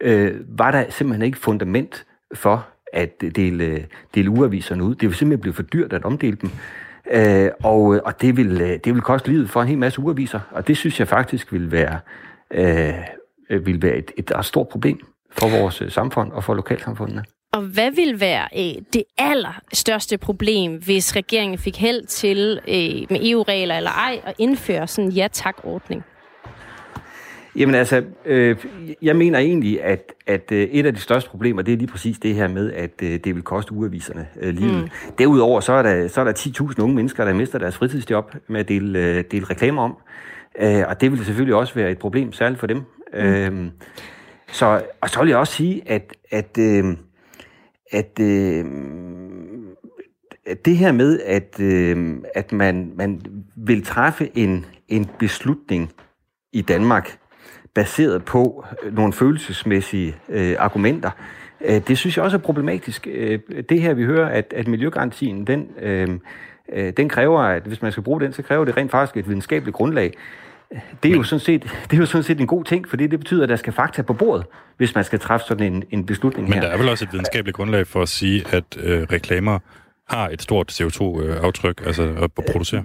øh, 0.01 0.59
var 0.59 0.71
der 0.71 0.85
simpelthen 0.91 1.27
ikke 1.27 1.39
fundament 1.39 2.07
for 2.35 2.69
at 2.93 3.21
dele, 3.37 3.65
øh, 3.65 3.81
dele 4.15 4.31
ugeaviserne 4.31 4.85
ud. 4.85 4.95
Det 4.95 5.03
ville 5.03 5.17
simpelthen 5.17 5.41
blive 5.41 5.55
for 5.55 5.63
dyrt 5.63 5.93
at 5.93 6.05
omdele 6.05 6.37
dem. 6.37 6.51
Øh, 7.11 7.51
og 7.63 7.81
og 8.05 8.21
det, 8.21 8.37
vil, 8.37 8.61
øh, 8.61 8.79
det 8.85 8.95
vil 8.95 9.03
koste 9.03 9.29
livet 9.29 9.51
for 9.51 9.63
en 9.63 9.69
hel 9.69 9.79
masse 9.79 10.01
ugeaviser. 10.01 10.41
Og 10.51 10.69
det 10.69 10.77
synes 10.77 11.01
jeg 11.01 11.09
faktisk 11.09 11.53
vil 11.53 11.73
være, 11.73 11.99
øh, 12.51 12.95
øh 13.51 13.67
vil 13.67 13.83
være 13.83 13.97
et, 13.97 14.11
et, 14.17 14.31
et 14.39 14.45
stort 14.45 14.69
problem 14.69 15.01
for 15.33 15.61
vores 15.61 15.83
øh, 15.83 15.91
samfund 15.91 16.33
og 16.33 16.45
for 16.45 16.55
lokalsamfundene. 16.55 17.25
Og 17.53 17.63
hvad 17.63 17.91
vil 17.91 18.21
være 18.21 18.49
øh, 18.57 18.83
det 18.93 19.03
allerstørste 19.19 20.19
problem, 20.19 20.83
hvis 20.85 21.17
regeringen 21.17 21.59
fik 21.59 21.77
held 21.77 22.07
til 22.07 22.61
øh, 22.69 23.07
med 23.11 23.31
EU-regler 23.31 23.77
eller 23.77 23.91
ej 23.91 24.21
at 24.25 24.35
indføre 24.39 24.87
sådan 24.87 25.11
en 25.11 25.13
ja-tak-ordning? 25.13 26.05
Jamen 27.59 27.75
altså, 27.75 28.05
øh, 28.25 28.57
jeg 29.03 29.17
mener 29.17 29.39
egentlig, 29.39 29.83
at, 29.83 30.13
at 30.27 30.53
øh, 30.53 30.63
et 30.63 30.87
af 30.87 30.95
de 30.95 31.01
største 31.01 31.31
problemer, 31.31 31.63
det 31.63 31.73
er 31.73 31.77
lige 31.77 31.89
præcis 31.89 32.19
det 32.19 32.35
her 32.35 32.49
med, 32.49 32.73
at 32.73 32.91
øh, 33.03 33.21
det 33.25 33.35
vil 33.35 33.43
koste 33.43 33.73
ugeaviserne 33.73 34.29
øh, 34.41 34.55
livet. 34.55 34.83
Mm. 34.83 34.89
Derudover 35.19 35.61
så 35.61 35.73
er 35.73 35.83
der, 35.83 36.09
så 36.09 36.21
er 36.21 36.25
der 36.25 36.33
10.000 36.33 36.83
unge 36.83 36.95
mennesker, 36.95 37.25
der 37.25 37.35
mister 37.35 37.59
deres 37.59 37.77
fritidsjob 37.77 38.35
med 38.49 38.61
at 38.61 38.69
dele, 38.69 38.99
øh, 38.99 39.25
dele 39.31 39.45
reklamer 39.45 39.83
om. 39.83 39.97
Øh, 40.61 40.85
og 40.89 41.01
det 41.01 41.11
vil 41.11 41.25
selvfølgelig 41.25 41.55
også 41.55 41.75
være 41.75 41.91
et 41.91 41.99
problem, 41.99 42.33
særligt 42.33 42.61
for 42.61 42.67
dem. 42.67 42.83
Mm. 43.13 43.19
Øh, 43.19 43.71
så, 44.53 44.83
og 45.01 45.11
så 45.11 45.21
vil 45.21 45.29
jeg 45.29 45.39
også 45.39 45.53
sige, 45.53 45.83
at, 45.87 46.17
at, 46.31 46.59
øh, 46.59 46.85
at, 47.93 48.21
øh, 48.21 48.65
det 50.65 50.77
her 50.77 50.93
med, 50.93 51.21
at, 51.21 51.61
øh, 51.61 52.17
at 52.35 52.53
man, 52.53 52.93
man 52.97 53.21
vil 53.57 53.85
træffe 53.85 54.31
en, 54.35 54.67
en 54.89 55.07
beslutning 55.19 55.93
i 56.53 56.63
Danmark, 56.63 57.18
baseret 57.79 58.25
på 58.25 58.65
øh, 58.83 58.95
nogle 58.95 59.13
følelsesmæssige 59.13 60.17
øh, 60.29 60.57
argumenter. 60.59 61.11
Øh, 61.61 61.81
det 61.89 61.99
synes 61.99 62.17
jeg 62.17 62.25
også 62.25 62.37
er 62.37 62.41
problematisk. 62.41 63.07
Øh, 63.11 63.39
det 63.69 63.81
her, 63.83 63.95
vi 63.95 64.05
hører, 64.05 64.29
at, 64.29 64.55
at 64.57 64.69
miljøgarantien, 64.69 65.47
den, 65.47 65.69
øh, 65.81 66.09
øh, 66.73 66.93
den 66.97 67.09
kræver, 67.09 67.41
at 67.41 67.63
hvis 67.63 67.83
man 67.83 67.93
skal 67.93 68.03
bruge 68.03 68.21
den, 68.21 68.33
så 68.33 68.43
kræver 68.43 68.65
det 68.65 68.77
rent 68.77 68.91
faktisk 68.91 69.17
et 69.17 69.29
videnskabeligt 69.29 69.77
grundlag. 69.77 70.13
Det 71.03 71.11
er, 71.11 71.17
jo 71.17 71.23
sådan 71.23 71.41
set, 71.41 71.63
det 71.63 71.93
er 71.93 72.01
jo 72.01 72.07
sådan 72.07 72.23
set 72.23 72.41
en 72.41 72.47
god 72.47 72.65
ting, 72.65 72.89
fordi 72.89 73.07
det 73.07 73.19
betyder, 73.19 73.43
at 73.43 73.49
der 73.49 73.57
skal 73.57 73.73
fakta 73.73 74.03
på 74.03 74.13
bordet, 74.13 74.47
hvis 74.77 74.95
man 74.95 75.05
skal 75.05 75.19
træffe 75.19 75.47
sådan 75.47 75.73
en, 75.73 75.85
en 75.91 76.07
beslutning 76.07 76.49
Men 76.49 76.55
her. 76.55 76.61
der 76.61 76.69
er 76.69 76.79
vel 76.79 76.89
også 76.89 77.05
et 77.05 77.13
videnskabeligt 77.13 77.57
grundlag 77.57 77.87
for 77.87 78.03
at 78.03 78.09
sige, 78.09 78.45
at 78.51 78.65
øh, 78.83 79.03
reklamer 79.03 79.59
har 80.09 80.29
et 80.29 80.43
stort 80.43 80.81
CO2-aftryk, 80.81 81.87
altså 81.87 82.15
at 82.23 82.45
producere? 82.53 82.85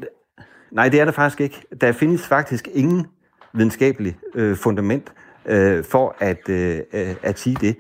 Nej, 0.71 0.89
det 0.89 0.99
er 0.99 1.05
der 1.05 1.11
faktisk 1.11 1.41
ikke. 1.41 1.61
Der 1.81 1.91
findes 1.91 2.27
faktisk 2.27 2.67
ingen 2.73 3.07
videnskabeligt 3.53 4.17
øh, 4.35 4.57
fundament 4.57 5.13
øh, 5.45 5.83
for 5.83 6.15
at, 6.19 6.49
øh, 6.49 6.79
øh, 6.93 7.15
at 7.23 7.39
sige 7.39 7.55
det. 7.61 7.75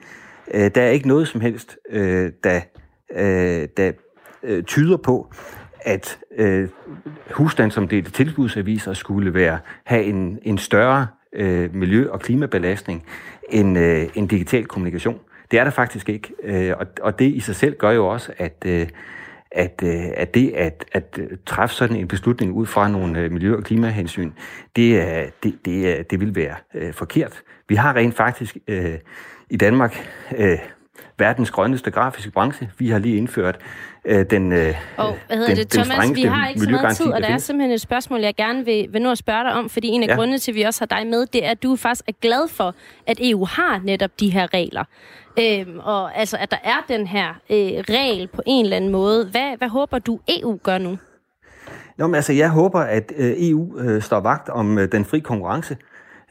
Øh, 0.53 0.71
der 0.75 0.81
er 0.81 0.89
ikke 0.89 1.07
noget 1.07 1.27
som 1.27 1.41
helst, 1.41 1.77
øh, 1.89 2.31
der, 2.43 2.61
øh, 3.15 3.67
der 3.77 3.91
øh, 4.43 4.63
tyder 4.63 4.97
på, 4.97 5.33
at 5.81 6.19
øh, 6.37 6.69
husstandsomdelte 7.31 8.11
tilbudsaviser 8.11 8.93
skulle 8.93 9.33
være 9.33 9.59
have 9.83 10.03
en, 10.03 10.39
en 10.41 10.57
større 10.57 11.07
øh, 11.33 11.75
miljø- 11.75 12.09
og 12.09 12.19
klimabelastning 12.19 13.05
end, 13.49 13.77
øh, 13.77 14.07
end 14.15 14.29
digital 14.29 14.65
kommunikation. 14.65 15.19
Det 15.51 15.59
er 15.59 15.63
der 15.63 15.71
faktisk 15.71 16.09
ikke, 16.09 16.33
øh, 16.43 16.73
og, 16.79 16.87
og 17.01 17.19
det 17.19 17.25
i 17.25 17.39
sig 17.39 17.55
selv 17.55 17.77
gør 17.77 17.91
jo 17.91 18.07
også, 18.07 18.31
at, 18.37 18.63
øh, 18.65 18.87
at, 19.53 19.81
øh, 19.83 20.05
at 20.17 20.33
det 20.33 20.51
at, 20.51 20.85
at 20.91 21.19
øh, 21.19 21.37
træffe 21.45 21.75
sådan 21.75 21.95
en 21.95 22.07
beslutning 22.07 22.53
ud 22.53 22.65
fra 22.65 22.87
nogle 22.87 23.19
øh, 23.19 23.31
miljø- 23.31 23.55
og 23.55 23.63
klimahensyn, 23.63 24.31
det, 24.75 25.01
er, 25.01 25.25
det, 25.43 25.55
det, 25.65 26.11
det 26.11 26.19
vil 26.19 26.35
være 26.35 26.55
øh, 26.73 26.93
forkert. 26.93 27.41
Vi 27.69 27.75
har 27.75 27.95
rent 27.95 28.15
faktisk 28.15 28.57
øh, 28.67 28.99
i 29.49 29.57
Danmark 29.57 30.09
øh, 30.37 30.59
verdens 31.17 31.51
grønneste 31.51 31.91
grafiske 31.91 32.31
branche. 32.31 32.71
Vi 32.77 32.89
har 32.89 32.99
lige 32.99 33.17
indført 33.17 33.59
øh, 34.05 34.25
den 34.29 34.51
øh, 34.51 34.75
Og 34.97 35.17
hvad 35.27 35.37
hedder 35.37 35.55
den, 35.55 35.57
det, 35.57 35.69
Thomas, 35.69 36.15
vi 36.15 36.21
har 36.21 36.47
ikke 36.47 36.61
så 36.61 36.69
meget 36.69 36.97
tid, 36.97 37.05
og 37.05 37.21
der 37.21 37.27
er 37.27 37.37
simpelthen 37.37 37.71
et 37.71 37.81
spørgsmål, 37.81 38.19
jeg 38.21 38.35
gerne 38.35 38.65
vil, 38.65 38.87
vil 38.91 39.01
nu 39.01 39.11
at 39.11 39.17
spørge 39.17 39.43
dig 39.43 39.53
om, 39.53 39.69
fordi 39.69 39.87
en 39.87 40.03
af 40.03 40.07
ja. 40.07 40.15
grundene 40.15 40.37
til, 40.37 40.51
at 40.51 40.55
vi 40.55 40.61
også 40.61 40.81
har 40.81 40.97
dig 40.97 41.07
med, 41.07 41.25
det 41.25 41.45
er, 41.45 41.51
at 41.51 41.63
du 41.63 41.75
faktisk 41.75 42.03
er 42.07 42.13
glad 42.21 42.47
for, 42.47 42.75
at 43.07 43.17
EU 43.21 43.45
har 43.45 43.81
netop 43.83 44.11
de 44.19 44.29
her 44.29 44.53
regler. 44.53 44.83
Øhm, 45.39 45.79
og 45.79 46.17
altså, 46.17 46.37
at 46.39 46.51
der 46.51 46.57
er 46.63 46.85
den 46.87 47.07
her 47.07 47.29
øh, 47.29 47.57
regel 47.89 48.27
på 48.27 48.41
en 48.45 48.65
eller 48.65 48.77
anden 48.77 48.91
måde. 48.91 49.25
Hvad, 49.25 49.57
hvad 49.57 49.67
håber 49.67 49.99
du, 49.99 50.19
EU 50.27 50.59
gør 50.63 50.77
nu? 50.77 50.97
Nå, 51.97 52.07
men 52.07 52.15
altså, 52.15 52.33
jeg 52.33 52.49
håber, 52.49 52.79
at 52.79 53.11
øh, 53.17 53.33
EU 53.37 53.79
øh, 53.79 54.01
står 54.01 54.19
vagt 54.19 54.49
om 54.49 54.77
øh, 54.77 54.91
den 54.91 55.05
fri 55.05 55.19
konkurrence 55.19 55.77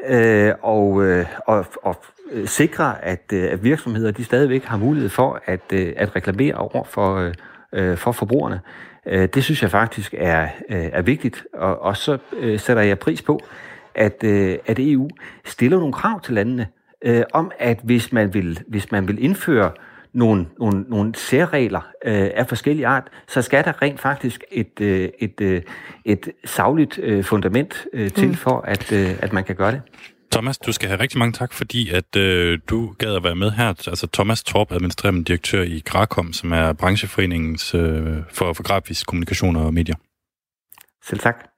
øh, 0.06 0.52
og, 0.62 1.04
øh, 1.04 1.26
og, 1.46 1.66
og 1.82 2.04
øh, 2.32 2.48
sikrer, 2.48 2.94
at, 3.02 3.22
øh, 3.33 3.52
at 3.52 3.64
virksomheder 3.64 4.10
de 4.10 4.24
stadigvæk 4.24 4.64
har 4.64 4.76
mulighed 4.76 5.08
for 5.08 5.42
at, 5.46 5.60
øh, 5.72 5.92
at 5.96 6.16
reklamere 6.16 6.54
over 6.54 6.85
for, 6.85 7.16
øh, 7.16 7.35
øh, 7.72 7.96
for 7.96 8.12
forbrugerne. 8.12 8.60
Øh, 9.06 9.28
det 9.35 9.44
synes 9.44 9.62
jeg 9.62 9.70
faktisk 9.70 10.14
er, 10.18 10.42
øh, 10.68 10.88
er 10.92 11.02
vigtigt, 11.02 11.44
og, 11.54 11.83
og 11.83 11.96
så 11.96 12.18
øh, 12.37 12.58
sætter 12.58 12.83
jeg 12.83 12.98
pris 12.98 13.22
på, 13.22 13.40
at, 13.94 14.24
øh, 14.24 14.58
at 14.66 14.78
EU 14.78 15.08
stiller 15.44 15.78
nogle 15.78 15.92
krav 15.92 16.20
til 16.20 16.35
landene 16.35 16.66
øh, 17.04 17.22
om, 17.33 17.50
at 17.58 17.80
hvis 17.83 18.12
man 18.12 18.35
vil, 18.35 18.60
hvis 18.68 18.92
man 18.92 19.08
vil 19.08 19.24
indføre 19.24 19.70
nogle, 20.12 20.46
nogle, 20.58 20.85
nogle 20.88 21.14
særregler 21.14 21.80
øh, 22.04 22.30
af 22.35 22.48
forskellige 22.48 22.87
art, 22.87 23.08
så 23.28 23.42
skal 23.42 23.64
der 23.64 23.83
rent 23.83 24.00
faktisk 24.00 24.44
et, 24.50 24.80
øh, 24.80 25.08
et, 25.18 25.40
øh, 25.40 25.62
et 26.04 26.28
savligt 26.44 26.98
øh, 26.98 27.24
fundament 27.24 27.87
øh, 27.92 28.10
til 28.10 28.28
Mm. 28.28 28.35
for, 28.35 28.60
at, 28.60 28.92
øh, 28.92 29.10
at 29.22 29.33
man 29.33 29.44
kan 29.44 29.56
gøre 29.56 29.72
det. 29.72 29.83
Thomas, 30.33 30.58
du 30.58 30.72
skal 30.72 30.88
have 30.88 31.00
rigtig 31.00 31.18
mange 31.18 31.33
tak, 31.33 31.52
fordi 31.52 31.90
at 31.90 32.16
øh, 32.16 32.58
du 32.70 32.94
gad 32.98 33.14
at 33.14 33.24
være 33.24 33.35
med 33.35 33.50
her. 33.50 33.68
Altså 33.68 34.08
Thomas 34.12 34.42
Torp, 34.42 34.72
administrerende 34.72 35.24
direktør 35.24 35.62
i 35.62 35.83
Grakom, 35.85 36.33
som 36.33 36.52
er 36.52 36.72
brancheforeningens 36.72 37.74
øh, 37.74 38.16
for, 38.30 38.52
for 38.52 38.62
grafisk 38.62 39.06
kommunikation 39.06 39.56
og 39.56 39.74
medier. 39.74 39.94
Selv 41.04 41.20
tak. 41.20 41.48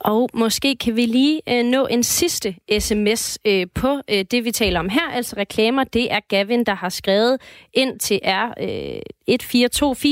Og 0.00 0.30
måske 0.34 0.76
kan 0.76 0.96
vi 0.96 1.06
lige 1.06 1.40
øh, 1.48 1.64
nå 1.64 1.86
en 1.86 2.02
sidste 2.02 2.56
sms 2.78 3.38
øh, 3.44 3.66
på 3.74 4.00
øh, 4.10 4.24
det, 4.30 4.44
vi 4.44 4.50
taler 4.50 4.80
om 4.80 4.88
her, 4.88 5.10
altså 5.10 5.36
reklamer. 5.36 5.84
Det 5.84 6.12
er 6.12 6.20
Gavin, 6.28 6.64
der 6.64 6.74
har 6.74 6.88
skrevet 6.88 7.40
ind 7.74 7.98
til 7.98 8.20
R1424, 8.24 10.06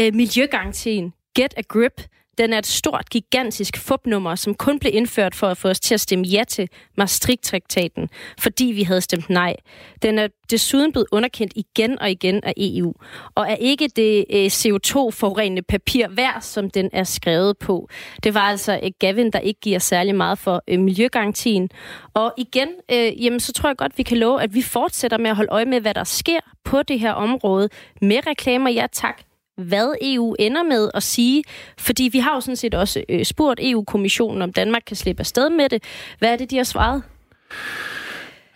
øh, 0.00 0.14
Miljøgarantien. 0.14 1.12
Get 1.34 1.54
a 1.56 1.62
grip. 1.68 2.02
Den 2.38 2.52
er 2.52 2.58
et 2.58 2.66
stort, 2.66 3.10
gigantisk 3.10 3.76
fupnummer, 3.76 4.34
som 4.34 4.54
kun 4.54 4.78
blev 4.78 4.94
indført 4.94 5.34
for 5.34 5.46
at 5.46 5.56
få 5.56 5.68
os 5.68 5.80
til 5.80 5.94
at 5.94 6.00
stemme 6.00 6.26
ja 6.26 6.44
til 6.48 6.68
Maastricht-traktaten, 6.96 8.08
fordi 8.38 8.64
vi 8.64 8.82
havde 8.82 9.00
stemt 9.00 9.30
nej. 9.30 9.56
Den 10.02 10.18
er 10.18 10.28
desuden 10.50 10.92
blevet 10.92 11.06
underkendt 11.12 11.52
igen 11.56 11.98
og 11.98 12.10
igen 12.10 12.44
af 12.44 12.52
EU, 12.56 12.92
og 13.34 13.46
er 13.50 13.54
ikke 13.54 13.88
det 13.88 14.24
øh, 14.30 14.46
CO2-forurenende 14.46 15.62
papir 15.62 16.06
værd, 16.10 16.40
som 16.40 16.70
den 16.70 16.90
er 16.92 17.04
skrevet 17.04 17.58
på. 17.58 17.88
Det 18.22 18.34
var 18.34 18.40
altså 18.40 18.80
øh, 18.82 18.90
Gavin, 18.98 19.30
der 19.30 19.38
ikke 19.38 19.60
giver 19.60 19.78
særlig 19.78 20.14
meget 20.14 20.38
for 20.38 20.62
øh, 20.68 20.78
miljøgarantien. 20.78 21.70
Og 22.14 22.34
igen, 22.36 22.68
øh, 22.92 23.24
jamen, 23.24 23.40
så 23.40 23.52
tror 23.52 23.68
jeg 23.68 23.76
godt, 23.76 23.98
vi 23.98 24.02
kan 24.02 24.18
love, 24.18 24.42
at 24.42 24.54
vi 24.54 24.62
fortsætter 24.62 25.18
med 25.18 25.30
at 25.30 25.36
holde 25.36 25.52
øje 25.52 25.64
med, 25.64 25.80
hvad 25.80 25.94
der 25.94 26.04
sker 26.04 26.40
på 26.64 26.82
det 26.82 27.00
her 27.00 27.12
område 27.12 27.68
med 28.02 28.26
reklamer. 28.26 28.70
Ja, 28.70 28.86
tak 28.92 29.22
hvad 29.56 29.94
EU 30.02 30.36
ender 30.38 30.62
med 30.62 30.90
at 30.94 31.02
sige, 31.02 31.44
fordi 31.78 32.08
vi 32.12 32.18
har 32.18 32.34
jo 32.34 32.40
sådan 32.40 32.56
set 32.56 32.74
også 32.74 33.04
øh, 33.08 33.24
spurgt 33.24 33.60
EU-kommissionen, 33.62 34.42
om 34.42 34.52
Danmark 34.52 34.82
kan 34.86 34.96
slippe 34.96 35.20
afsted 35.20 35.50
med 35.50 35.68
det. 35.68 35.82
Hvad 36.18 36.32
er 36.32 36.36
det, 36.36 36.50
de 36.50 36.56
har 36.56 36.64
svaret? 36.64 37.02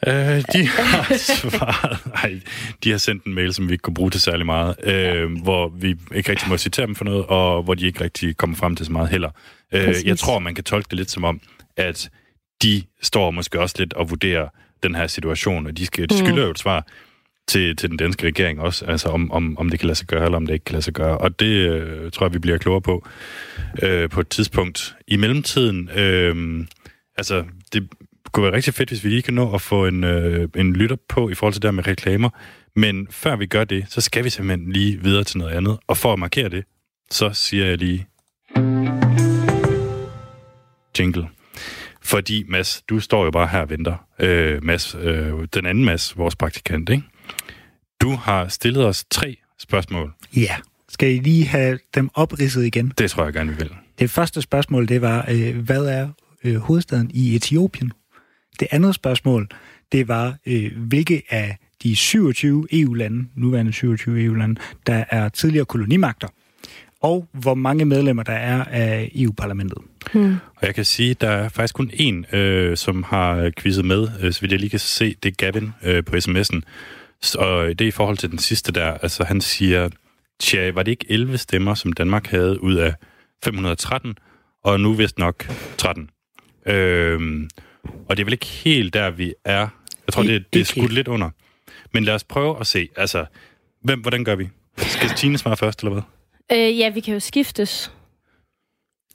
Øh, 0.07 0.43
de 0.53 0.67
har 0.77 1.17
svaret... 1.17 2.07
Nej, 2.07 2.41
de 2.85 2.91
har 2.91 2.99
sendt 2.99 3.25
en 3.25 3.35
mail, 3.35 3.55
som 3.55 3.69
vi 3.69 3.73
ikke 3.73 3.83
kunne 3.83 3.95
bruge 3.95 4.11
til 4.11 4.21
særlig 4.21 4.47
meget, 4.47 4.77
øh, 4.83 5.43
hvor 5.43 5.69
vi 5.69 5.97
ikke 6.15 6.31
rigtig 6.31 6.49
må 6.49 6.57
citere 6.57 6.87
dem 6.87 6.95
for 6.95 7.05
noget, 7.05 7.27
og 7.27 7.63
hvor 7.63 7.75
de 7.75 7.87
ikke 7.87 8.05
rigtig 8.05 8.37
kommer 8.37 8.57
frem 8.57 8.77
til 8.77 8.87
så 8.87 8.93
meget 8.93 9.09
heller. 9.09 9.31
Øh, 9.73 9.95
jeg 10.05 10.19
tror, 10.19 10.39
man 10.39 10.55
kan 10.55 10.65
tolke 10.65 10.87
det 10.91 10.99
lidt 10.99 11.11
som 11.11 11.25
om, 11.25 11.41
at 11.77 12.11
de 12.63 12.83
står 13.03 13.31
måske 13.31 13.61
også 13.61 13.75
lidt 13.79 13.93
og 13.93 14.11
vurderer 14.11 14.49
den 14.83 14.95
her 14.95 15.07
situation, 15.07 15.67
og 15.67 15.77
de, 15.77 15.87
skal, 15.87 16.09
de 16.09 16.19
skylder 16.19 16.45
jo 16.45 16.51
et 16.51 16.59
svar 16.59 16.87
til, 17.51 17.77
til 17.77 17.91
den 17.91 17.97
danske 17.97 18.27
regering 18.27 18.61
også, 18.61 18.85
altså 18.85 19.09
om, 19.09 19.31
om, 19.31 19.59
om 19.59 19.69
det 19.69 19.79
kan 19.79 19.87
lade 19.87 19.99
sig 19.99 20.07
gøre, 20.07 20.25
eller 20.25 20.37
om 20.37 20.47
det 20.47 20.55
ikke 20.55 20.65
kan 20.65 20.73
lade 20.73 20.83
sig 20.83 20.95
gøre. 20.95 21.19
Og 21.19 21.41
det 21.41 21.47
øh, 21.47 22.11
tror 22.11 22.27
jeg, 22.27 22.35
vi 22.35 22.39
bliver 22.39 22.59
klogere 22.59 22.81
på 22.81 23.07
øh, 23.83 24.11
på 24.11 24.21
et 24.21 24.29
tidspunkt. 24.29 24.95
I 25.09 25.17
mellemtiden, 25.17 25.91
øh, 25.97 26.67
altså 27.17 27.45
det 27.73 27.89
kunne 28.33 28.45
være 28.45 28.53
rigtig 28.53 28.75
fedt, 28.75 28.89
hvis 28.89 29.05
vi 29.05 29.09
lige 29.09 29.23
kan 29.23 29.35
nå 29.35 29.55
at 29.55 29.61
få 29.61 29.87
en, 29.87 30.05
øh, 30.05 30.49
en 30.57 30.73
lytter 30.73 30.97
på 31.09 31.31
i 31.31 31.35
forhold 31.35 31.53
til 31.53 31.63
det 31.63 31.75
med 31.75 31.87
reklamer. 31.87 32.31
Men 32.77 33.07
før 33.11 33.37
vi 33.37 33.47
gør 33.47 33.65
det, 33.65 33.85
så 33.89 34.01
skal 34.01 34.25
vi 34.25 34.31
simpelthen 34.31 34.73
lige 34.73 35.03
videre 35.03 35.25
til 35.25 35.39
noget 35.39 35.53
andet. 35.53 35.79
Og 35.87 35.97
for 35.97 36.13
at 36.13 36.19
markere 36.19 36.49
det, 36.49 36.65
så 37.11 37.31
siger 37.33 37.67
jeg 37.67 37.79
lige... 37.79 38.07
Jingle. 40.99 41.29
Fordi, 42.03 42.45
Mads, 42.49 42.83
du 42.89 43.01
står 43.01 43.25
jo 43.25 43.31
bare 43.31 43.49
her 43.49 43.61
og 43.61 43.71
venter. 43.71 44.07
Øh, 44.19 44.65
Mads, 44.65 44.97
øh, 45.01 45.33
den 45.55 45.67
anden 45.67 45.85
Mads, 45.85 46.19
vores 46.19 46.37
praktikant, 46.37 46.89
ikke? 46.89 47.03
Du 48.01 48.11
har 48.11 48.49
stillet 48.49 48.87
os 48.87 49.05
tre 49.11 49.37
spørgsmål. 49.59 50.13
Ja. 50.37 50.57
Skal 50.89 51.15
I 51.15 51.19
lige 51.19 51.47
have 51.47 51.79
dem 51.95 52.11
opridset 52.15 52.65
igen? 52.65 52.93
Det 52.99 53.11
tror 53.11 53.25
jeg 53.25 53.33
gerne, 53.33 53.51
vi 53.51 53.57
vil. 53.57 53.71
Det 53.99 54.11
første 54.11 54.43
spørgsmål, 54.43 54.89
det 54.89 55.03
var, 55.03 55.27
øh, 55.31 55.59
hvad 55.59 55.85
er 55.85 56.09
øh, 56.45 56.57
hovedstaden 56.57 57.11
i 57.15 57.37
Etiopien? 57.37 57.93
Det 58.61 58.69
andet 58.71 58.95
spørgsmål, 58.95 59.49
det 59.93 60.09
var, 60.09 60.37
øh, 60.47 60.73
hvilke 60.77 61.23
af 61.31 61.57
de 61.83 61.97
27 61.97 62.67
EU-lande, 62.73 63.29
nuværende 63.35 63.73
27 63.73 64.25
EU-lande, 64.25 64.61
der 64.87 65.05
er 65.11 65.29
tidligere 65.29 65.65
kolonimagter, 65.65 66.29
og 67.01 67.29
hvor 67.33 67.55
mange 67.55 67.85
medlemmer 67.85 68.23
der 68.23 68.33
er 68.33 68.65
af 68.65 69.13
EU-parlamentet. 69.15 69.79
Hmm. 70.13 70.37
Og 70.57 70.67
jeg 70.67 70.75
kan 70.75 70.85
sige, 70.85 71.15
der 71.15 71.31
er 71.31 71.49
faktisk 71.49 71.75
kun 71.75 71.91
én, 71.91 72.37
øh, 72.37 72.77
som 72.77 73.03
har 73.03 73.51
quizzet 73.59 73.85
med, 73.85 74.09
øh, 74.21 74.33
så 74.33 74.41
vidt 74.41 74.53
jeg 74.53 74.61
lige 74.61 74.71
kan 74.71 74.79
se, 74.79 75.17
det 75.23 75.29
er 75.29 75.35
Gavin 75.37 75.73
øh, 75.83 76.05
på 76.05 76.17
sms'en. 76.17 76.61
Og 77.39 77.69
det 77.69 77.81
er 77.81 77.89
i 77.89 77.91
forhold 77.91 78.17
til 78.17 78.31
den 78.31 78.39
sidste 78.39 78.73
der, 78.73 78.93
altså 78.93 79.25
han 79.25 79.41
siger, 79.41 79.89
tja, 80.41 80.71
var 80.71 80.83
det 80.83 80.91
ikke 80.91 81.07
11 81.09 81.39
stemmer, 81.39 81.75
som 81.75 81.93
Danmark 81.93 82.27
havde 82.27 82.63
ud 82.63 82.75
af 82.75 82.95
513, 83.45 84.19
og 84.65 84.81
nu 84.81 84.93
vist 84.93 85.19
nok 85.19 85.49
13. 85.79 86.11
Øhm, 86.67 87.51
og 88.09 88.17
det 88.17 88.23
er 88.23 88.25
vel 88.25 88.33
ikke 88.33 88.47
helt 88.47 88.95
der, 88.95 89.11
vi 89.11 89.35
er. 89.45 89.69
Jeg 90.07 90.13
tror, 90.13 90.23
det, 90.23 90.53
det 90.53 90.61
er 90.61 90.65
skudt 90.65 90.93
lidt 90.93 91.09
under. 91.09 91.31
Men 91.93 92.05
lad 92.05 92.15
os 92.15 92.25
prøve 92.25 92.61
at 92.61 92.67
se, 92.67 92.89
altså, 92.97 93.25
hvem, 93.83 94.01
hvordan 94.01 94.25
gør 94.25 94.35
vi? 94.35 94.49
Skal 94.77 95.09
Tine 95.09 95.39
svare 95.39 95.57
først, 95.57 95.81
eller 95.81 95.93
hvad? 95.93 96.03
Øh, 96.53 96.79
ja, 96.79 96.89
vi 96.89 97.01
kan 97.01 97.15
jo 97.15 97.21
skiftes. 97.21 97.93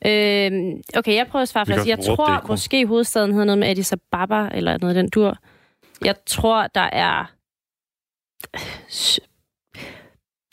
Øh, 0.05 0.51
okay, 0.97 1.15
jeg 1.15 1.27
prøver 1.29 1.43
at 1.43 1.49
svare 1.49 1.67
Vi 1.67 1.73
først. 1.73 1.87
Jeg 1.87 1.99
tror 1.99 2.47
måske 2.47 2.85
hovedstaden 2.85 3.31
hedder 3.31 3.45
noget 3.45 3.59
med 3.59 3.67
Addis 3.67 3.93
Ababa, 3.93 4.49
eller 4.53 4.77
noget 4.77 4.95
af 4.95 5.03
den 5.03 5.09
dur. 5.09 5.37
Jeg 6.05 6.15
tror, 6.25 6.67
der 6.67 6.89
er 6.91 7.34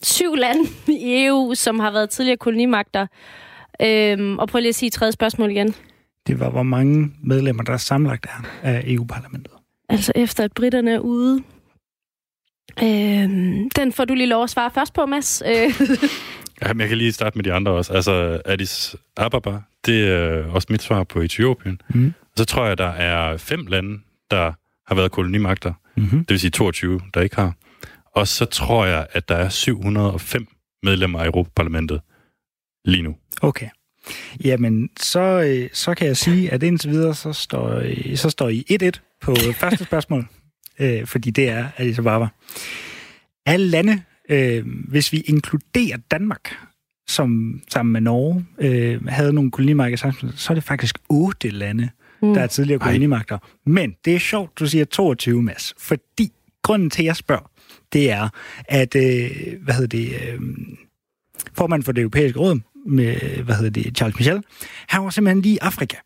syv 0.03 0.35
lande 0.35 0.63
i 0.87 1.25
EU, 1.25 1.53
som 1.55 1.79
har 1.79 1.91
været 1.91 2.09
tidligere 2.09 2.37
kolonimagter. 2.37 3.07
Øhm, 3.81 4.39
og 4.39 4.47
prøv 4.47 4.59
lige 4.59 4.69
at 4.69 4.75
sige 4.75 4.89
tredje 4.89 5.11
spørgsmål 5.11 5.51
igen. 5.51 5.75
Det 6.27 6.39
var, 6.39 6.49
hvor 6.49 6.63
mange 6.63 7.11
medlemmer, 7.23 7.63
der 7.63 7.77
sammenlagt 7.77 8.25
er 8.25 8.47
af 8.61 8.83
EU-parlamentet. 8.85 9.53
Altså 9.89 10.11
efter, 10.15 10.43
at 10.43 10.51
britterne 10.51 10.91
er 10.91 10.99
ude. 10.99 11.43
Øhm, 12.83 13.69
den 13.69 13.93
får 13.93 14.05
du 14.05 14.13
lige 14.13 14.27
lov 14.27 14.43
at 14.43 14.49
svare 14.49 14.71
først 14.71 14.93
på, 14.93 15.05
Mads. 15.05 15.43
Øh, 15.45 15.81
Jamen, 16.63 16.81
jeg 16.81 16.89
kan 16.89 16.97
lige 16.97 17.11
starte 17.11 17.37
med 17.37 17.43
de 17.43 17.53
andre 17.53 17.71
også. 17.71 17.93
Altså, 17.93 18.41
Addis 18.45 18.95
Ababa, 19.17 19.59
det 19.85 20.07
er 20.07 20.45
også 20.45 20.67
mit 20.69 20.81
svar 20.81 21.03
på 21.03 21.21
Etiopien. 21.21 21.81
Mm. 21.89 22.13
Og 22.21 22.37
så 22.37 22.45
tror 22.45 22.65
jeg, 22.65 22.77
der 22.77 22.89
er 22.89 23.37
fem 23.37 23.65
lande, 23.65 23.99
der 24.31 24.51
har 24.87 24.95
været 24.95 25.11
kolonimagter. 25.11 25.73
Mm-hmm. 25.95 26.19
Det 26.19 26.29
vil 26.29 26.39
sige 26.39 26.51
22, 26.51 27.01
der 27.13 27.21
ikke 27.21 27.35
har. 27.35 27.53
Og 28.15 28.27
så 28.27 28.45
tror 28.45 28.85
jeg, 28.85 29.07
at 29.11 29.29
der 29.29 29.35
er 29.35 29.49
705 29.49 30.47
medlemmer 30.83 31.19
af 31.19 31.25
Europaparlamentet 31.25 32.01
lige 32.85 33.01
nu. 33.01 33.15
Okay. 33.41 33.69
Jamen, 34.43 34.89
så, 34.99 35.19
øh, 35.19 35.69
så 35.73 35.93
kan 35.93 36.07
jeg 36.07 36.17
sige, 36.17 36.51
at 36.51 36.63
indtil 36.63 36.89
videre, 36.89 37.15
så 37.15 37.33
står, 37.33 37.69
øh, 37.69 38.17
så 38.17 38.29
står 38.29 38.49
I 38.49 38.65
1-1 38.83 39.17
på 39.21 39.35
første 39.61 39.83
spørgsmål, 39.83 40.25
øh, 40.79 41.07
fordi 41.07 41.31
det 41.31 41.49
er 41.49 41.67
Addis 41.77 41.99
Ababa. 41.99 42.27
Alle 43.45 43.67
lande, 43.67 44.01
øh, 44.29 44.65
hvis 44.87 45.11
vi 45.11 45.19
inkluderer 45.19 45.97
Danmark, 46.11 46.55
som 47.07 47.61
sammen 47.69 47.93
med 47.93 48.01
Norge 48.01 48.45
øh, 48.59 49.05
havde 49.07 49.33
nogle 49.33 49.51
kolonimagter 49.51 50.31
så 50.35 50.53
er 50.53 50.55
det 50.55 50.63
faktisk 50.63 50.99
otte 51.09 51.49
lande, 51.49 51.89
mm. 52.21 52.33
der 52.33 52.41
er 52.41 52.47
tidligere 52.47 52.79
kolonimagter. 52.79 53.37
Men 53.65 53.95
det 54.05 54.15
er 54.15 54.19
sjovt, 54.19 54.59
du 54.59 54.67
siger 54.67 54.85
22, 54.85 55.41
Mads, 55.41 55.73
fordi 55.77 56.31
grunden 56.63 56.89
til, 56.89 57.01
at 57.01 57.05
jeg 57.05 57.15
spørger, 57.15 57.51
det 57.93 58.11
er, 58.11 58.29
at, 58.65 58.95
øh, 58.95 59.31
hvad 59.63 59.73
hedder 59.73 59.97
det, 59.97 60.09
øh, 60.09 60.39
formand 61.53 61.83
for 61.83 61.91
det 61.91 62.01
europæiske 62.01 62.39
råd, 62.39 62.59
med, 62.85 63.43
hvad 63.43 63.55
hedder 63.55 63.69
det, 63.69 63.97
Charles 63.97 64.15
Michel, 64.19 64.43
han 64.87 65.03
var 65.03 65.09
simpelthen 65.09 65.41
lige 65.41 65.55
i 65.55 65.59
Afrika, 65.61 65.97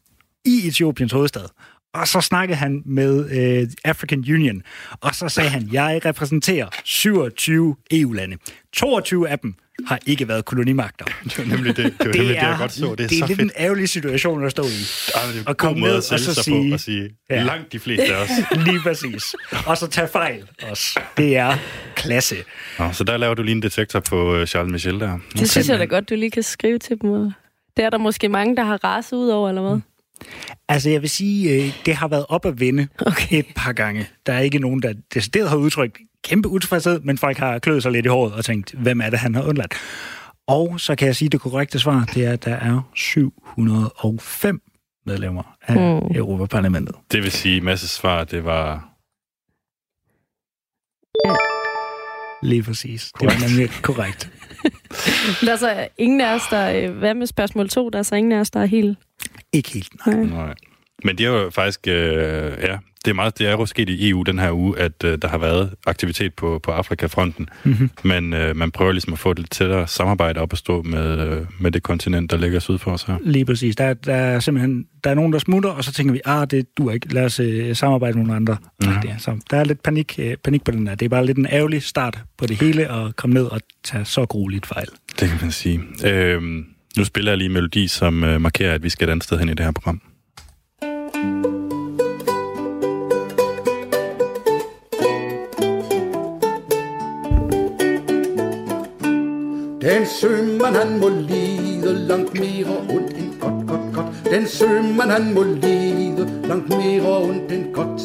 i 0.46 0.68
Etiopiens 0.68 1.12
hovedstad. 1.12 1.46
Og 1.94 2.08
så 2.08 2.22
snakkede 2.22 2.58
han 2.58 2.84
med 2.86 3.32
øh, 3.32 3.70
African 3.86 4.20
Union, 4.20 4.62
og 5.02 5.16
så 5.16 5.30
sagde 5.30 5.50
han, 5.50 5.70
jeg 5.72 6.02
repræsenterer 6.06 6.70
27 6.84 7.76
EU-lande. 7.92 8.38
22 8.74 9.30
af 9.30 9.40
dem 9.40 9.56
har 9.88 10.00
ikke 10.06 10.28
været 10.28 10.46
kolonimagter. 10.46 11.06
Det 11.24 11.38
var 11.38 11.56
nemlig 11.56 11.78
det, 11.78 11.86
det, 11.86 11.94
var 12.00 12.06
nemlig 12.06 12.28
det 12.28 12.36
jeg 12.36 12.56
godt 12.60 12.72
så. 12.72 12.82
Det 12.86 12.90
er, 12.92 12.96
det 12.96 13.04
er 13.06 13.08
så 13.10 13.16
lidt 13.28 13.28
fedt. 13.28 13.42
en 13.42 13.52
ærgerlig 13.58 13.90
situation 13.90 14.46
at 14.46 14.52
stå 14.52 14.64
i. 14.64 14.66
Ja, 14.68 15.28
det 15.28 15.36
er 15.36 15.40
en 15.42 15.48
Og 15.48 15.58
komme 15.58 15.80
ned 15.82 15.90
at 15.90 15.96
og 15.96 16.04
så 16.04 16.18
sig 16.34 16.44
sige- 16.44 16.70
på 16.70 16.74
og 16.74 16.80
sige, 16.80 17.10
Ja. 17.30 17.44
langt 17.44 17.72
de 17.74 17.80
fleste 17.80 18.16
af 18.16 18.24
os. 18.24 18.30
Lige 18.66 18.80
præcis. 18.84 19.36
Og 19.66 19.78
så 19.78 19.88
tage 19.88 20.08
fejl 20.08 20.44
også. 20.70 21.00
Det 21.18 21.38
er 21.38 21.58
klasse. 21.96 22.36
Nå, 22.80 22.92
så 22.92 23.04
der 23.04 23.18
laver 23.18 23.34
du 23.34 23.44
lige 23.44 23.56
en 23.56 23.62
detektor 23.62 24.00
på 24.00 24.36
øh, 24.36 24.48
Charles 24.48 24.72
Michel 24.72 25.00
der. 25.00 25.20
det 25.40 25.50
synes 25.50 25.70
jeg 25.70 25.80
da 25.80 25.86
godt, 25.86 26.10
du 26.10 26.16
lige 26.16 26.32
kan 26.32 26.44
skrive 26.44 26.80
til 26.80 26.98
dem. 27.02 27.32
Det 27.78 27.86
er 27.86 27.90
der 27.90 27.98
måske 27.98 28.30
mange, 28.30 28.56
der 28.56 28.64
har 28.64 28.84
raset 28.84 29.18
ud 29.18 29.28
over, 29.28 29.50
eller 29.50 29.62
hvad? 29.70 29.80
Altså, 30.70 30.90
jeg 30.90 31.02
vil 31.02 31.10
sige, 31.10 31.52
øh, 31.66 31.74
det 31.86 31.96
har 31.96 32.08
været 32.08 32.26
op 32.30 32.46
at 32.46 32.60
vende 32.60 32.88
okay. 33.06 33.40
et 33.40 33.46
par 33.56 33.74
gange. 33.74 34.08
Der 34.26 34.34
er 34.34 34.40
ikke 34.40 34.60
nogen, 34.60 34.82
der 34.82 34.94
decideret 35.14 35.50
har 35.50 35.58
udtrykt 35.58 35.98
kæmpe 36.28 36.50
utilfredshed, 36.50 37.00
men 37.00 37.18
folk 37.18 37.38
har 37.38 37.60
kløet 37.60 37.84
sig 37.84 37.92
lidt 37.92 38.06
i 38.06 38.10
håret 38.10 38.34
og 38.34 38.46
tænkt, 38.46 38.72
hvem 38.74 39.02
er 39.02 39.10
det, 39.10 39.20
han 39.20 39.36
har 39.36 39.44
undladt? 39.44 39.74
Og 40.48 40.80
så 40.80 40.96
kan 40.96 41.08
jeg 41.08 41.16
sige, 41.16 41.30
det 41.30 41.42
korrekte 41.42 41.80
svar, 41.80 42.10
det 42.14 42.26
er, 42.26 42.32
at 42.34 42.46
der 42.46 42.56
er 42.56 42.90
705 42.96 44.62
medlemmer 45.06 45.58
af 45.68 45.76
Mm. 45.76 46.16
Europaparlamentet. 46.16 46.96
Det 47.12 47.24
vil 47.24 47.32
sige, 47.32 47.62
Masses 47.62 47.90
svar, 47.90 48.24
det 48.24 48.44
var... 48.46 48.90
Lige 52.44 52.64
præcis. 52.64 53.12
Det 53.20 53.26
var 53.28 53.48
nemlig 53.50 53.70
korrekt. 53.82 54.32
Der 55.46 55.52
er 55.52 55.56
så 55.56 55.88
ingen 55.98 56.22
af 56.22 56.36
os, 56.36 56.42
der... 56.52 56.90
øh, 56.90 56.98
Hvad 56.98 57.14
med 57.14 57.28
spørgsmål 57.28 57.70
to? 57.70 57.90
Der 57.90 58.00
er 58.00 58.04
så 58.04 58.16
ingen 58.16 58.32
af 58.32 58.40
os, 58.40 58.52
der 58.52 58.60
er 58.60 58.66
helt... 58.66 58.98
Ikke 59.54 59.72
helt, 59.74 60.06
nej. 60.08 60.16
Nej. 60.24 60.54
Men 61.04 61.18
det 61.18 61.26
er 61.26 61.30
jo 61.30 61.50
faktisk, 61.50 61.88
øh, 61.88 62.58
ja, 62.64 62.78
det 63.08 63.12
er 63.12 63.16
meget, 63.16 63.38
det 63.40 63.48
er 63.48 63.52
jo 63.52 63.66
sket 63.66 63.90
i 63.90 64.10
EU 64.10 64.24
den 64.24 64.40
her 64.40 64.52
uge, 64.52 64.80
at 64.80 65.04
uh, 65.04 65.10
der 65.22 65.28
har 65.28 65.38
været 65.38 65.70
aktivitet 65.86 66.34
på, 66.34 66.60
på 66.64 66.72
Afrikafronten, 66.72 67.50
Mhm. 67.64 67.90
men 68.04 68.34
uh, 68.34 68.56
man 68.56 68.72
prøver 68.72 68.92
ligesom 68.92 69.14
at 69.14 69.20
få 69.20 69.32
et 69.32 69.40
lidt 69.40 69.52
tættere 69.52 69.88
samarbejde 69.88 70.40
op 70.40 70.54
at 70.54 70.60
stå 70.60 70.82
med, 70.82 71.38
uh, 71.40 71.46
med 71.60 71.72
det 71.72 71.84
kontinent, 71.84 72.32
der 72.32 72.38
ligger 72.38 72.60
syd 72.60 72.78
for 72.78 72.92
os 72.92 73.04
her. 73.04 73.16
Lige 73.24 73.46
præcis. 73.46 73.76
Der, 73.76 73.94
der 73.94 74.14
er 74.16 74.40
simpelthen 74.40 74.86
der 75.04 75.10
er 75.10 75.14
nogen, 75.16 75.34
der 75.34 75.40
smutter, 75.40 75.70
og 75.70 75.84
så 75.84 75.94
tænker 75.94 76.14
vi, 76.14 76.22
ah, 76.26 76.48
det 76.52 76.78
du 76.78 76.90
ikke. 76.90 77.14
Lad 77.14 77.26
os 77.26 77.40
øh, 77.40 77.76
samarbejde 77.76 78.18
med 78.18 78.26
nogle 78.26 78.36
andre. 78.36 78.58
Mhm. 78.82 78.92
Mm. 78.94 79.02
Det 79.02 79.10
er, 79.10 79.18
så 79.18 79.38
der 79.52 79.58
er 79.58 79.64
lidt 79.64 79.84
panik, 79.84 80.16
øh, 80.20 80.36
panik 80.44 80.64
på 80.64 80.72
den 80.72 80.88
der. 80.88 80.96
Det 80.96 81.06
er 81.06 81.10
bare 81.10 81.26
lidt 81.26 81.38
en 81.38 81.48
ærgerlig 81.52 81.84
start 81.84 82.20
på 82.38 82.46
det 82.46 82.62
hele, 82.62 82.92
at 82.92 83.16
komme 83.16 83.34
ned 83.34 83.44
og 83.46 83.60
tage 83.84 84.06
så 84.06 84.26
grueligt 84.26 84.66
fejl. 84.66 84.88
Det 85.20 85.30
kan 85.30 85.38
man 85.42 85.52
sige. 85.52 85.82
Øhm, 86.06 86.66
nu 86.98 87.04
spiller 87.04 87.32
jeg 87.32 87.38
lige 87.38 87.46
en 87.48 87.54
melodi, 87.54 87.88
som 87.88 88.24
øh, 88.24 88.42
markerer, 88.42 88.74
at 88.74 88.84
vi 88.84 88.90
skal 88.90 89.08
et 89.08 89.12
andet 89.12 89.24
sted 89.24 89.40
hen 89.40 89.50
i 89.50 89.54
det 89.54 89.66
her 89.66 89.72
program. 89.72 90.02
Den 99.88 100.06
sømand 100.22 100.76
han 100.76 101.00
må 101.00 101.10
lide 101.10 102.08
langt 102.08 102.34
mere 102.34 102.78
ondt 102.78 103.18
end 103.18 103.40
godt, 103.40 103.68
godt, 103.68 103.96
godt. 103.96 104.26
Den 104.26 104.48
sømand 104.48 105.12
han 105.12 105.34
må 105.34 105.44
lide 105.44 106.48
langt 106.48 106.70
mere 106.70 107.18
ondt 107.22 107.52
end 107.52 107.74
godt. 107.74 108.02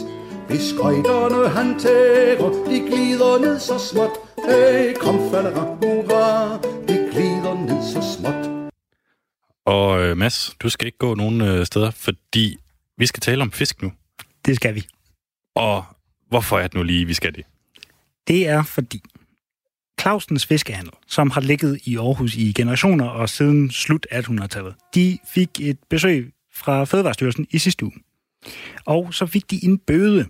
Hvis 0.49 0.61
skøjterne 0.61 1.49
han 1.49 1.78
tærer, 1.78 2.51
de 2.70 2.78
glider 2.89 3.39
ned 3.39 3.59
så 3.61 3.78
småt. 3.78 4.11
Hey, 4.49 4.95
kom 4.95 5.30
falder, 5.30 5.64
hurra, 5.64 6.59
de 6.89 7.09
glider 7.12 7.55
ned 7.66 7.83
så 7.93 8.16
småt. 8.18 8.72
Og 9.66 10.03
øh, 10.03 10.16
Mads, 10.16 10.57
du 10.62 10.68
skal 10.68 10.87
ikke 10.87 10.99
gå 10.99 11.14
nogen 11.14 11.41
øh, 11.41 11.66
steder, 11.66 11.91
fordi 11.91 12.59
vi 12.99 13.07
skal 13.07 13.20
tale 13.20 13.43
om 13.43 13.53
fisk 13.53 13.83
nu. 13.83 13.93
Det 14.47 14.57
skal 14.57 14.74
vi. 14.74 14.87
Og 15.55 15.85
hvorfor 16.28 16.59
er 16.59 16.62
det 16.62 16.74
nu 16.74 16.83
lige, 16.83 17.07
vi 17.07 17.14
skal 17.14 17.35
det? 17.35 17.45
Det 18.28 18.49
er 18.49 18.62
fordi 18.62 19.03
Clausens 20.03 20.47
Fiskehandel, 20.47 20.93
som 21.07 21.31
har 21.31 21.41
ligget 21.41 21.81
i 21.85 21.97
Aarhus 21.97 22.35
i 22.35 22.53
generationer 22.53 23.05
og 23.09 23.29
siden 23.29 23.71
slut 23.71 24.07
1800-tallet, 24.13 24.75
de 24.95 25.19
fik 25.35 25.49
et 25.61 25.79
besøg 25.91 26.33
fra 26.55 26.85
Fødevarestyrelsen 26.85 27.47
i 27.51 27.59
sidste 27.59 27.85
uge. 27.85 27.93
Og 28.85 29.15
så 29.15 29.27
fik 29.27 29.51
de 29.51 29.65
en 29.65 29.79
bøde 29.79 30.27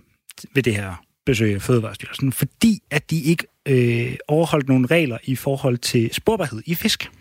ved 0.53 0.63
det 0.63 0.75
her 0.75 1.03
besøg 1.25 1.55
af 1.55 1.61
Fødevarestyrelsen, 1.61 2.31
fordi 2.31 2.79
at 2.91 3.11
de 3.11 3.21
ikke 3.21 3.47
øh, 3.67 4.15
overholdt 4.27 4.67
nogle 4.67 4.87
regler 4.87 5.17
i 5.23 5.35
forhold 5.35 5.77
til 5.77 6.13
sporbarhed 6.13 6.61
i 6.65 6.75
fisk. 6.75 7.11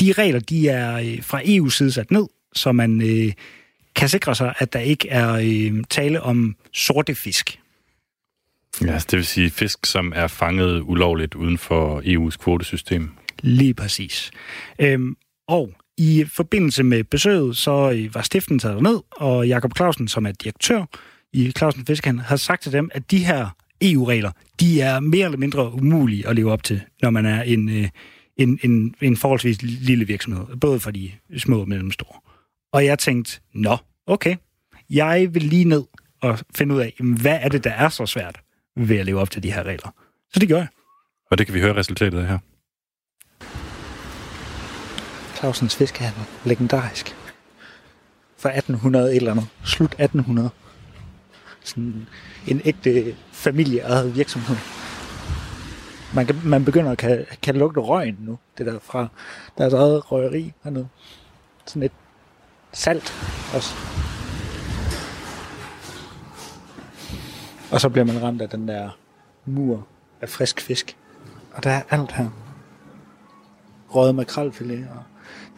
De 0.00 0.12
regler, 0.12 0.40
de 0.40 0.68
er 0.68 0.96
øh, 0.96 1.22
fra 1.22 1.40
EU's 1.42 1.70
side 1.70 1.92
sat 1.92 2.10
ned, 2.10 2.26
så 2.54 2.72
man 2.72 3.02
øh, 3.02 3.32
kan 3.94 4.08
sikre 4.08 4.34
sig, 4.34 4.54
at 4.58 4.72
der 4.72 4.80
ikke 4.80 5.08
er 5.08 5.32
øh, 5.32 5.84
tale 5.90 6.22
om 6.22 6.56
sorte 6.72 7.14
fisk. 7.14 7.60
Ja, 8.84 8.92
altså, 8.92 9.08
det 9.10 9.16
vil 9.16 9.26
sige 9.26 9.50
fisk, 9.50 9.86
som 9.86 10.12
er 10.16 10.26
fanget 10.26 10.80
ulovligt 10.80 11.34
uden 11.34 11.58
for 11.58 12.00
EU's 12.00 12.36
kvotesystem. 12.36 13.10
Lige 13.42 13.74
præcis. 13.74 14.30
Øhm, 14.78 15.16
og 15.48 15.72
i 15.98 16.24
forbindelse 16.24 16.82
med 16.82 17.04
besøget, 17.04 17.56
så 17.56 17.90
øh, 17.90 18.14
var 18.14 18.22
stiften 18.22 18.58
taget 18.58 18.82
ned, 18.82 19.00
og 19.10 19.48
Jakob 19.48 19.76
Clausen, 19.76 20.08
som 20.08 20.26
er 20.26 20.32
direktør 20.32 20.84
i 21.32 21.52
Clausen 21.58 21.86
Fiskehandel, 21.86 22.24
har 22.24 22.36
sagt 22.36 22.62
til 22.62 22.72
dem, 22.72 22.90
at 22.94 23.10
de 23.10 23.24
her 23.24 23.48
EU-regler, 23.80 24.30
de 24.60 24.80
er 24.80 25.00
mere 25.00 25.24
eller 25.24 25.38
mindre 25.38 25.72
umulige 25.72 26.28
at 26.28 26.36
leve 26.36 26.52
op 26.52 26.62
til, 26.62 26.80
når 27.02 27.10
man 27.10 27.26
er 27.26 27.42
en, 27.42 27.68
øh, 27.68 27.88
en, 28.36 28.58
en, 28.62 28.94
en 29.00 29.16
forholdsvis 29.16 29.62
lille 29.62 30.06
virksomhed, 30.06 30.56
både 30.56 30.80
for 30.80 30.90
de 30.90 31.10
små 31.36 31.60
og 31.60 31.68
mellemstore. 31.68 32.20
Og 32.72 32.84
jeg 32.84 32.98
tænkte, 32.98 33.40
nå, 33.54 33.76
okay, 34.06 34.36
jeg 34.90 35.34
vil 35.34 35.42
lige 35.42 35.64
ned 35.64 35.84
og 36.22 36.38
finde 36.54 36.74
ud 36.74 36.80
af, 36.80 36.94
hvad 37.00 37.38
er 37.42 37.48
det, 37.48 37.64
der 37.64 37.70
er 37.70 37.88
så 37.88 38.06
svært 38.06 38.40
ved 38.76 38.98
at 38.98 39.06
leve 39.06 39.20
op 39.20 39.30
til 39.30 39.42
de 39.42 39.52
her 39.52 39.62
regler. 39.62 39.90
Så 40.32 40.40
det 40.40 40.48
gør 40.48 40.56
jeg. 40.56 40.68
Og 41.30 41.38
det 41.38 41.46
kan 41.46 41.54
vi 41.54 41.60
høre 41.60 41.76
resultatet 41.76 42.18
af 42.18 42.26
her. 42.26 42.38
Clausens 45.36 45.76
Fiskehandel. 45.76 46.24
Legendarisk. 46.44 47.16
Fra 48.38 48.48
1800 48.48 49.10
et 49.10 49.16
eller 49.16 49.30
andet. 49.30 49.48
Slut 49.64 49.92
1800. 49.92 50.50
Sådan 51.64 52.06
en 52.46 52.60
ægte 52.64 53.16
familieejet 53.32 54.16
virksomhed. 54.16 54.56
Man, 56.14 56.26
kan, 56.26 56.40
man 56.44 56.64
begynder 56.64 56.90
at 56.90 56.98
kan, 56.98 57.26
kan 57.42 57.56
lugte 57.56 57.80
røgen 57.80 58.16
nu. 58.20 58.38
Det 58.58 58.66
der 58.66 58.78
fra 58.78 59.08
deres 59.58 59.72
eget 59.72 60.12
røgeri 60.12 60.52
hernede. 60.64 60.88
Sådan 61.66 61.82
et 61.82 61.92
salt 62.72 63.12
også. 63.54 63.74
Og 67.72 67.80
så 67.80 67.88
bliver 67.88 68.04
man 68.04 68.22
ramt 68.22 68.42
af 68.42 68.48
den 68.48 68.68
der 68.68 68.90
mur 69.44 69.86
af 70.20 70.28
frisk 70.28 70.60
fisk. 70.60 70.96
Og 71.52 71.64
der 71.64 71.70
er 71.70 71.82
alt 71.90 72.12
her. 72.12 72.28
Røget 73.88 74.14
makrelfilet 74.14 74.88
og 74.96 75.02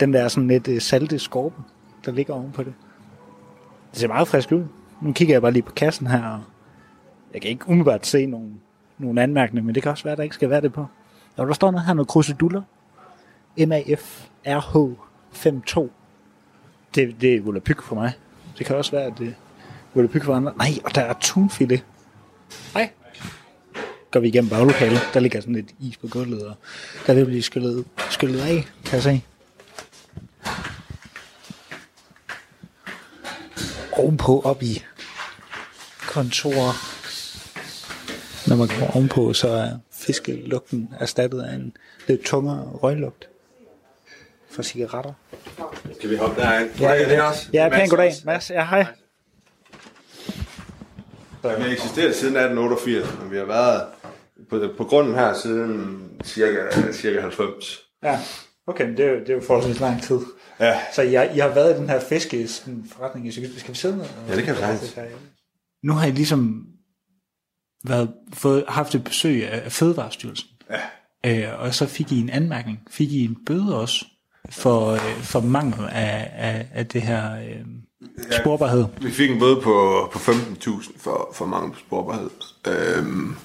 den 0.01 0.13
der 0.13 0.29
sådan 0.29 0.49
lidt 0.49 0.69
øh, 0.69 0.81
salte 0.81 1.19
skorpen, 1.19 1.65
der 2.05 2.13
ligger 2.13 2.35
ovenpå 2.35 2.63
det. 2.63 2.75
Det 3.91 4.01
ser 4.01 4.09
meget 4.09 4.29
frisk 4.29 4.53
ud. 4.53 4.65
Nu 5.01 5.13
kigger 5.13 5.35
jeg 5.35 5.43
bare 5.43 5.53
lige 5.53 5.63
på 5.63 5.73
kassen 5.73 6.07
her, 6.07 6.29
og 6.29 6.41
jeg 7.35 7.43
kan 7.43 7.51
ikke 7.51 7.69
umiddelbart 7.69 8.07
se 8.07 8.27
nogen, 8.27 8.61
nogen 8.99 9.19
anmærkninger, 9.19 9.67
men 9.67 9.75
det 9.75 9.83
kan 9.83 9.93
også 9.93 10.05
være, 10.05 10.13
at 10.13 10.19
der 10.19 10.25
ikke 10.25 10.35
skal 10.35 10.51
være 10.51 10.61
det 10.61 10.73
på. 10.73 10.87
Og 11.37 11.47
der 11.47 11.53
står 11.53 11.71
noget 11.71 11.87
her, 11.87 11.95
noget 11.95 12.09
kruseduller. 12.09 12.63
MAF 13.59 14.29
RH 14.47 14.97
52. 15.33 15.91
Det, 16.95 17.21
det 17.21 17.35
er 17.35 17.41
volapyk 17.41 17.83
for 17.83 17.95
mig. 17.95 18.13
Det 18.59 18.67
kan 18.67 18.77
også 18.77 18.91
være, 18.91 19.05
at 19.05 19.19
det 19.19 19.29
er 19.29 19.33
volapyk 19.95 20.25
for 20.25 20.35
andre. 20.35 20.53
Nej, 20.57 20.71
og 20.85 20.95
der 20.95 21.03
er 21.03 21.15
tunfilet. 21.21 21.85
Nej. 22.75 22.91
Går 24.11 24.21
vi 24.21 24.29
igennem 24.29 24.51
baglokalet. 24.51 25.01
Der 25.15 25.21
ligger 25.21 25.41
sådan 25.41 25.55
lidt 25.55 25.71
is 25.81 25.97
på 25.97 26.07
gulvet, 26.07 26.47
og 26.47 26.55
der 27.07 27.15
vil 27.15 27.25
blive 27.25 27.43
skyllet, 27.43 27.85
skyllet 28.11 28.41
af, 28.41 28.67
kan 28.85 28.95
jeg 28.95 29.03
se. 29.03 29.23
ovenpå 33.99 34.41
op 34.41 34.63
i 34.63 34.85
kontorer. 36.01 36.73
Når 38.49 38.57
man 38.57 38.69
går 38.69 38.97
ovenpå, 38.97 39.33
så 39.33 39.49
er 39.49 39.71
fiskelugten 39.93 40.89
erstattet 41.01 41.43
af 41.43 41.55
en 41.55 41.77
lidt 42.09 42.25
tungere 42.25 42.63
røglugt 42.63 43.29
fra 44.51 44.63
cigaretter. 44.63 45.13
Kan 46.01 46.11
vi 46.11 46.17
hoppe 46.17 46.41
derind? 46.41 46.71
Ja, 46.81 46.89
er 46.89 47.23
også. 47.23 47.49
Ja, 47.53 47.69
pæn 47.69 47.79
Mads 47.79 47.91
goddag. 47.91 48.13
Mads, 48.25 48.51
ja, 48.51 48.65
hej. 48.65 48.87
Vi 51.43 51.49
har 51.49 51.73
eksisteret 51.73 52.15
siden 52.15 52.37
1888, 52.37 53.19
men 53.23 53.31
vi 53.31 53.37
har 53.37 53.45
været 53.45 53.83
på, 54.51 54.69
på 54.77 54.85
grunden 54.85 55.15
her 55.15 55.35
siden 55.35 56.01
cirka, 56.25 56.93
cirka 56.93 57.21
90. 57.21 57.79
Ja, 58.03 58.19
okay, 58.67 58.87
men 58.87 58.97
det 58.97 59.05
er 59.05 59.11
jo, 59.11 59.21
det 59.21 59.31
er 59.31 59.35
jo 59.35 59.41
forholdsvis 59.41 59.81
lang 59.81 60.03
tid. 60.03 60.19
Ja. 60.61 60.81
Så 60.95 61.03
I 61.03 61.15
har, 61.15 61.23
I 61.23 61.39
har 61.39 61.49
været 61.49 61.75
i 61.75 61.79
den 61.79 61.89
her 61.89 62.01
fiskeforretning 62.01 63.27
i 63.27 63.33
Skal 63.33 63.59
skal 63.59 63.75
vi 63.75 63.79
sidde 63.79 63.97
ned? 63.97 64.07
Ja, 64.29 64.37
det 64.37 64.45
kan 64.45 64.55
vi 64.55 64.61
sagtens. 64.61 64.99
Nu 65.83 65.93
har 65.93 66.07
I 66.07 66.11
ligesom 66.11 66.67
været, 67.85 68.15
fået, 68.33 68.65
haft 68.69 68.95
et 68.95 69.05
besøg 69.05 69.49
af 69.49 69.65
af 69.65 69.73
Fødevarestyrelsen. 69.73 70.49
Ja. 70.71 71.49
Øh, 71.49 71.61
og 71.61 71.75
så 71.75 71.87
fik 71.87 72.13
I 72.13 72.21
en 72.21 72.31
anmærkning. 72.31 72.79
Fik 72.91 73.13
I 73.13 73.25
en 73.25 73.37
bøde 73.47 73.81
også 73.81 74.05
for, 74.51 74.91
øh, 74.91 75.21
for 75.23 75.41
mangel 75.41 75.89
af, 75.91 76.31
af, 76.35 76.69
af 76.75 76.87
det 76.87 77.03
her 77.03 77.35
øh, 77.35 77.65
sporbarhed? 78.41 78.85
Vi 79.01 79.11
fik 79.11 79.31
en 79.31 79.39
bøde 79.39 79.61
på, 79.61 80.09
på 80.13 80.19
15.000 80.19 80.93
for, 80.99 81.31
for 81.35 81.47
mangel 81.47 81.73
på 81.73 81.79
sporbarhed. 81.79 82.31
Øhm, 82.67 83.37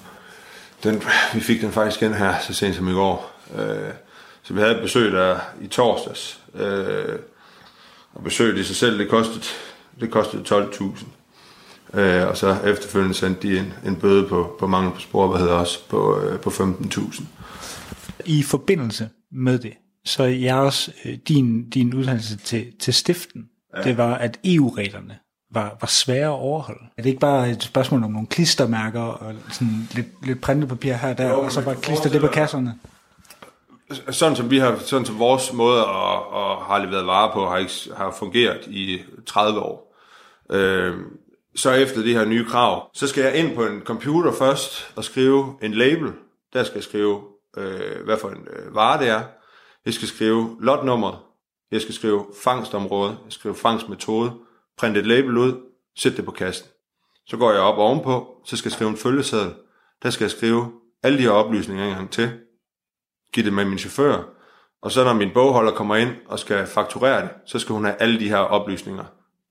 den, 0.82 1.02
vi 1.34 1.40
fik 1.40 1.60
den 1.60 1.72
faktisk 1.72 2.02
igen 2.02 2.14
her, 2.14 2.34
så 2.40 2.54
sent 2.54 2.76
som 2.76 2.88
i 2.88 2.92
går. 2.92 3.32
Øh, 3.54 3.92
så 4.42 4.54
vi 4.54 4.60
havde 4.60 4.74
et 4.74 4.82
besøg 4.82 5.12
der 5.12 5.38
i 5.62 5.66
torsdags. 5.66 6.40
Øh, 6.54 7.18
og 8.14 8.24
besøget 8.24 8.58
i 8.58 8.64
sig 8.64 8.76
selv, 8.76 8.98
det 8.98 9.08
kostede, 9.08 9.44
det 10.00 10.10
kostede 10.10 10.42
12.000. 10.48 11.98
Øh, 11.98 12.28
og 12.28 12.36
så 12.36 12.56
efterfølgende 12.66 13.14
sendte 13.14 13.48
de 13.48 13.58
en, 13.58 13.72
en 13.86 13.96
bøde 13.96 14.28
på, 14.28 14.56
på 14.60 14.66
mangel 14.66 14.92
på 14.92 15.00
sporbarhed 15.00 15.48
også 15.48 15.88
på, 15.88 16.20
øh, 16.20 16.40
på 16.40 16.50
15.000. 16.50 17.24
I 18.24 18.42
forbindelse 18.42 19.08
med 19.32 19.58
det, 19.58 19.72
så 20.04 20.22
jeres, 20.22 20.90
øh, 21.04 21.18
din, 21.28 21.70
din 21.70 21.94
uddannelse 21.94 22.36
til, 22.36 22.66
til 22.80 22.94
stiften, 22.94 23.44
ja. 23.76 23.82
det 23.82 23.98
var, 23.98 24.14
at 24.14 24.40
EU-reglerne 24.44 25.18
var, 25.50 25.76
var 25.80 25.86
svære 25.86 26.26
at 26.26 26.40
overholde. 26.40 26.80
Er 26.98 27.02
det 27.02 27.08
ikke 27.08 27.20
bare 27.20 27.50
et 27.50 27.62
spørgsmål 27.62 28.04
om 28.04 28.10
nogle 28.10 28.26
klistermærker 28.26 29.00
og 29.00 29.34
sådan 29.50 29.88
lidt, 29.92 30.06
lidt 30.26 30.40
printepapir 30.40 30.92
her 30.92 31.10
og 31.10 31.18
der, 31.18 31.28
Jo, 31.28 31.40
og 31.40 31.52
så 31.52 31.64
bare 31.64 31.74
klister 31.74 32.10
det 32.10 32.20
på 32.20 32.26
kasserne? 32.26 32.74
sådan 34.10 34.36
som 34.36 34.50
vi 34.50 34.58
har, 34.58 34.78
sådan 34.78 35.06
som 35.06 35.18
vores 35.18 35.52
måde 35.52 35.80
at, 35.80 35.86
at 36.34 36.56
har 36.66 36.84
leveret 36.86 37.06
varer 37.06 37.32
på, 37.32 37.46
har, 37.46 37.56
ikke, 37.56 37.72
har 37.96 38.10
fungeret 38.18 38.66
i 38.66 38.98
30 39.26 39.60
år. 39.60 39.94
Øh, 40.50 40.94
så 41.56 41.72
efter 41.72 42.02
de 42.02 42.12
her 42.12 42.24
nye 42.24 42.44
krav, 42.44 42.90
så 42.94 43.06
skal 43.06 43.22
jeg 43.22 43.36
ind 43.36 43.54
på 43.54 43.66
en 43.66 43.80
computer 43.80 44.32
først 44.32 44.92
og 44.96 45.04
skrive 45.04 45.54
en 45.62 45.74
label. 45.74 46.12
Der 46.52 46.64
skal 46.64 46.74
jeg 46.74 46.84
skrive, 46.84 47.20
øh, 47.56 48.04
hvad 48.04 48.16
for 48.18 48.28
en 48.28 48.46
øh, 48.56 48.74
vare 48.74 49.00
det 49.00 49.08
er. 49.08 49.22
Jeg 49.86 49.94
skal 49.94 50.08
skrive 50.08 50.56
lotnummeret. 50.60 51.18
Jeg 51.70 51.80
skal 51.80 51.94
skrive 51.94 52.26
fangstområde. 52.42 53.10
Jeg 53.10 53.32
skal 53.32 53.40
skrive 53.40 53.54
fangstmetode. 53.54 54.32
Printe 54.78 55.00
et 55.00 55.06
label 55.06 55.36
ud. 55.36 55.60
Sæt 55.96 56.16
det 56.16 56.24
på 56.24 56.30
kassen. 56.30 56.68
Så 57.26 57.36
går 57.36 57.52
jeg 57.52 57.60
op 57.60 57.78
ovenpå, 57.78 58.42
så 58.44 58.56
skal 58.56 58.68
jeg 58.68 58.72
skrive 58.72 58.90
en 58.90 58.96
følgeseddel. 58.96 59.54
Der 60.02 60.10
skal 60.10 60.24
jeg 60.24 60.30
skrive 60.30 60.72
alle 61.02 61.18
de 61.18 61.22
her 61.22 61.30
oplysninger 61.30 61.84
en 61.84 61.94
gang 61.94 62.10
til. 62.10 62.40
Giv 63.32 63.44
det 63.44 63.52
med 63.52 63.64
min 63.64 63.78
chauffør. 63.78 64.22
Og 64.82 64.90
så 64.90 65.04
når 65.04 65.12
min 65.12 65.30
bogholder 65.34 65.72
kommer 65.72 65.96
ind 65.96 66.10
og 66.26 66.38
skal 66.38 66.66
fakturere 66.66 67.22
det, 67.22 67.30
så 67.46 67.58
skal 67.58 67.72
hun 67.72 67.84
have 67.84 67.96
alle 67.96 68.20
de 68.20 68.28
her 68.28 68.36
oplysninger 68.36 69.04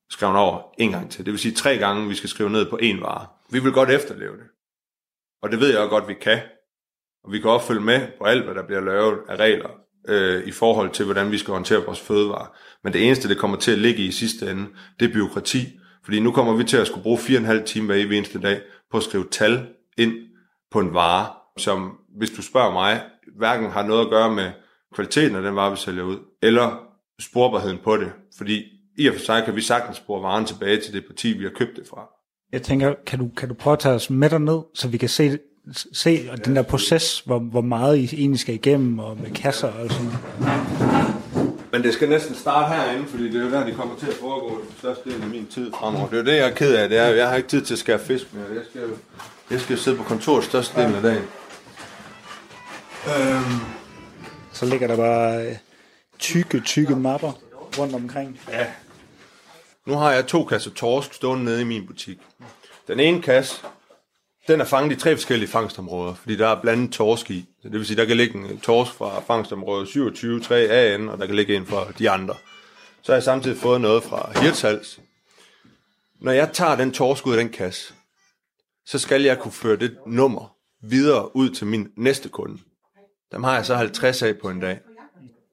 skrevet 0.10 0.38
over 0.38 0.62
en 0.78 0.92
gang 0.92 1.12
til. 1.12 1.26
Det 1.26 1.32
vil 1.32 1.40
sige 1.40 1.56
tre 1.56 1.78
gange, 1.78 2.10
vi 2.10 2.16
skal 2.16 2.30
skrive 2.30 2.50
ned 2.50 2.70
på 2.70 2.80
én 2.82 3.02
vare. 3.02 3.28
Vi 3.50 3.60
vil 3.60 3.72
godt 3.72 3.90
efterleve 3.90 4.38
det. 4.38 4.48
Og 5.42 5.52
det 5.52 5.60
ved 5.60 5.80
jeg 5.80 5.90
godt, 5.90 6.08
vi 6.08 6.14
kan. 6.14 6.40
Og 7.24 7.32
vi 7.32 7.40
kan 7.40 7.50
også 7.50 7.68
følge 7.68 7.82
med 7.82 8.08
på 8.18 8.24
alt, 8.24 8.44
hvad 8.44 8.56
der 8.56 8.66
bliver 8.66 8.82
lavet 8.82 9.20
af 9.28 9.36
regler 9.36 9.70
øh, 10.08 10.48
i 10.48 10.52
forhold 10.52 10.92
til, 10.92 11.06
hvordan 11.06 11.32
vi 11.32 11.38
skal 11.38 11.54
håndtere 11.54 11.86
vores 11.86 12.00
fødevarer. 12.00 12.58
Men 12.84 12.94
det 12.94 13.06
eneste, 13.06 13.30
det 13.30 13.38
kommer 13.38 13.58
til 13.58 13.72
at 13.72 13.78
ligge 13.78 14.04
i 14.04 14.12
sidste 14.12 14.52
ende, 14.52 14.68
det 15.00 15.10
er 15.10 15.14
byråkrati. 15.14 15.80
Fordi 16.04 16.20
nu 16.20 16.32
kommer 16.32 16.56
vi 16.56 16.64
til 16.64 16.78
at 16.78 16.88
skulle 16.88 17.04
bruge 17.04 17.18
4,5 17.18 17.64
timer 17.64 18.06
hver 18.06 18.18
eneste 18.18 18.42
dag 18.42 18.62
på 18.92 18.98
at 18.98 19.04
skrive 19.04 19.26
tal 19.32 19.68
ind 19.98 20.14
på 20.72 20.80
en 20.80 20.94
vare, 20.94 21.28
som, 21.58 21.98
hvis 22.18 22.30
du 22.30 22.42
spørger 22.42 22.72
mig, 22.72 23.02
hverken 23.38 23.72
har 23.72 23.84
noget 23.84 24.06
at 24.06 24.10
gøre 24.10 24.32
med 24.32 24.52
kvaliteten 24.96 25.36
af 25.36 25.42
den 25.42 25.56
vare, 25.56 25.72
vi 25.72 25.78
sælger 25.78 26.04
ud, 26.04 26.18
eller 26.42 26.80
sporbarheden 27.22 27.80
på 27.84 27.98
det. 27.98 28.12
Fordi 28.38 28.64
i 28.98 29.08
og 29.08 29.14
for 29.14 29.22
sig 29.22 29.44
kan 29.46 29.56
vi 29.56 29.62
sagtens 29.62 29.98
spore 29.98 30.22
varen 30.22 30.46
tilbage 30.46 30.82
til 30.82 30.94
det 30.94 31.06
parti, 31.06 31.38
vi 31.38 31.44
har 31.44 31.52
købt 31.52 31.76
det 31.76 31.88
fra. 31.90 32.10
Jeg 32.52 32.62
tænker, 32.62 32.96
kan 33.06 33.20
du, 33.20 33.30
kan 33.38 33.50
du 33.50 33.54
prøve 33.54 33.74
at 33.74 33.80
tage 33.80 33.96
os 33.96 34.10
med 34.10 34.40
ned, 34.40 34.60
så 34.74 34.88
vi 34.88 34.98
kan 34.98 35.10
se, 35.10 35.40
se 35.94 36.30
den 36.46 36.56
der 36.56 36.62
proces, 36.62 37.20
hvor, 37.20 37.40
hvor 37.40 37.62
meget 37.62 37.98
I 37.98 38.04
egentlig 38.04 38.40
skal 38.40 38.56
igennem, 38.56 39.00
og 39.00 39.18
med 39.22 39.32
kasser 39.32 39.68
og 39.68 39.92
sådan 39.92 40.12
Men 41.72 41.84
det 41.84 41.94
skal 41.94 42.10
næsten 42.10 42.36
starte 42.36 42.74
herinde, 42.76 43.08
fordi 43.08 43.24
det 43.24 43.42
er 43.42 43.46
jo 43.46 43.52
der, 43.52 43.66
det 43.66 43.76
kommer 43.76 43.96
til 43.96 44.08
at 44.08 44.14
foregå 44.14 44.50
den 44.50 44.78
største 44.78 45.10
del 45.10 45.22
af 45.22 45.28
min 45.28 45.48
tid 45.48 45.72
fremover. 45.72 46.08
Det 46.08 46.14
er 46.14 46.18
jo 46.18 46.26
det, 46.26 46.36
jeg 46.36 46.48
er 46.48 46.54
ked 46.54 46.76
af. 46.76 46.90
Det 46.90 46.98
er, 46.98 47.06
jeg 47.06 47.30
har 47.30 47.36
ikke 47.36 47.50
tid 47.50 47.62
til 47.62 47.74
at 47.74 47.80
skære 47.80 48.00
fisk 48.00 48.34
mere. 48.34 48.46
Jeg 48.56 48.64
skal 48.70 48.82
jo 48.82 48.96
jeg 49.52 49.62
skal 49.62 49.78
sidde 49.78 49.98
på 49.98 50.04
kontoret 50.04 50.44
største 50.44 50.82
del 50.82 50.96
af 50.96 51.02
dagen. 51.02 51.24
Øhm. 53.08 53.60
Så 54.54 54.66
ligger 54.66 54.88
der 54.88 54.96
bare 54.96 55.48
øh, 55.48 55.56
tykke, 56.20 56.60
tykke 56.60 56.96
mapper 56.96 57.32
rundt 57.80 57.96
omkring. 57.96 58.40
Ja. 58.52 58.66
Nu 59.86 59.94
har 59.94 60.12
jeg 60.12 60.28
to 60.28 60.44
kasser 60.44 60.72
torsk 60.72 61.14
stående 61.14 61.46
nede 61.46 61.62
i 61.62 61.64
min 61.64 61.88
butik. 61.88 62.18
Den 62.88 63.00
ene 63.00 63.22
kasse, 63.22 63.62
den 64.48 64.62
er 64.62 64.66
fanget 64.66 64.98
i 64.98 65.00
tre 65.00 65.16
forskellige 65.16 65.50
fangstområder, 65.50 66.14
fordi 66.14 66.36
der 66.36 66.48
er 66.48 66.62
blandet 66.62 66.92
torsk 66.92 67.32
i. 67.32 67.46
Så 67.62 67.70
det 67.70 67.78
vil 67.78 67.86
sige, 67.86 67.98
der 67.98 68.06
kan 68.06 68.18
ligge 68.18 68.40
en 68.40 68.60
torsk 68.60 68.94
fra 68.94 69.20
fangstområde 69.20 69.88
27, 69.88 70.40
3 70.40 70.70
AN, 70.70 71.10
og 71.10 71.18
der 71.18 71.26
kan 71.26 71.36
ligge 71.36 71.56
en 71.56 71.66
fra 71.66 71.92
de 72.00 72.10
andre. 72.10 72.36
Så 73.02 73.12
har 73.12 73.16
jeg 73.16 73.24
samtidig 73.24 73.58
fået 73.58 73.82
noget 73.82 74.04
fra 74.04 74.42
Hirtshals. 74.42 75.00
Når 76.22 76.32
jeg 76.32 76.50
tager 76.54 76.76
den 76.76 76.92
torsk 76.92 77.28
ud 77.28 77.34
af 77.34 77.38
den 77.38 77.50
kasse, 77.50 77.94
så 78.86 79.00
skal 79.00 79.22
jeg 79.22 79.40
kunne 79.40 79.52
føre 79.52 79.76
det 79.76 79.98
nummer 80.08 80.56
videre 80.82 81.36
ud 81.36 81.50
til 81.50 81.68
min 81.68 81.88
næste 81.98 82.30
kunde. 82.30 82.58
Dem 83.32 83.44
har 83.44 83.56
jeg 83.56 83.66
så 83.66 83.76
50 83.76 84.22
af 84.22 84.38
på 84.38 84.50
en 84.50 84.60
dag. 84.60 84.80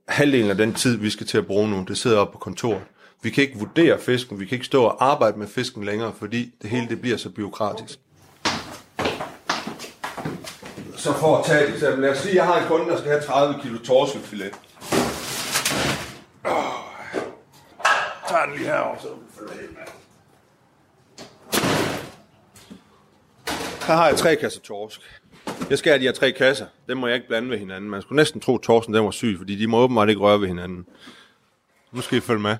Halvdelen 0.09 0.51
af 0.51 0.57
den 0.57 0.75
tid, 0.75 0.97
vi 0.97 1.11
skal 1.11 1.27
til 1.27 1.39
at 1.39 1.47
bruge 1.47 1.71
nu, 1.71 1.85
det 1.89 1.99
sidder 1.99 2.19
oppe 2.19 2.33
på 2.33 2.39
kontoret. 2.39 2.83
Vi 3.23 3.31
kan 3.31 3.45
ikke 3.45 3.59
vurdere 3.59 3.99
fisken, 3.99 4.41
vi 4.41 4.47
kan 4.47 4.57
ikke 4.57 4.67
stå 4.67 4.85
og 4.85 5.05
arbejde 5.05 5.39
med 5.39 5.47
fisken 5.49 5.85
længere, 5.85 6.13
fordi 6.19 6.55
det 6.63 6.71
hele 6.71 6.89
det 6.89 7.01
bliver 7.01 7.17
så 7.17 7.31
byråkratisk. 7.31 8.01
Så 11.01 11.13
for 11.13 11.37
at 11.37 11.45
tage 11.45 11.65
et 11.65 11.75
eksempel, 11.75 12.03
lad 12.03 12.11
os 12.11 12.19
sige, 12.19 12.31
at 12.31 12.37
jeg 12.37 12.47
har 12.47 12.61
en 12.61 12.69
kunde, 12.69 12.91
der 12.91 12.99
skal 12.99 13.11
have 13.11 13.23
30 13.23 13.63
kilo 13.63 13.79
torskefilet. 13.79 14.55
Oh. 16.45 16.53
Tag 18.29 18.47
den 18.47 18.57
lige 18.57 18.67
herover, 18.67 18.97
så 18.99 19.09
Her 23.87 23.95
har 23.95 24.09
jeg 24.09 24.17
tre 24.17 24.37
kasser 24.37 24.61
torsk. 24.61 25.01
Jeg 25.71 25.79
skal 25.79 25.91
have 25.91 26.01
de 26.01 26.05
her 26.05 26.13
tre 26.13 26.33
kasser. 26.33 26.67
Dem 26.89 26.97
må 26.97 27.07
jeg 27.07 27.17
ikke 27.17 27.29
blande 27.29 27.51
ved 27.51 27.59
hinanden. 27.59 27.91
Man 27.91 28.03
skulle 28.03 28.17
næsten 28.17 28.41
tro, 28.41 28.55
at 28.55 28.61
torsken 28.61 28.95
den 28.95 29.05
var 29.05 29.11
syg, 29.11 29.35
fordi 29.39 29.57
de 29.57 29.67
må 29.67 29.79
åbenbart 29.79 30.09
ikke 30.09 30.21
røre 30.21 30.41
ved 30.41 30.49
hinanden. 30.49 30.87
Nu 31.93 32.01
skal 32.01 32.19
I 32.19 32.21
følge 32.21 32.41
med. 32.41 32.57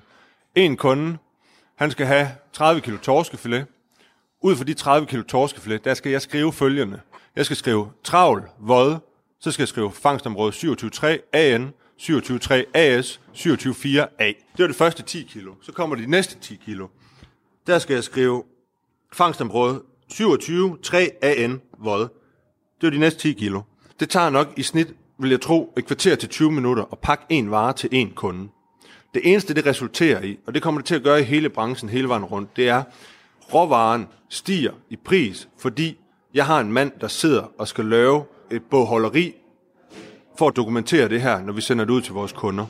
En 0.55 0.77
kunde, 0.77 1.17
han 1.75 1.91
skal 1.91 2.05
have 2.05 2.27
30 2.53 2.81
kilo 2.81 2.97
torskefilet. 2.97 3.65
Ud 4.41 4.55
for 4.55 4.63
de 4.63 4.73
30 4.73 5.07
kilo 5.07 5.23
torskefilet, 5.23 5.85
der 5.85 5.93
skal 5.93 6.11
jeg 6.11 6.21
skrive 6.21 6.53
følgende. 6.53 6.99
Jeg 7.35 7.45
skal 7.45 7.57
skrive 7.57 7.91
travl, 8.03 8.43
vod, 8.59 8.95
så 9.39 9.51
skal 9.51 9.61
jeg 9.61 9.67
skrive 9.67 9.91
fangstområde 9.91 10.51
27.3 10.51 11.29
AN, 11.33 11.73
27.3 12.01 12.53
AS, 12.73 13.21
27.4 13.33 13.99
A. 14.19 14.27
Det 14.27 14.59
var 14.59 14.67
det 14.67 14.75
første 14.75 15.03
10 15.03 15.23
kilo. 15.23 15.53
Så 15.61 15.71
kommer 15.71 15.95
de 15.95 16.05
næste 16.05 16.39
10 16.39 16.55
kilo. 16.65 16.87
Der 17.67 17.79
skal 17.79 17.93
jeg 17.93 18.03
skrive 18.03 18.43
fangstområde 19.13 19.81
27.3 20.13 20.97
AN 21.21 21.61
vod. 21.79 21.99
Det 22.81 22.87
var 22.87 22.89
de 22.89 22.97
næste 22.97 23.19
10 23.19 23.33
kilo. 23.33 23.61
Det 23.99 24.09
tager 24.09 24.29
nok 24.29 24.53
i 24.57 24.63
snit, 24.63 24.93
vil 25.19 25.29
jeg 25.29 25.41
tro, 25.41 25.73
et 25.77 25.85
kvarter 25.85 26.15
til 26.15 26.29
20 26.29 26.51
minutter 26.51 26.83
at 26.91 26.99
pakke 26.99 27.25
en 27.29 27.51
vare 27.51 27.73
til 27.73 27.89
en 27.91 28.11
kunde. 28.11 28.49
Det 29.13 29.21
eneste, 29.31 29.53
det 29.53 29.65
resulterer 29.65 30.21
i, 30.23 30.37
og 30.47 30.53
det 30.53 30.61
kommer 30.61 30.81
det 30.81 30.87
til 30.87 30.95
at 30.95 31.03
gøre 31.03 31.21
i 31.21 31.23
hele 31.23 31.49
branchen 31.49 31.89
hele 31.89 32.09
vejen 32.09 32.25
rundt, 32.25 32.55
det 32.55 32.69
er, 32.69 32.83
råvaren 33.53 34.07
stiger 34.29 34.71
i 34.89 34.95
pris, 34.95 35.49
fordi 35.59 35.97
jeg 36.33 36.45
har 36.45 36.59
en 36.59 36.73
mand, 36.73 36.91
der 37.01 37.07
sidder 37.07 37.51
og 37.57 37.67
skal 37.67 37.85
lave 37.85 38.23
et 38.51 38.61
bogholderi 38.63 39.33
for 40.37 40.47
at 40.47 40.55
dokumentere 40.55 41.09
det 41.09 41.21
her, 41.21 41.41
når 41.43 41.53
vi 41.53 41.61
sender 41.61 41.85
det 41.85 41.93
ud 41.93 42.01
til 42.01 42.13
vores 42.13 42.31
kunder. 42.31 42.65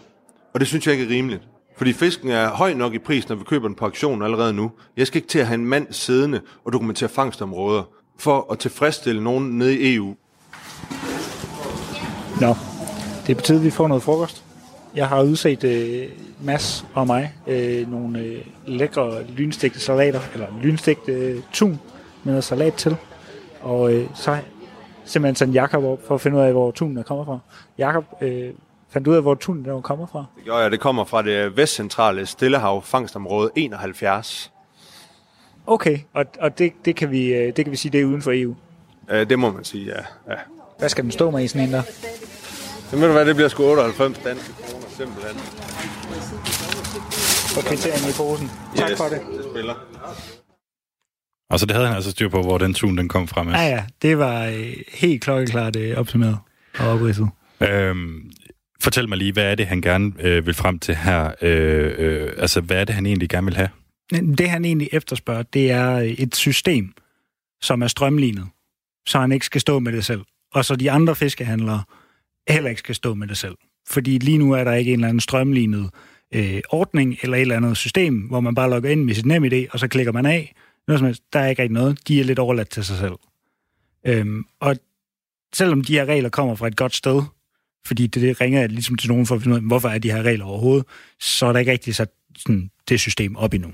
Og 0.53 0.59
det 0.59 0.67
synes 0.67 0.87
jeg 0.87 0.93
ikke 0.93 1.05
er 1.05 1.09
rimeligt. 1.09 1.41
Fordi 1.77 1.93
fisken 1.93 2.29
er 2.29 2.49
høj 2.49 2.73
nok 2.73 2.93
i 2.93 2.99
pris, 2.99 3.29
når 3.29 3.35
vi 3.35 3.43
køber 3.43 3.67
den 3.67 3.75
på 3.75 3.85
auktion 3.85 4.23
allerede 4.23 4.53
nu. 4.53 4.71
Jeg 4.97 5.07
skal 5.07 5.17
ikke 5.17 5.27
til 5.27 5.39
at 5.39 5.47
have 5.47 5.55
en 5.55 5.65
mand 5.65 5.87
siddende 5.91 6.41
og 6.65 6.73
dokumentere 6.73 7.09
fangstområder 7.09 7.83
for 8.17 8.51
at 8.51 8.59
tilfredsstille 8.59 9.23
nogen 9.23 9.57
nede 9.57 9.79
i 9.79 9.95
EU. 9.95 10.15
Nå, 12.41 12.55
det 13.27 13.37
betyder, 13.37 13.57
at 13.57 13.65
vi 13.65 13.69
får 13.69 13.87
noget 13.87 14.03
frokost. 14.03 14.43
Jeg 14.95 15.07
har 15.07 15.23
udset 15.23 15.63
øh, 15.63 16.09
Mads 16.43 16.85
og 16.93 17.07
mig 17.07 17.33
øh, 17.47 17.91
nogle 17.91 18.19
øh, 18.19 18.41
lækre 18.65 19.23
lynstegte 19.23 19.79
salater, 19.79 20.19
eller 20.33 20.47
lynstegte 20.61 21.11
øh, 21.11 21.41
tun 21.53 21.79
med 22.23 22.33
noget 22.33 22.43
salat 22.43 22.73
til. 22.73 22.97
Og 23.61 23.93
øh, 23.93 24.07
så 24.15 24.37
simpelthen 25.05 25.35
sendt 25.35 25.55
Jakob 25.55 25.83
op 25.83 25.99
for 26.07 26.15
at 26.15 26.21
finde 26.21 26.37
ud 26.37 26.41
af, 26.43 26.51
hvor 26.51 26.71
tunen 26.71 26.97
er 26.97 27.03
kommet 27.03 27.25
fra. 27.25 27.39
Jakob 27.77 28.05
øh, 28.21 28.53
fandt 28.89 29.07
ud 29.07 29.15
af, 29.15 29.21
hvor 29.21 29.35
tunen 29.35 29.69
er 29.69 29.81
kommer 29.81 30.05
fra. 30.05 30.25
Det 30.35 30.43
gjorde 30.43 30.61
jeg. 30.61 30.71
Det 30.71 30.79
kommer 30.79 31.05
fra 31.05 31.21
det 31.21 31.57
vestcentrale 31.57 32.25
Stillehav 32.25 32.81
fangstområde 32.81 33.51
71. 33.55 34.51
Okay, 35.67 35.99
og, 36.13 36.25
og 36.39 36.57
det, 36.57 36.73
det, 36.85 36.95
kan 36.95 37.11
vi, 37.11 37.33
øh, 37.33 37.55
det 37.55 37.65
kan 37.65 37.71
vi 37.71 37.77
sige, 37.77 37.91
det 37.91 38.01
er 38.01 38.05
uden 38.05 38.21
for 38.21 38.31
EU? 38.33 38.55
Øh, 39.09 39.29
det 39.29 39.39
må 39.39 39.51
man 39.51 39.63
sige, 39.63 39.85
ja. 39.85 40.31
ja. 40.33 40.37
Hvad 40.79 40.89
skal 40.89 41.03
den 41.03 41.11
stå 41.11 41.29
med 41.29 41.43
i 41.43 41.47
sådan 41.47 41.67
en 41.67 41.73
der? 41.73 41.81
Så 42.89 42.97
ved 42.97 43.07
du 43.07 43.13
hvad, 43.13 43.25
det 43.25 43.35
bliver 43.35 43.49
sgu 43.49 43.63
98 43.63 44.17
danske 44.17 44.53
kroner, 44.53 44.85
simpelthen. 44.89 45.37
For 47.55 47.61
kvitteringen 47.61 48.09
i 48.09 48.13
posen. 48.17 48.51
Tak 48.75 48.89
yes, 48.89 48.97
for 48.97 49.05
det. 49.05 49.21
det 49.37 49.45
spiller. 49.51 49.73
Og 51.51 51.59
så 51.59 51.65
det 51.65 51.75
havde 51.75 51.87
han 51.87 51.95
altså 51.95 52.11
styr 52.11 52.29
på, 52.29 52.41
hvor 52.41 52.57
den 52.57 52.73
tun 52.73 52.97
den 52.97 53.07
kom 53.07 53.27
fra. 53.27 53.43
Med. 53.43 53.53
Ja, 53.53 53.67
ja. 53.67 53.83
Det 54.01 54.17
var 54.17 54.45
øh, 54.45 54.73
helt 54.93 55.21
klokkeklart 55.21 55.75
øh, 55.75 55.97
opsummeret 55.97 56.37
og 56.79 56.87
opridset. 56.87 57.29
Øhm, 57.61 58.31
fortæl 58.81 59.09
mig 59.09 59.17
lige, 59.17 59.33
hvad 59.33 59.51
er 59.51 59.55
det, 59.55 59.67
han 59.67 59.81
gerne 59.81 60.11
øh, 60.19 60.45
vil 60.45 60.53
frem 60.53 60.79
til 60.79 60.95
her? 60.95 61.31
Øh, 61.41 61.95
øh, 61.97 62.29
altså, 62.37 62.61
hvad 62.61 62.77
er 62.77 62.85
det, 62.85 62.95
han 62.95 63.05
egentlig 63.05 63.29
gerne 63.29 63.45
vil 63.45 63.55
have? 63.55 63.69
Det, 64.37 64.49
han 64.49 64.65
egentlig 64.65 64.89
efterspørger, 64.91 65.43
det 65.43 65.71
er 65.71 66.15
et 66.17 66.35
system, 66.35 66.93
som 67.61 67.81
er 67.81 67.87
strømlignet, 67.87 68.47
så 69.07 69.19
han 69.19 69.31
ikke 69.31 69.45
skal 69.45 69.61
stå 69.61 69.79
med 69.79 69.91
det 69.91 70.05
selv. 70.05 70.21
Og 70.53 70.65
så 70.65 70.75
de 70.75 70.91
andre 70.91 71.15
fiskehandlere 71.15 71.83
heller 72.49 72.69
ikke 72.69 72.79
skal 72.79 72.95
stå 72.95 73.13
med 73.13 73.27
det 73.27 73.37
selv. 73.37 73.55
Fordi 73.89 74.17
lige 74.17 74.37
nu 74.37 74.51
er 74.51 74.63
der 74.63 74.73
ikke 74.73 74.93
en 74.93 74.99
eller 74.99 75.07
anden 75.07 75.19
strømlignet 75.19 75.89
øh, 76.33 76.61
ordning 76.69 77.17
eller 77.21 77.37
et 77.37 77.41
eller 77.41 77.57
andet 77.57 77.77
system, 77.77 78.19
hvor 78.19 78.39
man 78.39 78.55
bare 78.55 78.69
logger 78.69 78.89
ind 78.89 79.03
med 79.03 79.13
sit 79.13 79.25
nem 79.25 79.43
idé, 79.43 79.65
og 79.71 79.79
så 79.79 79.87
klikker 79.87 80.11
man 80.11 80.25
af. 80.25 80.53
Noget 80.87 80.99
som 80.99 81.05
helst. 81.05 81.23
Der 81.33 81.39
er 81.39 81.47
ikke 81.47 81.61
rigtig 81.61 81.73
noget. 81.73 82.07
De 82.07 82.19
er 82.19 82.23
lidt 82.23 82.39
overladt 82.39 82.69
til 82.69 82.85
sig 82.85 82.97
selv. 82.97 83.13
Øhm, 84.05 84.43
og 84.59 84.75
selvom 85.53 85.83
de 85.83 85.93
her 85.93 86.05
regler 86.05 86.29
kommer 86.29 86.55
fra 86.55 86.67
et 86.67 86.75
godt 86.75 86.95
sted, 86.95 87.23
fordi 87.85 88.07
det, 88.07 88.21
det 88.21 88.41
ringer 88.41 88.67
ligesom 88.67 88.95
til 88.95 89.09
nogen 89.09 89.25
for 89.25 89.35
at 89.35 89.41
finde 89.41 89.53
ud 89.53 89.61
af, 89.61 89.67
hvorfor 89.67 89.89
er 89.89 89.97
de 89.97 90.11
her 90.11 90.23
regler 90.23 90.45
overhovedet, 90.45 90.85
så 91.19 91.45
er 91.45 91.51
der 91.51 91.59
ikke 91.59 91.71
rigtig 91.71 91.95
sat 91.95 92.09
sådan, 92.37 92.71
det 92.89 92.99
system 92.99 93.35
op 93.35 93.53
endnu. 93.53 93.71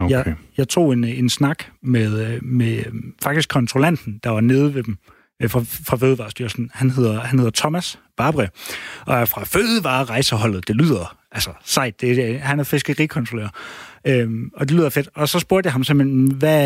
Okay. 0.00 0.14
Jeg, 0.14 0.36
jeg 0.56 0.68
tog 0.68 0.92
en, 0.92 1.04
en 1.04 1.30
snak 1.30 1.64
med, 1.82 2.40
med 2.40 2.84
faktisk 3.22 3.48
kontrollanten, 3.48 4.20
der 4.24 4.30
var 4.30 4.40
nede 4.40 4.74
ved 4.74 4.82
dem, 4.82 4.96
øh, 5.42 5.50
fra, 5.50 5.60
fra 5.60 5.96
Fødevarestyrelsen. 5.96 6.70
Han 6.74 6.90
hedder, 6.90 7.20
han 7.20 7.38
hedder 7.38 7.52
Thomas 7.54 7.98
Barbre, 8.16 8.48
og 9.06 9.20
er 9.20 9.24
fra 9.24 9.44
Fødevarerejseholdet. 9.44 10.68
Det 10.68 10.76
lyder 10.76 11.16
altså 11.32 11.52
sejt. 11.64 12.00
Det, 12.00 12.16
det, 12.16 12.40
han 12.40 12.60
er 12.60 12.64
fiskerikontrollør. 12.64 13.48
Øhm, 14.08 14.50
og 14.56 14.62
det 14.68 14.72
lyder 14.76 14.90
fedt. 14.90 15.08
Og 15.20 15.28
så 15.28 15.38
spurgte 15.40 15.66
jeg 15.66 15.72
ham 15.72 15.84
simpelthen, 15.84 16.38
hvad, 16.38 16.64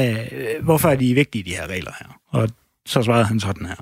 hvorfor 0.67 0.89
er 0.89 0.97
de 0.97 1.15
vigtige, 1.23 1.45
de 1.49 1.57
her 1.59 1.67
regler 1.75 1.95
her? 2.01 2.11
Og 2.39 2.49
så 2.93 3.03
svarede 3.03 3.25
han 3.25 3.41
sådan 3.41 3.67
her. 3.67 3.81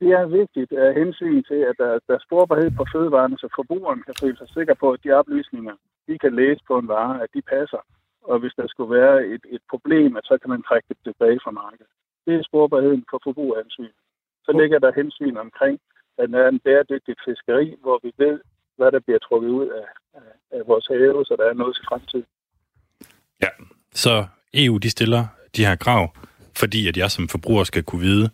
Det 0.00 0.10
er 0.20 0.26
vigtigt 0.26 0.72
af 0.72 0.94
hensyn 0.94 1.42
til, 1.50 1.60
at 1.70 1.74
der, 1.78 1.92
der 2.06 2.14
er 2.14 2.26
sporbarhed 2.26 2.70
på 2.70 2.84
fødevarene, 2.92 3.38
så 3.38 3.48
forbrugeren 3.56 4.02
kan 4.06 4.14
føle 4.20 4.36
sig 4.38 4.48
sikker 4.56 4.74
på, 4.74 4.86
at 4.92 5.00
de 5.04 5.10
oplysninger, 5.20 5.74
de 6.08 6.18
kan 6.18 6.32
læse 6.40 6.62
på 6.68 6.78
en 6.78 6.88
vare, 6.88 7.22
at 7.22 7.30
de 7.34 7.42
passer. 7.42 7.82
og 8.30 8.38
hvis 8.38 8.54
der 8.58 8.66
skulle 8.68 8.92
være 9.00 9.16
et, 9.34 9.44
et 9.56 9.64
problem, 9.72 10.16
at 10.16 10.24
så 10.24 10.38
kan 10.40 10.50
man 10.50 10.62
trække 10.68 10.86
det 10.88 10.98
tilbage 11.04 11.38
fra 11.44 11.50
markedet. 11.50 11.92
Det 12.26 12.34
er 12.34 12.48
sporbarheden 12.50 13.04
for 13.10 13.20
forbrugerhensyn. 13.26 13.94
Så 14.46 14.50
ligger 14.60 14.78
der 14.78 14.98
hensyn 15.00 15.36
omkring, 15.36 15.78
at 16.18 16.30
der 16.30 16.38
er 16.44 16.48
en 16.48 16.64
bæredygtig 16.66 17.14
fiskeri, 17.24 17.66
hvor 17.82 17.98
vi 18.04 18.10
ved, 18.24 18.36
hvad 18.76 18.92
der 18.92 19.00
bliver 19.06 19.18
trukket 19.18 19.48
ud 19.48 19.68
af, 19.68 19.88
af, 20.14 20.30
af 20.56 20.60
vores 20.66 20.86
have, 20.86 21.24
så 21.24 21.36
der 21.38 21.44
er 21.50 21.54
noget 21.54 21.76
til 21.76 21.84
fremtid. 21.88 22.22
Ja, 23.42 23.48
så 23.94 24.26
EU 24.54 24.76
de 24.76 24.90
stiller 24.90 25.26
de 25.56 25.66
her 25.66 25.76
krav, 25.76 26.14
fordi 26.56 26.88
at 26.88 26.96
jeg 26.96 27.10
som 27.10 27.28
forbruger 27.28 27.64
skal 27.64 27.82
kunne 27.82 28.00
vide, 28.00 28.30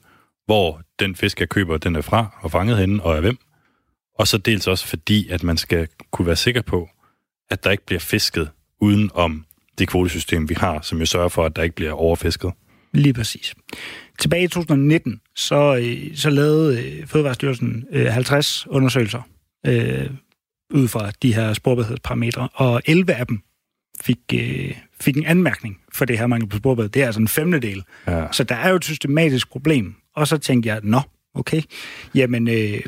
hvor 0.47 0.81
den 0.99 1.17
fisk, 1.17 1.41
jeg 1.41 1.49
køber, 1.49 1.79
den 1.79 1.97
er 1.97 2.01
fra 2.01 2.39
og 2.43 2.51
fanget 2.51 2.79
henne 2.79 3.03
og 3.03 3.15
af 3.17 3.21
hvem. 3.21 3.39
Og 4.19 4.27
så 4.27 4.39
dels 4.39 4.67
også 4.67 4.87
fordi, 4.87 5.29
at 5.29 5.43
man 5.43 5.57
skal 5.57 5.89
kunne 6.11 6.27
være 6.27 6.37
sikker 6.37 6.63
på, 6.63 6.89
at 7.51 7.65
der 7.65 7.71
ikke 7.71 7.87
bliver 7.87 8.01
fisket 8.01 8.51
uden 8.81 9.11
om 9.15 9.45
det 9.79 9.89
kvotesystem, 9.89 10.49
vi 10.49 10.55
har, 10.55 10.81
som 10.81 10.99
jo 10.99 11.07
sørger 11.07 11.29
for, 11.29 11.45
at 11.45 11.57
der 11.57 11.63
ikke 11.63 11.75
bliver 11.75 11.93
overfisket. 11.93 12.53
Lige 12.93 13.15
præcis. 13.15 13.55
Tilbage 14.19 14.45
i 14.45 14.49
2019, 14.49 15.21
så, 15.37 15.77
øh, 15.77 16.17
så 16.17 16.31
lavede 16.31 16.99
øh, 17.01 17.07
Fødevarestyrelsen 17.07 17.87
50 17.93 18.67
øh, 18.67 18.77
undersøgelser 18.77 19.23
ud 20.73 20.89
fra 20.89 21.11
de 21.23 21.35
her 21.35 21.53
sporbarhedsparametre, 21.53 22.49
og 22.55 22.83
11 22.87 23.15
af 23.15 23.27
dem 23.27 23.43
fik, 24.01 24.19
øh, 24.35 24.75
fik 25.01 25.17
en 25.17 25.27
anmærkning 25.27 25.79
for 25.93 26.05
det 26.05 26.19
her 26.19 26.27
mangel 26.27 26.49
på 26.49 26.57
sporbarhed. 26.57 26.91
Det 26.91 27.03
er 27.03 27.07
altså 27.07 27.21
en 27.21 27.29
femtedel. 27.29 27.85
Ja. 28.07 28.25
Så 28.33 28.45
der 28.45 28.55
er 28.55 28.71
jo 28.71 28.77
et 28.77 28.85
systematisk 28.85 29.51
problem. 29.51 29.95
Og 30.17 30.29
så 30.29 30.39
tænkte 30.39 30.69
jeg, 30.69 30.81
nå, 30.83 31.01
okay, 31.35 31.63
jamen 32.15 32.49
øh, 32.49 32.81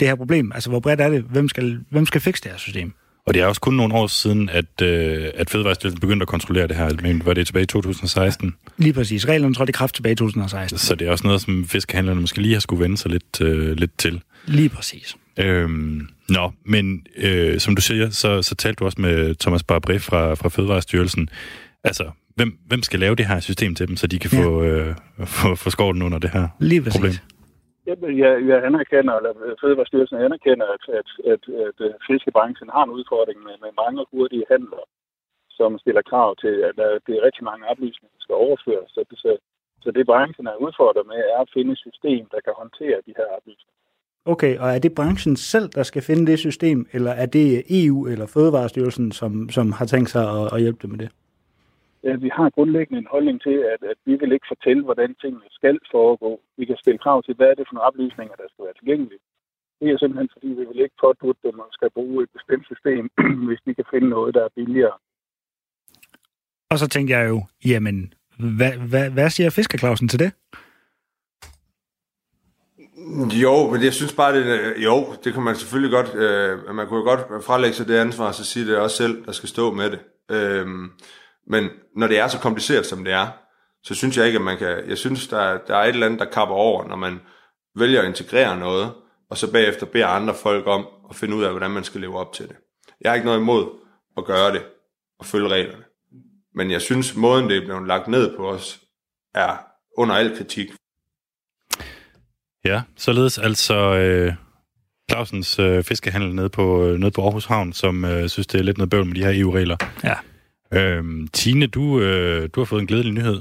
det 0.00 0.08
her 0.08 0.14
problem, 0.14 0.52
altså 0.52 0.70
hvor 0.70 0.80
bredt 0.80 1.00
er 1.00 1.08
det? 1.08 1.22
Hvem 1.22 1.48
skal, 1.48 1.80
hvem 1.90 2.06
skal 2.06 2.20
fikse 2.20 2.42
det 2.42 2.50
her 2.50 2.58
system? 2.58 2.92
Og 3.26 3.34
det 3.34 3.42
er 3.42 3.46
også 3.46 3.60
kun 3.60 3.74
nogle 3.74 3.94
år 3.94 4.06
siden, 4.06 4.48
at, 4.48 4.82
øh, 4.82 5.30
at 5.34 5.50
Fødevarestyrelsen 5.50 6.00
begyndte 6.00 6.24
at 6.24 6.28
kontrollere 6.28 6.68
det 6.68 6.76
her. 6.76 6.90
Men 7.02 7.26
var 7.26 7.34
det 7.34 7.46
tilbage 7.46 7.62
i 7.62 7.66
2016? 7.66 8.54
Lige 8.76 8.92
præcis. 8.92 9.28
Reglerne 9.28 9.54
trådte 9.54 9.70
i 9.70 9.72
kraft 9.72 9.94
tilbage 9.94 10.12
i 10.12 10.16
2016. 10.16 10.78
Så 10.78 10.94
det 10.94 11.06
er 11.06 11.10
også 11.10 11.26
noget, 11.26 11.40
som 11.40 11.66
fiskehandlerne 11.68 12.20
måske 12.20 12.42
lige 12.42 12.52
har 12.54 12.60
skulle 12.60 12.82
vende 12.82 12.96
sig 12.96 13.10
lidt, 13.10 13.40
øh, 13.40 13.76
lidt 13.76 13.98
til. 13.98 14.22
Lige 14.46 14.68
præcis. 14.68 15.16
Øhm, 15.36 16.08
nå, 16.36 16.44
men 16.74 16.84
øh, 17.26 17.58
som 17.64 17.72
du 17.76 17.82
siger, 17.82 18.10
så, 18.10 18.42
så 18.42 18.54
talte 18.54 18.78
du 18.80 18.84
også 18.84 19.00
med 19.00 19.34
Thomas 19.42 19.64
Barbré 19.72 19.96
fra, 20.08 20.34
fra 20.40 20.48
Fødevarestyrelsen. 20.48 21.28
Altså, 21.84 22.04
hvem, 22.38 22.50
hvem 22.70 22.82
skal 22.88 23.00
lave 23.04 23.14
det 23.20 23.26
her 23.30 23.40
system 23.40 23.72
til 23.74 23.88
dem, 23.88 23.96
så 23.96 24.06
de 24.12 24.18
kan 24.22 24.30
ja. 24.32 24.38
få, 24.40 24.48
øh, 24.68 24.90
få, 25.36 25.48
få 25.62 25.68
skovlen 25.76 26.02
under 26.06 26.18
det 26.24 26.30
her 26.36 26.46
Lige 26.70 26.82
præcis. 26.82 26.96
problem? 26.96 27.16
Jeg, 27.90 27.96
jeg 28.50 28.58
anerkender, 28.68 29.14
eller 29.18 29.32
Fødevarestyrelsen 29.62 30.18
anerkender, 30.26 30.66
at, 30.76 30.84
at, 31.00 31.08
at, 31.32 31.42
at 31.66 31.74
fiskebranchen 32.08 32.70
har 32.76 32.84
en 32.84 32.96
udfordring 32.98 33.38
med, 33.46 33.56
med 33.64 33.72
mange 33.82 34.00
hurtige 34.12 34.46
handler, 34.52 34.84
som 35.58 35.70
stiller 35.82 36.02
krav 36.10 36.30
til, 36.44 36.54
at 36.68 36.74
der, 36.80 36.88
det 37.06 37.12
er 37.14 37.26
rigtig 37.28 37.44
mange 37.50 37.68
oplysninger, 37.72 38.14
der 38.16 38.24
skal 38.24 38.36
overføres. 38.44 38.88
Så, 38.96 39.00
så, 39.22 39.30
så 39.84 39.88
det 39.96 40.04
branchen 40.10 40.46
er 40.46 40.62
udfordret 40.66 41.06
med, 41.12 41.20
er 41.34 41.40
at 41.44 41.52
finde 41.56 41.72
et 41.72 41.84
system, 41.86 42.22
der 42.34 42.40
kan 42.46 42.54
håndtere 42.62 42.98
de 43.06 43.16
her 43.18 43.28
oplysninger. 43.36 43.78
Okay, 44.32 44.58
og 44.62 44.68
er 44.74 44.78
det 44.78 44.94
branchen 44.94 45.36
selv, 45.36 45.68
der 45.68 45.82
skal 45.82 46.02
finde 46.02 46.26
det 46.30 46.38
system, 46.38 46.86
eller 46.92 47.12
er 47.22 47.26
det 47.26 47.48
EU 47.80 48.06
eller 48.06 48.26
Fødevarestyrelsen, 48.26 49.12
som, 49.12 49.48
som 49.56 49.72
har 49.72 49.86
tænkt 49.86 50.10
sig 50.10 50.24
at, 50.38 50.44
at 50.54 50.60
hjælpe 50.60 50.78
dem 50.82 50.90
med 50.90 50.98
det? 50.98 51.10
Ja, 52.04 52.14
vi 52.16 52.30
har 52.38 52.50
grundlæggende 52.50 52.98
en 52.98 53.12
holdning 53.14 53.42
til, 53.42 53.56
at, 53.72 53.80
at 53.92 53.98
vi 54.04 54.14
vil 54.20 54.32
ikke 54.32 54.50
fortælle, 54.52 54.82
hvordan 54.84 55.14
tingene 55.22 55.48
skal 55.50 55.78
foregå. 55.92 56.40
Vi 56.58 56.64
kan 56.64 56.76
stille 56.76 56.98
krav 56.98 57.22
til, 57.22 57.34
hvad 57.34 57.46
er 57.46 57.54
det 57.54 57.66
for 57.68 57.74
nogle 57.74 57.88
oplysninger, 57.88 58.34
der 58.34 58.48
skal 58.52 58.64
være 58.64 58.78
tilgængelige. 58.78 59.24
Det 59.80 59.86
er 59.90 59.98
simpelthen, 59.98 60.30
fordi 60.32 60.48
vi 60.58 60.64
vil 60.70 60.80
ikke 60.84 61.00
pådutte 61.04 61.40
dem, 61.48 61.60
at 61.60 61.66
skal 61.72 61.90
bruge 61.90 62.22
et 62.24 62.30
bestemt 62.36 62.66
system, 62.72 63.04
hvis 63.48 63.60
de 63.66 63.74
kan 63.74 63.86
finde 63.92 64.08
noget, 64.08 64.34
der 64.34 64.42
er 64.44 64.56
billigere. 64.58 64.96
Og 66.70 66.78
så 66.78 66.86
tænkte 66.88 67.12
jeg 67.16 67.28
jo, 67.32 67.38
jamen, 67.70 67.96
hvad, 68.58 68.72
hvad, 68.90 69.10
hvad 69.10 69.30
siger 69.30 69.50
Fisker 69.50 69.78
Clausen 69.78 70.08
til 70.08 70.18
det? 70.24 70.30
Jo, 73.42 73.70
men 73.70 73.82
jeg 73.82 73.94
synes 73.94 74.12
bare, 74.12 74.36
det, 74.36 74.74
jo, 74.76 75.14
det 75.24 75.34
kan 75.34 75.42
man 75.42 75.56
selvfølgelig 75.56 75.90
godt, 75.90 76.14
øh, 76.14 76.74
man 76.74 76.86
kunne 76.86 76.98
jo 76.98 77.04
godt 77.04 77.44
frelægge 77.44 77.76
sig 77.76 77.88
det 77.88 77.96
ansvar, 77.96 78.26
og 78.26 78.34
så 78.34 78.44
sige 78.44 78.66
det 78.66 78.76
også 78.76 78.96
selv, 78.96 79.24
der 79.26 79.32
skal 79.32 79.48
stå 79.48 79.72
med 79.72 79.90
det. 79.90 80.00
Øh, 80.30 80.66
men 81.46 81.68
når 81.96 82.06
det 82.06 82.18
er 82.18 82.28
så 82.28 82.38
kompliceret, 82.38 82.86
som 82.86 83.04
det 83.04 83.12
er, 83.12 83.26
så 83.82 83.94
synes 83.94 84.16
jeg 84.16 84.26
ikke, 84.26 84.38
at 84.38 84.44
man 84.44 84.58
kan... 84.58 84.88
Jeg 84.88 84.98
synes, 84.98 85.28
der, 85.28 85.58
der 85.66 85.76
er 85.76 85.82
et 85.82 85.88
eller 85.88 86.06
andet, 86.06 86.20
der 86.20 86.30
kapper 86.30 86.54
over, 86.54 86.88
når 86.88 86.96
man 86.96 87.20
vælger 87.76 88.00
at 88.00 88.08
integrere 88.08 88.58
noget, 88.58 88.92
og 89.30 89.38
så 89.38 89.52
bagefter 89.52 89.86
beder 89.86 90.06
andre 90.06 90.34
folk 90.34 90.66
om 90.66 90.86
at 91.10 91.16
finde 91.16 91.36
ud 91.36 91.44
af, 91.44 91.50
hvordan 91.50 91.70
man 91.70 91.84
skal 91.84 92.00
leve 92.00 92.18
op 92.18 92.32
til 92.32 92.48
det. 92.48 92.56
Jeg 93.00 93.10
har 93.10 93.14
ikke 93.14 93.26
noget 93.26 93.40
imod 93.40 93.66
at 94.16 94.24
gøre 94.24 94.52
det 94.52 94.62
og 95.18 95.26
følge 95.26 95.48
reglerne. 95.48 95.84
Men 96.54 96.70
jeg 96.70 96.82
synes, 96.82 97.16
måden 97.16 97.48
det 97.48 97.56
er 97.56 97.64
blevet 97.64 97.86
lagt 97.86 98.08
ned 98.08 98.36
på 98.36 98.48
os, 98.48 98.80
er 99.34 99.56
under 99.98 100.14
al 100.14 100.36
kritik. 100.36 100.72
Ja, 102.64 102.80
således 102.96 103.38
altså 103.38 103.94
øh, 103.94 104.32
Clausens 105.10 105.58
øh, 105.58 105.84
fiskehandel 105.84 106.34
nede 106.34 106.48
på, 106.48 106.84
øh, 106.84 106.98
nede 106.98 107.10
på 107.10 107.22
Aarhus 107.22 107.46
Havn, 107.46 107.72
som 107.72 108.04
øh, 108.04 108.28
synes, 108.28 108.46
det 108.46 108.58
er 108.58 108.62
lidt 108.62 108.78
noget 108.78 108.90
bøvl 108.90 109.06
med 109.06 109.14
de 109.14 109.24
her 109.24 109.32
EU-regler. 109.34 109.76
Ja. 110.04 110.14
Øhm, 110.72 111.28
Tine, 111.32 111.66
du, 111.66 112.00
øh, 112.00 112.48
du 112.54 112.60
har 112.60 112.64
fået 112.64 112.80
en 112.80 112.86
glædelig 112.86 113.12
nyhed. 113.12 113.40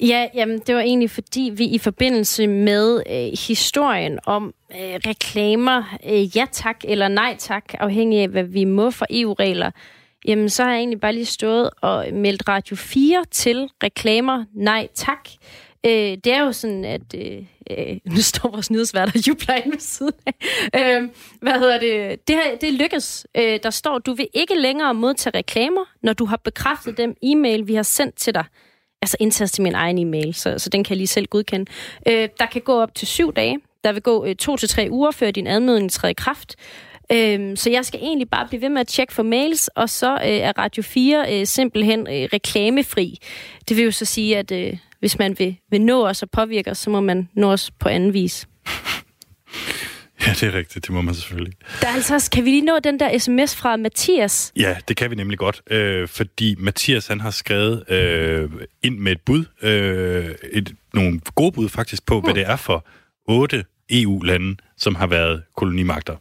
Ja, 0.00 0.26
jamen, 0.34 0.58
det 0.66 0.74
var 0.74 0.80
egentlig 0.80 1.10
fordi, 1.10 1.50
vi 1.54 1.64
i 1.64 1.78
forbindelse 1.78 2.46
med 2.46 3.02
øh, 3.10 3.38
historien 3.46 4.18
om 4.26 4.54
øh, 4.70 4.94
reklamer, 5.06 5.98
øh, 6.10 6.36
ja 6.36 6.46
tak 6.52 6.76
eller 6.84 7.08
nej 7.08 7.36
tak, 7.38 7.64
afhængig 7.78 8.20
af, 8.20 8.28
hvad 8.28 8.44
vi 8.44 8.64
må 8.64 8.90
for 8.90 9.06
EU-regler, 9.10 9.70
jamen, 10.24 10.48
så 10.48 10.62
har 10.62 10.70
jeg 10.70 10.78
egentlig 10.78 11.00
bare 11.00 11.12
lige 11.12 11.24
stået 11.24 11.70
og 11.80 12.06
meldt 12.12 12.48
Radio 12.48 12.76
4 12.76 13.24
til 13.30 13.68
reklamer, 13.82 14.44
nej 14.54 14.88
tak. 14.94 15.28
Øh, 15.86 15.92
det 15.92 16.26
er 16.26 16.40
jo 16.40 16.52
sådan, 16.52 16.84
at... 16.84 17.14
Øh, 17.14 17.42
øh, 17.70 17.96
nu 18.04 18.20
står 18.20 18.50
vores 18.50 18.70
nyhedsvært 18.70 19.08
og 19.14 19.28
jubler 19.28 19.54
ind 19.54 19.72
ved 19.72 19.80
siden 19.80 20.12
af. 20.26 20.34
Øh, 20.76 21.08
hvad 21.40 21.52
hedder 21.52 21.78
det? 21.80 22.28
Det, 22.28 22.36
her, 22.36 22.56
det 22.60 22.74
lykkes. 22.74 23.26
Øh, 23.36 23.60
der 23.62 23.70
står, 23.70 23.98
du 23.98 24.12
vil 24.14 24.28
ikke 24.34 24.54
længere 24.54 24.94
modtage 24.94 25.38
reklamer, 25.38 25.84
når 26.02 26.12
du 26.12 26.24
har 26.24 26.36
bekræftet 26.36 26.96
dem 26.96 27.16
e-mail, 27.22 27.66
vi 27.66 27.74
har 27.74 27.82
sendt 27.82 28.16
til 28.16 28.34
dig. 28.34 28.44
Altså 29.02 29.16
indtast 29.20 29.58
i 29.58 29.62
min 29.62 29.74
egen 29.74 29.98
e-mail, 29.98 30.34
så, 30.34 30.58
så 30.58 30.70
den 30.70 30.84
kan 30.84 30.90
jeg 30.90 30.96
lige 30.96 31.06
selv 31.06 31.26
godkende. 31.26 31.70
Øh, 32.08 32.28
der 32.40 32.46
kan 32.46 32.62
gå 32.62 32.80
op 32.80 32.94
til 32.94 33.08
syv 33.08 33.32
dage. 33.32 33.60
Der 33.84 33.92
vil 33.92 34.02
gå 34.02 34.24
øh, 34.24 34.36
to 34.36 34.56
til 34.56 34.68
tre 34.68 34.88
uger, 34.90 35.10
før 35.10 35.30
din 35.30 35.46
anmodning 35.46 35.92
træder 35.92 36.10
i 36.10 36.14
kraft. 36.14 36.56
Øhm, 37.12 37.56
så 37.56 37.70
jeg 37.70 37.84
skal 37.84 38.00
egentlig 38.02 38.30
bare 38.30 38.48
blive 38.48 38.62
ved 38.62 38.68
med 38.68 38.80
at 38.80 38.86
tjekke 38.86 39.12
for 39.12 39.22
mails, 39.22 39.68
og 39.68 39.90
så 39.90 40.12
øh, 40.12 40.18
er 40.28 40.52
Radio 40.58 40.82
4 40.82 41.40
øh, 41.40 41.46
simpelthen 41.46 42.00
øh, 42.00 42.28
reklamefri. 42.32 43.18
Det 43.68 43.76
vil 43.76 43.84
jo 43.84 43.90
så 43.90 44.04
sige, 44.04 44.38
at 44.38 44.52
øh, 44.52 44.76
hvis 45.00 45.18
man 45.18 45.38
vil, 45.38 45.56
vil 45.70 45.80
nå 45.80 46.06
os 46.06 46.22
og 46.22 46.30
påvirke 46.30 46.70
os, 46.70 46.78
så 46.78 46.90
må 46.90 47.00
man 47.00 47.28
nå 47.34 47.52
os 47.52 47.70
på 47.70 47.88
anden 47.88 48.12
vis. 48.12 48.48
Ja, 50.26 50.32
det 50.32 50.42
er 50.42 50.54
rigtigt. 50.54 50.86
Det 50.86 50.94
må 50.94 51.00
man 51.00 51.14
selvfølgelig. 51.14 51.54
Der 51.80 51.88
er 51.88 51.92
altså, 51.92 52.30
kan 52.32 52.44
vi 52.44 52.50
lige 52.50 52.64
nå 52.64 52.78
den 52.84 53.00
der 53.00 53.18
sms 53.18 53.56
fra 53.56 53.76
Mathias? 53.76 54.52
Ja, 54.56 54.76
det 54.88 54.96
kan 54.96 55.10
vi 55.10 55.16
nemlig 55.16 55.38
godt. 55.38 55.62
Øh, 55.70 56.08
fordi 56.08 56.54
Mathias, 56.58 57.06
han 57.06 57.20
har 57.20 57.30
skrevet 57.30 57.90
øh, 57.90 58.50
ind 58.82 58.98
med 58.98 59.12
et 59.12 59.20
bud. 59.20 59.44
Øh, 59.62 60.34
et, 60.52 60.74
nogle 60.94 61.20
gode 61.34 61.52
bud 61.52 61.68
faktisk 61.68 62.06
på, 62.06 62.14
hmm. 62.14 62.24
hvad 62.24 62.34
det 62.34 62.46
er 62.46 62.56
for 62.56 62.86
otte 63.28 63.64
EU-lande, 63.90 64.56
som 64.76 64.94
har 64.94 65.06
været 65.06 65.42
kolonimagter. 65.56 66.16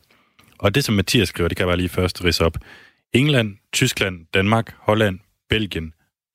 Og 0.60 0.76
det, 0.76 0.84
som 0.84 0.96
Mathias 0.96 1.30
skriver, 1.30 1.48
det 1.48 1.58
kan 1.58 1.64
jeg 1.64 1.70
bare 1.70 1.78
lige 1.78 1.90
først 1.90 2.24
rise 2.24 2.46
op. 2.46 2.58
England, 3.14 3.56
Tyskland, 3.74 4.26
Danmark, 4.34 4.74
Holland, 4.80 5.20
Belgien, 5.50 5.94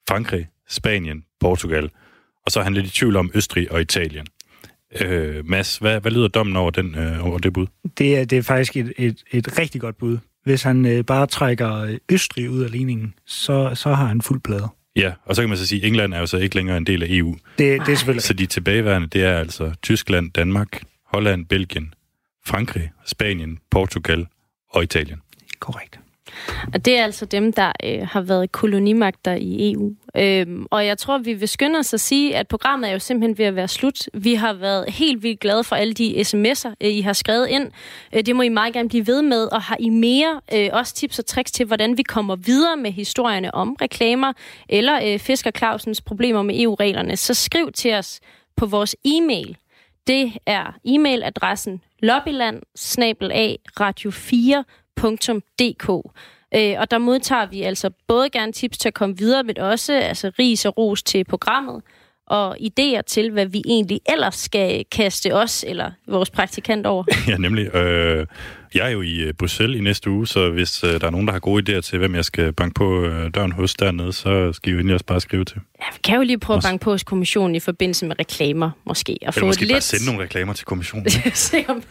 Frankrig, 0.09 0.49
Spanien, 0.69 1.25
Portugal– 1.41 1.91
og 2.47 2.53
så 2.53 2.61
er 2.61 2.65
han 2.65 2.75
lidt 2.75 2.87
i 2.87 2.91
tvivl 2.91 3.17
om 3.17 3.31
Østrig 3.35 3.73
og 3.73 3.81
Italien. 3.81 4.27
Øh, 5.01 5.49
Mads, 5.49 5.77
hvad, 5.77 6.01
hvad 6.01 6.13
lyder 6.13 6.29
dommen 6.29 6.57
over, 6.57 6.71
den, 6.71 6.95
øh, 6.95 7.27
over 7.27 7.39
det 7.39 7.53
bud? 7.53 7.67
Det 7.99 8.19
er, 8.19 8.25
det 8.25 8.39
er 8.39 8.43
faktisk 8.43 8.77
et, 8.77 8.93
et, 8.99 9.23
et 9.31 9.59
rigtig 9.59 9.81
godt 9.81 9.99
bud. 9.99 10.19
Hvis 10.45 10.63
han 10.63 10.87
øh, 10.87 11.05
bare 11.05 11.27
trækker 11.27 11.97
Østrig 12.13 12.51
ud 12.51 12.63
af 12.63 12.71
ligningen, 12.71 13.15
så, 13.27 13.71
så 13.75 13.95
har 13.95 14.07
han 14.07 14.23
fuld 14.23 14.41
plade. 14.41 14.69
Ja, 14.97 15.13
og 15.25 15.37
så 15.37 15.43
kan 15.43 15.49
man 15.49 15.59
så 15.59 15.67
sige, 15.67 15.83
at 15.83 15.89
England 15.89 16.15
er 16.15 16.19
jo 16.19 16.27
så 16.27 16.37
ikke 16.37 16.57
længere 16.57 16.77
en 16.77 16.87
del 16.87 17.03
af 17.03 17.07
EU. 17.11 17.37
Det, 17.59 17.81
det 17.87 17.93
er 17.93 17.97
selvfølgelig 17.97 18.23
Så 18.23 18.35
de 18.35 18.47
tilbageværende, 18.47 19.09
det 19.09 19.25
er 19.25 19.39
altså 19.39 19.73
Tyskland, 19.83 20.31
Danmark, 20.31 20.83
Holland, 21.07 21.47
Belgien, 21.47 21.95
Frankrig, 22.47 22.91
Spanien, 23.07 23.59
Portugal 23.71 24.27
og 24.71 24.83
Italien. 24.83 25.23
Korrekt. 25.61 25.99
Og 26.75 26.85
det 26.85 26.99
er 26.99 27.05
altså 27.05 27.27
dem, 27.27 27.53
der 27.53 27.73
øh, 27.85 28.07
har 28.09 28.21
været 28.21 28.53
kolonimagter 28.53 29.35
i 29.35 29.73
EU. 29.73 29.93
Øhm, 30.17 30.67
og 30.71 30.87
jeg 30.87 30.99
tror, 30.99 31.19
vi 31.19 31.33
vil 31.33 31.49
skynde 31.49 31.79
os 31.79 31.95
at 31.95 32.01
sige, 32.01 32.37
at 32.37 32.49
programmet 32.49 32.89
er 32.89 32.93
jo 32.93 32.99
simpelthen 32.99 33.39
ved 33.39 33.45
at 33.45 33.57
være 33.57 33.69
slut. 33.69 34.09
Vi 34.15 34.35
har 34.35 34.53
været 34.53 34.85
helt 34.89 35.23
vildt 35.23 35.41
glade 35.41 35.65
for 35.65 35.77
alle 35.77 35.95
de 35.95 36.21
sms'er, 36.21 36.75
øh, 36.81 36.91
I 36.91 37.01
har 37.01 37.13
skrevet 37.13 37.49
ind. 37.49 37.71
Øh, 38.13 38.27
det 38.27 38.37
må 38.37 38.43
I 38.43 38.49
meget 38.49 38.73
gerne 38.73 38.89
blive 38.89 39.07
ved 39.07 39.23
med. 39.23 39.45
Og 39.53 39.63
har 39.63 39.77
I 39.81 39.89
mere 39.89 40.41
øh, 40.55 40.69
også 40.73 40.95
tips 40.95 41.19
og 41.19 41.27
tricks 41.27 41.53
til, 41.53 41.67
hvordan 41.67 41.99
vi 41.99 42.03
kommer 42.03 42.37
videre 42.37 42.77
med 42.77 42.93
historierne 42.93 43.55
om 43.55 43.77
reklamer 43.81 44.33
eller 44.69 45.01
øh, 45.05 45.19
Fisker 45.19 45.51
Clausens 45.51 46.01
problemer 46.01 46.43
med 46.43 46.61
EU-reglerne, 46.61 47.17
så 47.17 47.35
skriv 47.35 47.73
til 47.73 47.95
os 47.95 48.21
på 48.57 48.67
vores 48.67 48.97
e-mail. 49.05 49.57
Det 50.07 50.33
er 50.47 50.79
e-mailadressen 50.85 51.81
lobbyland 52.03 52.63
4dk 54.11 56.03
Øh, 56.55 56.75
og 56.79 56.91
der 56.91 56.99
modtager 56.99 57.47
vi 57.47 57.63
altså 57.63 57.91
både 58.09 58.31
gerne 58.31 58.53
tips 58.53 58.79
til 58.79 58.89
at 58.89 58.95
komme 58.95 59.19
videre, 59.19 59.43
men 59.43 59.59
også 59.59 59.93
altså, 59.93 60.31
ris 60.39 60.65
og 60.65 60.79
ros 60.79 61.03
til 61.03 61.25
programmet 61.25 61.83
og 62.27 62.57
idéer 62.61 63.01
til, 63.07 63.31
hvad 63.31 63.47
vi 63.47 63.63
egentlig 63.67 64.01
ellers 64.13 64.35
skal 64.35 64.85
kaste 64.93 65.35
os 65.35 65.65
eller 65.69 65.91
vores 66.09 66.31
praktikant 66.31 66.87
over. 66.87 67.05
ja, 67.29 67.37
nemlig. 67.37 67.75
Øh, 67.75 68.27
jeg 68.75 68.87
er 68.87 68.91
jo 68.91 69.03
i 69.03 69.17
øh, 69.17 69.35
Bruxelles 69.35 69.79
i 69.79 69.83
næste 69.83 70.11
uge, 70.11 70.27
så 70.27 70.51
hvis 70.51 70.85
øh, 70.85 71.01
der 71.01 71.07
er 71.07 71.11
nogen, 71.11 71.27
der 71.27 71.33
har 71.33 71.41
gode 71.41 71.77
idéer 71.77 71.81
til, 71.81 71.99
hvem 71.99 72.15
jeg 72.15 72.25
skal 72.25 72.53
banke 72.53 72.75
på 72.75 73.05
øh, 73.05 73.35
døren 73.35 73.53
hos 73.53 73.75
dernede, 73.75 74.13
så 74.13 74.53
skal 74.53 74.71
I 74.71 74.73
jo 74.73 74.79
endelig 74.79 74.95
også 74.95 75.07
bare 75.07 75.21
skrive 75.21 75.45
til. 75.45 75.61
Ja, 75.81 75.87
vi 75.93 75.99
kan 76.05 76.17
jo 76.17 76.23
lige 76.23 76.39
prøve 76.39 76.57
at 76.57 76.63
banke 76.63 76.83
på 76.85 76.91
hos 76.91 77.05
kommissionen 77.05 77.55
i 77.55 77.61
forbindelse 77.61 78.07
med 78.07 78.19
reklamer, 78.19 78.71
måske. 78.87 79.13
Og 79.13 79.17
Eller 79.21 79.33
få 79.33 79.47
måske 79.47 79.61
lidt... 79.61 79.73
bare 79.73 79.81
sende 79.81 80.07
nogle 80.07 80.23
reklamer 80.23 80.53
til 80.53 80.67
kommissionen. 80.67 81.11
Se 81.35 81.65
om... 81.69 81.83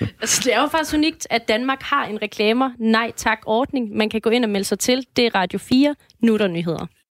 altså, 0.00 0.42
det 0.44 0.54
er 0.54 0.60
jo 0.60 0.68
faktisk 0.68 0.94
unikt, 0.94 1.26
at 1.30 1.48
Danmark 1.48 1.82
har 1.82 2.06
en 2.06 2.22
reklamer 2.22 2.70
nej 2.78 3.12
tak 3.16 3.38
ordning. 3.46 3.96
Man 3.96 4.10
kan 4.10 4.20
gå 4.20 4.30
ind 4.30 4.44
og 4.44 4.50
melde 4.50 4.64
sig 4.64 4.78
til. 4.78 5.06
Det 5.16 5.26
er 5.26 5.34
Radio 5.34 5.58
4. 5.58 5.94
Nu 6.22 6.34
er 6.34 6.38
der 6.38 6.48
nyheder. 6.48 6.86